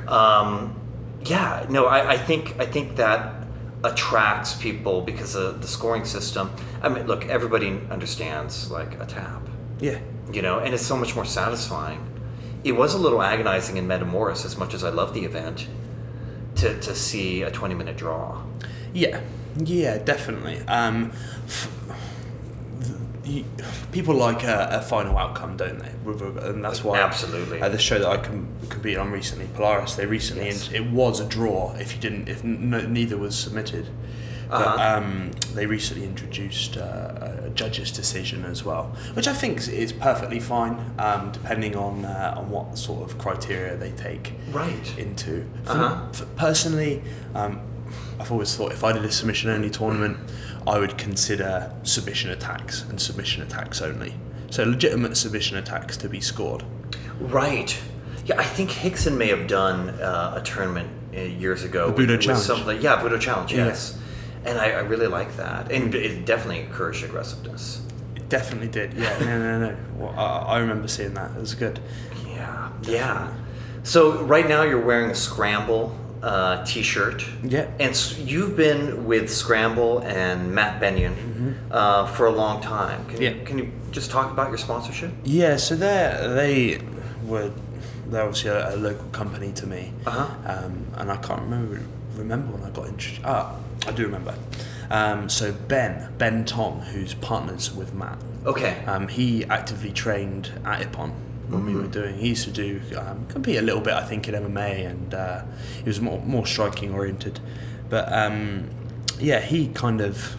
Um, 0.09 0.81
yeah, 1.25 1.67
no, 1.69 1.87
I, 1.87 2.13
I 2.13 2.17
think 2.17 2.59
I 2.59 2.67
think 2.67 2.97
that 2.97 3.47
attracts 3.85 4.55
people 4.55 5.03
because 5.03 5.35
of 5.35 5.61
the 5.61 5.69
scoring 5.69 6.05
system. 6.05 6.51
I 6.83 6.89
mean, 6.89 7.07
look, 7.07 7.27
everybody 7.27 7.69
understands 7.91 8.71
like 8.71 9.01
a 9.01 9.07
tap, 9.07 9.43
yeah. 9.81 9.99
you 10.33 10.43
know, 10.43 10.59
and 10.59 10.75
it's 10.75 10.87
so 10.87 10.97
much 10.97 11.15
more 11.15 11.25
satisfying. 11.25 12.01
It 12.65 12.73
was 12.73 12.95
a 12.95 12.99
little 12.99 13.23
agonizing 13.23 13.77
in 13.77 13.87
Metamoris, 13.87 14.45
as 14.45 14.57
much 14.57 14.75
as 14.75 14.83
I 14.83 14.91
love 14.91 15.15
the 15.15 15.25
event, 15.25 15.69
to, 16.57 16.79
to 16.81 16.95
see 16.95 17.43
a 17.43 17.51
20 17.51 17.75
minute 17.75 17.97
draw. 17.97 18.43
Yeah, 18.93 19.21
yeah, 19.59 19.99
definitely. 19.99 20.61
Um, 20.69 21.13
f- 21.47 21.73
you, 23.25 23.45
people 23.93 24.15
like 24.15 24.45
a, 24.45 24.69
a 24.73 24.83
final 24.83 25.19
outcome, 25.19 25.57
don't 25.57 25.79
they? 25.81 25.91
And 26.49 26.65
that's 26.65 26.85
why 26.85 26.99
Absolutely. 27.01 27.61
uh, 27.61 27.69
the 27.69 27.79
show 27.79 27.99
that 27.99 28.09
I 28.09 28.17
com- 28.19 28.49
competed 28.69 28.99
on 28.99 29.11
recently, 29.11 29.49
Polaris, 29.55 29.95
they 29.97 30.07
recently 30.07 30.47
Yes. 30.47 30.71
it 30.73 30.91
was 30.91 31.19
a 31.21 31.25
draw 31.27 31.75
if 31.77 31.95
you 31.95 32.01
didn't 32.01 32.29
if 32.29 32.45
no, 32.45 32.81
neither 32.87 33.17
was 33.17 33.37
submitted. 33.37 33.89
But 34.49 34.57
Uh-huh. 34.67 34.99
um, 34.99 35.31
they 35.55 35.67
recently 35.67 36.05
introduced 36.07 36.77
uh, 36.77 37.47
a 37.47 37.51
judge's 37.55 37.91
decision 37.91 38.45
as 38.45 38.65
well, 38.65 38.95
which 39.15 39.27
I 39.27 39.33
think 39.33 39.67
is, 39.69 39.93
perfectly 39.93 40.39
fine, 40.41 40.79
um, 40.99 41.33
depending 41.33 41.77
on 41.77 42.05
uh, 42.05 42.35
on 42.37 42.51
what 42.51 42.79
sort 42.79 43.03
of 43.11 43.19
criteria 43.19 43.77
they 43.77 43.91
take 43.93 44.35
Right. 44.53 44.99
into. 44.99 45.45
For, 45.65 45.73
Uh-huh. 45.73 46.13
for 46.13 46.25
personally, 46.37 47.03
um, 47.35 47.61
I've 48.21 48.31
always 48.33 48.55
thought 48.55 48.73
if 48.73 48.85
I 48.85 48.93
did 48.93 49.05
a 49.05 49.11
submission 49.13 49.51
only 49.51 49.71
tournament, 49.71 50.17
I 50.67 50.79
would 50.79 50.97
consider 50.99 51.71
submission 51.83 52.31
attacks 52.31 52.85
and 52.89 53.01
submission 53.01 53.43
attacks 53.43 53.81
only. 53.83 54.15
So 54.51 54.65
legitimate 54.65 55.17
submission 55.17 55.57
attacks 55.57 55.97
to 55.99 56.09
be 56.09 56.21
scored. 56.21 56.63
Right. 57.21 57.77
Yeah, 58.27 58.41
I 58.41 58.45
think 58.45 58.71
Rickson 58.71 59.17
may 59.17 59.29
have 59.29 59.47
done 59.47 59.91
uh, 59.91 60.35
a 60.37 60.41
tournament 60.43 60.89
uh, 61.17 61.21
years 61.21 61.63
ago. 61.65 61.91
The 61.91 62.03
Budo 62.07 62.21
Challenge. 62.21 62.45
something- 62.47 62.81
yeah, 62.81 62.97
Budo 63.03 63.19
Challenge. 63.21 63.53
Yes. 63.53 63.99
And 64.47 64.59
I, 64.59 64.71
I 64.71 64.81
really 64.81 65.09
like 65.09 65.37
that, 65.37 65.73
and 65.73 65.95
it 65.95 66.25
definitely 66.25 66.61
encouraged 66.61 67.03
aggressiveness. 67.05 67.83
It 68.15 68.29
definitely 68.29 68.69
did. 68.69 68.95
Yeah, 68.95 69.19
no, 69.21 69.39
no, 69.39 69.59
no. 69.71 69.77
Well, 69.97 70.15
I, 70.17 70.55
I 70.55 70.59
remember 70.61 70.89
seeing 70.89 71.15
that. 71.15 71.33
It 71.33 71.41
was 71.41 71.55
good. 71.55 71.81
Yeah. 72.29 72.71
Yeah. 72.83 73.33
So 73.83 74.23
right 74.25 74.49
now 74.49 74.63
you're 74.63 74.81
wearing 74.85 75.11
a 75.11 75.15
Scramble 75.15 75.97
uh, 76.23 76.65
T-shirt. 76.65 77.25
Yeah. 77.43 77.69
And 77.81 77.91
s- 77.91 78.19
you've 78.19 78.57
been 78.57 79.05
with 79.07 79.31
Scramble 79.31 79.99
and 80.01 80.53
Matt 80.55 80.81
Benyon 80.81 81.57
uh, 81.71 82.07
for 82.07 82.27
a 82.27 82.33
long 82.33 82.61
time. 82.63 83.05
Can 83.07 83.21
you, 83.23 83.31
Mm-hmm. 83.31 83.39
Yeah. 83.41 83.45
Can 83.47 83.59
you 83.59 83.73
just 83.91 84.11
talk 84.11 84.31
about 84.33 84.49
your 84.49 84.59
sponsorship? 84.59 85.11
Yeah, 85.25 85.57
so 85.57 85.75
they 85.77 86.17
they 86.35 86.81
were 87.25 87.51
they're 88.09 88.23
obviously 88.23 88.51
a, 88.51 88.75
a 88.75 88.77
local 88.77 89.09
company 89.11 89.53
to 89.55 89.67
me, 89.67 89.93
Uh-huh. 90.07 90.27
um, 90.53 90.87
and 90.97 91.11
I 91.11 91.17
can't 91.17 91.43
remember 91.43 91.81
remember 92.17 92.53
when 92.57 92.63
I 92.65 92.71
got 92.71 92.87
introduced. 92.89 93.23
Ah, 93.25 93.57
I 93.87 93.93
do 93.93 94.05
remember. 94.05 94.35
Um, 94.91 95.29
so 95.29 95.53
Ben 95.53 96.13
Ben 96.19 96.45
Tong, 96.45 96.81
who's 96.81 97.15
partners 97.15 97.73
with 97.75 97.93
Matt, 97.95 98.19
Okay. 98.45 98.85
um, 98.87 99.09
he 99.09 99.45
actively 99.47 99.91
trained 99.93 100.51
at 100.65 100.81
Ippon 100.83 101.13
when 101.49 101.65
we 101.67 101.75
were 101.75 101.87
doing. 101.87 102.17
He 102.19 102.29
used 102.29 102.45
to 102.45 102.51
do 102.51 102.81
um, 102.97 103.27
compete 103.29 103.57
a 103.57 103.63
little 103.63 103.81
bit, 103.81 103.95
I 103.95 104.05
think, 104.05 104.29
in 104.29 104.35
MMA, 104.35 104.87
and 104.89 105.15
uh, 105.15 105.43
he 105.79 105.85
was 105.85 106.01
more 106.01 106.21
more 106.21 106.47
striking 106.47 106.95
oriented. 106.95 107.41
But 107.89 108.13
um, 108.13 108.69
yeah, 109.19 109.41
he 109.41 109.69
kind 109.69 110.01
of 110.01 110.37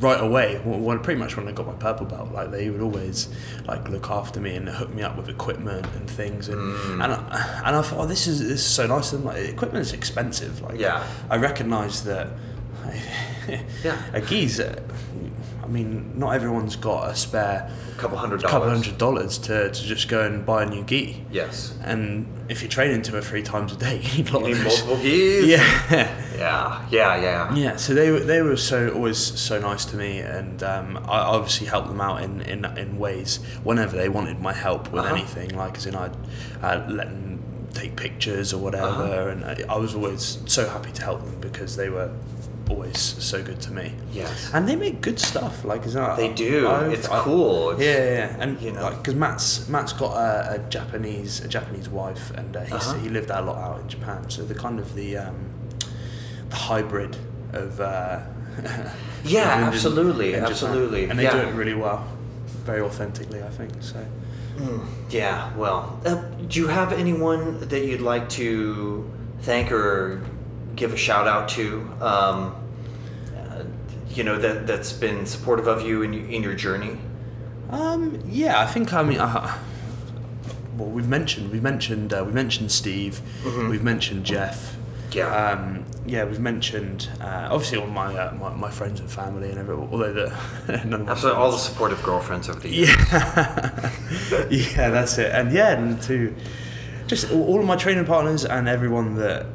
right 0.00 0.20
away, 0.20 0.60
when, 0.64 1.00
pretty 1.00 1.18
much 1.20 1.36
when 1.36 1.48
I 1.48 1.52
got 1.52 1.66
my 1.66 1.72
purple 1.74 2.06
belt, 2.06 2.32
like 2.32 2.50
they 2.50 2.70
would 2.70 2.80
always 2.80 3.28
like 3.66 3.88
look 3.88 4.10
after 4.10 4.40
me 4.40 4.54
and 4.56 4.68
hook 4.68 4.92
me 4.94 5.02
up 5.02 5.16
with 5.16 5.28
equipment 5.28 5.86
and 5.96 6.08
things, 6.08 6.48
and 6.48 6.60
and, 7.02 7.12
I, 7.12 7.62
and 7.64 7.76
I 7.76 7.82
thought, 7.82 8.00
oh, 8.00 8.06
this 8.06 8.26
is 8.26 8.40
this 8.40 8.60
is 8.60 8.64
so 8.66 8.86
nice. 8.86 9.12
And 9.12 9.24
like, 9.24 9.38
equipment 9.48 9.84
is 9.86 9.92
expensive. 9.92 10.60
Like, 10.62 10.78
Yeah. 10.78 11.06
I 11.30 11.36
recognise 11.36 12.04
that. 12.04 12.28
Yeah. 13.82 13.96
a 14.12 14.20
geese. 14.20 14.60
uh, 14.60 14.78
I 15.62 15.66
mean, 15.66 16.12
not 16.18 16.30
everyone's 16.34 16.76
got 16.76 17.10
a 17.10 17.14
spare 17.16 17.70
A 17.94 17.98
couple 18.00 18.16
hundred 18.18 18.40
dollars. 18.40 18.50
couple 18.52 18.68
hundred 18.70 18.98
dollars 18.98 19.38
to, 19.38 19.70
to 19.70 19.82
just 19.84 20.08
go 20.08 20.22
and 20.24 20.44
buy 20.46 20.62
a 20.64 20.66
new 20.66 20.84
gi. 20.84 21.24
Yes. 21.30 21.74
And 21.82 22.26
if 22.48 22.60
you're 22.62 22.70
training 22.70 23.02
to 23.02 23.16
it 23.18 23.24
three 23.24 23.42
times 23.42 23.72
a 23.72 23.76
day, 23.76 24.00
you 24.02 24.22
need 24.24 24.32
You 24.32 24.40
need 24.40 24.62
multiple 24.62 24.96
gears. 24.98 25.46
Yeah. 25.90 26.14
Yeah. 26.38 26.86
Yeah. 26.90 27.16
Yeah. 27.20 27.54
Yeah, 27.54 27.76
so 27.76 27.94
they 27.94 28.10
were 28.10 28.20
they 28.20 28.42
were 28.42 28.56
so 28.56 28.90
always 28.90 29.18
so 29.18 29.58
nice 29.58 29.84
to 29.86 29.96
me, 29.96 30.20
and 30.20 30.62
um, 30.62 30.96
I 31.08 31.18
obviously 31.20 31.66
helped 31.66 31.88
them 31.88 32.00
out 32.00 32.22
in, 32.22 32.40
in, 32.42 32.64
in 32.78 32.98
ways 32.98 33.40
whenever 33.64 33.96
they 33.96 34.08
wanted 34.08 34.40
my 34.40 34.52
help 34.52 34.90
with 34.92 35.04
Uh-huh. 35.04 35.14
anything, 35.14 35.50
like 35.56 35.76
as 35.76 35.86
in 35.86 35.94
I'd 35.94 36.16
uh, 36.62 36.84
let 36.88 37.08
them 37.08 37.40
take 37.74 37.96
pictures 37.96 38.52
or 38.54 38.58
whatever, 38.58 38.86
Uh-huh. 39.04 39.28
and 39.30 39.44
I, 39.44 39.74
I 39.74 39.76
was 39.78 39.94
always 39.94 40.38
so 40.46 40.68
happy 40.68 40.92
to 40.92 41.02
help 41.02 41.20
them 41.24 41.38
because 41.40 41.76
they 41.76 41.88
were 41.90 42.10
always 42.70 42.98
so 43.00 43.42
good 43.42 43.60
to 43.62 43.72
me. 43.72 43.92
Yes. 44.12 44.50
and 44.52 44.68
they 44.68 44.76
make 44.76 45.00
good 45.00 45.18
stuff. 45.18 45.64
Like 45.64 45.86
as 45.86 45.94
in, 45.96 46.16
They 46.16 46.32
do. 46.32 46.68
It's 46.90 47.08
cool. 47.08 47.70
It's- 47.70 47.82
yeah, 47.86 48.04
yeah, 48.04 48.14
yeah, 48.36 48.42
and 48.42 48.60
you 48.60 48.72
know. 48.72 48.80
know, 48.80 48.86
like 48.88 48.98
because 48.98 49.14
Matt's 49.14 49.68
Matt's 49.68 49.92
got 49.94 50.12
a, 50.16 50.54
a 50.56 50.58
Japanese 50.70 51.40
a 51.44 51.48
Japanese 51.48 51.88
wife, 51.88 52.30
and 52.36 52.56
uh, 52.56 52.60
Uh-huh. 52.60 52.94
he 53.02 53.08
lived 53.08 53.30
a 53.30 53.40
lot 53.40 53.56
out 53.56 53.80
in 53.80 53.88
Japan. 53.88 54.28
So 54.30 54.44
the 54.44 54.54
kind 54.54 54.78
of 54.78 54.94
the 54.94 55.16
um, 55.16 55.36
the 56.50 56.56
hybrid 56.56 57.16
of 57.52 57.80
uh, 57.80 58.20
Yeah, 58.62 58.64
England 58.64 58.94
and- 59.24 59.74
absolutely, 59.74 60.30
Japan. 60.32 60.44
absolutely, 60.50 61.04
and 61.04 61.18
they 61.18 61.28
do 61.30 61.36
it 61.38 61.54
really 61.54 61.74
well, 61.74 62.06
very 62.64 62.80
authentically, 62.80 63.42
I 63.42 63.48
think. 63.50 63.72
So 63.80 64.04
Yeah, 65.10 65.54
well, 65.56 66.00
uh, 66.04 66.16
do 66.48 66.60
you 66.60 66.66
have 66.68 66.92
anyone 66.92 67.60
that 67.68 67.84
you'd 67.86 68.00
like 68.00 68.28
to 68.30 69.08
thank 69.42 69.70
or 69.72 70.20
give 70.76 70.92
a 70.92 70.96
shout 70.96 71.26
out 71.28 71.48
to? 71.50 71.80
Um, 72.00 72.54
uh, 73.36 73.62
you 74.10 74.24
know 74.24 74.36
that 74.38 74.66
that's 74.66 74.92
been 74.92 75.26
supportive 75.26 75.66
of 75.68 75.82
you 75.82 76.02
in 76.02 76.14
in 76.14 76.42
your 76.42 76.54
journey. 76.54 76.96
Um, 77.70 78.18
yeah, 78.26 78.60
I 78.60 78.66
think 78.66 78.92
I 78.92 79.02
mean, 79.02 79.18
uh, 79.20 79.58
well, 80.76 80.88
we've 80.88 81.08
mentioned 81.08 81.52
we've 81.52 81.62
mentioned 81.62 82.12
uh, 82.12 82.24
we 82.26 82.32
mentioned 82.32 82.72
Steve, 82.72 83.20
we've 83.44 83.82
mentioned 83.84 84.24
Jeff. 84.24 84.76
Yeah. 85.12 85.26
Um, 85.34 85.84
yeah, 86.06 86.24
we've 86.24 86.40
mentioned 86.40 87.08
uh, 87.20 87.48
obviously 87.50 87.78
all 87.78 87.86
my, 87.86 88.14
uh, 88.16 88.34
my 88.34 88.54
my 88.54 88.70
friends 88.70 89.00
and 89.00 89.10
family 89.10 89.50
and 89.50 89.58
everyone. 89.58 89.88
Although 89.90 90.12
the 90.12 90.82
none 90.86 91.02
of 91.02 91.08
Absolutely, 91.08 91.40
all 91.40 91.50
the 91.50 91.58
supportive 91.58 92.02
girlfriends 92.02 92.48
over 92.48 92.60
the 92.60 92.68
years. 92.70 92.88
yeah, 93.10 94.46
yeah, 94.50 94.90
that's 94.90 95.18
it. 95.18 95.32
And 95.32 95.52
yeah, 95.52 95.72
and 95.72 96.00
to 96.02 96.34
just 97.06 97.30
all 97.32 97.44
all 97.44 97.60
of 97.60 97.66
my 97.66 97.76
training 97.76 98.04
partners 98.06 98.44
and 98.44 98.68
everyone 98.68 99.14
that. 99.16 99.46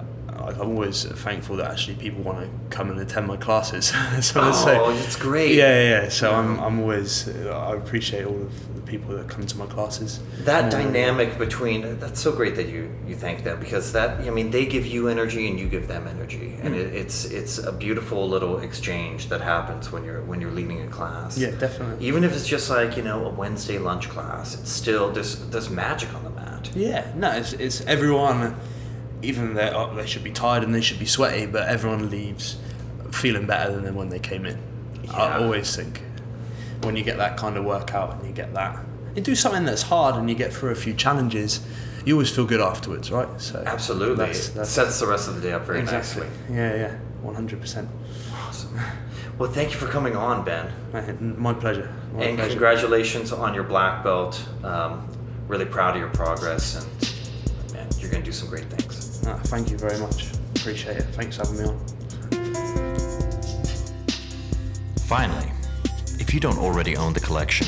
Like, 0.45 0.57
I'm 0.59 0.69
always 0.69 1.05
thankful 1.05 1.55
that 1.57 1.71
actually 1.71 1.95
people 1.95 2.21
want 2.23 2.39
to 2.41 2.75
come 2.75 2.89
and 2.91 2.99
attend 2.99 3.27
my 3.27 3.37
classes. 3.37 3.85
so, 4.21 4.41
Oh, 4.41 4.51
so- 4.51 4.89
it's 4.91 5.15
great. 5.15 5.55
Yeah, 5.55 5.73
yeah. 5.81 6.03
yeah. 6.03 6.09
So 6.09 6.33
I'm, 6.33 6.59
I'm 6.59 6.79
always, 6.81 7.29
I 7.47 7.73
appreciate 7.75 8.25
all 8.25 8.41
of 8.41 8.75
the 8.75 8.81
people 8.81 9.15
that 9.15 9.27
come 9.29 9.45
to 9.45 9.57
my 9.57 9.65
classes. 9.65 10.19
That 10.43 10.65
Um, 10.65 10.69
dynamic 10.69 11.37
between 11.37 11.99
that's 11.99 12.19
so 12.19 12.31
great 12.31 12.55
that 12.57 12.67
you 12.67 12.89
you 13.07 13.15
thank 13.15 13.43
them 13.43 13.59
because 13.59 13.91
that 13.93 14.09
I 14.27 14.29
mean 14.29 14.51
they 14.51 14.65
give 14.65 14.85
you 14.85 15.07
energy 15.07 15.47
and 15.49 15.59
you 15.59 15.67
give 15.67 15.87
them 15.87 16.07
energy 16.07 16.57
and 16.61 16.75
it, 16.75 16.93
it's 16.93 17.25
it's 17.25 17.57
a 17.59 17.71
beautiful 17.71 18.27
little 18.27 18.59
exchange 18.59 19.29
that 19.29 19.41
happens 19.41 19.91
when 19.91 20.03
you're 20.03 20.21
when 20.29 20.41
you're 20.41 20.51
leading 20.51 20.81
a 20.81 20.87
class. 20.87 21.37
Yeah, 21.37 21.51
definitely. 21.51 22.05
Even 22.05 22.23
if 22.23 22.31
it's 22.35 22.47
just 22.55 22.69
like 22.69 22.97
you 22.97 23.03
know 23.03 23.25
a 23.25 23.29
Wednesday 23.29 23.77
lunch 23.79 24.09
class, 24.09 24.53
it's 24.59 24.71
still 24.71 25.11
there's 25.11 25.35
there's 25.51 25.69
magic 25.69 26.13
on 26.13 26.23
the 26.25 26.29
mat. 26.31 26.69
Yeah, 26.75 27.05
no, 27.15 27.31
it's, 27.31 27.53
it's 27.53 27.81
everyone, 27.87 28.55
even 29.23 29.53
they 29.53 29.69
oh, 29.69 29.93
they 29.95 30.05
should 30.05 30.23
be 30.23 30.31
tired 30.31 30.63
and 30.63 30.73
they 30.73 30.81
should 30.81 30.99
be 30.99 31.05
sweaty, 31.05 31.45
but 31.45 31.67
everyone 31.67 32.09
leaves 32.09 32.57
feeling 33.11 33.45
better 33.45 33.79
than 33.79 33.95
when 33.95 34.09
they 34.09 34.19
came 34.19 34.45
in. 34.45 34.57
Yeah. 35.03 35.13
I 35.13 35.43
always 35.43 35.75
think 35.75 36.01
when 36.81 36.95
you 36.95 37.03
get 37.03 37.17
that 37.17 37.37
kind 37.37 37.57
of 37.57 37.63
workout 37.65 38.15
and 38.15 38.25
you 38.25 38.33
get 38.33 38.53
that, 38.53 38.83
you 39.15 39.21
do 39.21 39.35
something 39.35 39.65
that's 39.65 39.83
hard 39.83 40.15
and 40.15 40.29
you 40.29 40.35
get 40.35 40.51
through 40.53 40.71
a 40.71 40.75
few 40.75 40.93
challenges, 40.93 41.65
you 42.05 42.13
always 42.15 42.29
feel 42.29 42.45
good 42.45 42.61
afterwards, 42.61 43.11
right? 43.11 43.29
So 43.39 43.63
Absolutely, 43.65 44.25
that's, 44.25 44.49
that's 44.49 44.69
sets 44.69 44.99
the 44.99 45.07
rest 45.07 45.27
of 45.27 45.35
the 45.35 45.41
day 45.41 45.53
up 45.53 45.63
very 45.65 45.79
exactly. 45.79 46.23
nicely. 46.23 46.55
Yeah, 46.55 46.75
yeah, 46.75 46.95
one 47.21 47.35
hundred 47.35 47.61
percent. 47.61 47.89
Awesome. 48.33 48.79
Well, 49.37 49.51
thank 49.51 49.71
you 49.71 49.77
for 49.79 49.87
coming 49.87 50.15
on, 50.15 50.45
Ben, 50.45 50.71
My 51.39 51.53
pleasure. 51.53 51.91
My 52.13 52.23
and 52.23 52.37
pleasure. 52.37 52.49
congratulations 52.51 53.31
on 53.31 53.53
your 53.53 53.63
black 53.63 54.03
belt. 54.03 54.43
Um, 54.63 55.07
really 55.47 55.65
proud 55.65 55.95
of 55.95 56.01
your 56.01 56.09
progress, 56.11 56.75
and 56.75 57.73
man, 57.73 57.87
you're 57.99 58.11
gonna 58.11 58.23
do 58.23 58.31
some 58.31 58.49
great 58.49 58.65
things. 58.65 59.12
Ah, 59.25 59.39
thank 59.45 59.69
you 59.69 59.77
very 59.77 59.97
much. 59.99 60.31
Appreciate 60.55 60.97
it. 60.97 61.03
Thanks 61.13 61.37
for 61.37 61.45
having 61.45 61.63
me 61.63 61.69
on. 61.69 61.79
Finally, 64.97 65.51
if 66.19 66.33
you 66.33 66.39
don't 66.39 66.57
already 66.57 66.97
own 66.97 67.13
the 67.13 67.19
collection, 67.19 67.67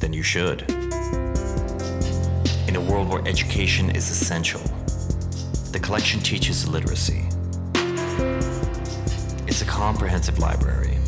then 0.00 0.12
you 0.12 0.22
should. 0.22 0.62
In 2.68 2.76
a 2.76 2.80
world 2.80 3.08
where 3.08 3.26
education 3.26 3.90
is 3.90 4.10
essential, 4.10 4.60
the 5.72 5.80
collection 5.80 6.20
teaches 6.20 6.68
literacy. 6.68 7.28
It's 9.46 9.62
a 9.62 9.66
comprehensive 9.66 10.38
library 10.38 10.98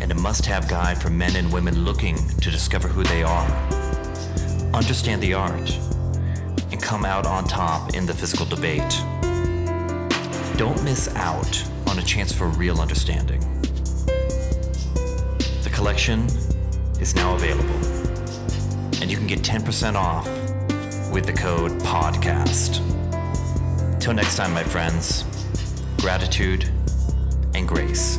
and 0.00 0.12
a 0.12 0.14
must 0.14 0.46
have 0.46 0.68
guide 0.68 1.00
for 1.00 1.10
men 1.10 1.36
and 1.36 1.52
women 1.52 1.84
looking 1.84 2.16
to 2.40 2.50
discover 2.50 2.88
who 2.88 3.02
they 3.04 3.22
are, 3.22 3.48
understand 4.72 5.22
the 5.22 5.34
art, 5.34 5.76
come 6.88 7.04
out 7.04 7.26
on 7.26 7.44
top 7.44 7.94
in 7.94 8.06
the 8.06 8.14
fiscal 8.14 8.46
debate. 8.46 9.02
Don't 10.56 10.82
miss 10.82 11.14
out 11.16 11.62
on 11.86 11.98
a 11.98 12.02
chance 12.02 12.32
for 12.32 12.46
real 12.46 12.80
understanding. 12.80 13.40
The 15.64 15.70
collection 15.70 16.24
is 16.98 17.14
now 17.14 17.34
available, 17.34 17.74
and 19.02 19.10
you 19.10 19.18
can 19.18 19.26
get 19.26 19.40
10% 19.40 19.96
off 19.96 20.26
with 21.12 21.26
the 21.26 21.34
code 21.34 21.72
PODCAST. 21.82 22.80
Till 24.00 24.14
next 24.14 24.36
time, 24.36 24.54
my 24.54 24.64
friends, 24.64 25.26
gratitude 25.98 26.70
and 27.54 27.68
grace. 27.68 28.16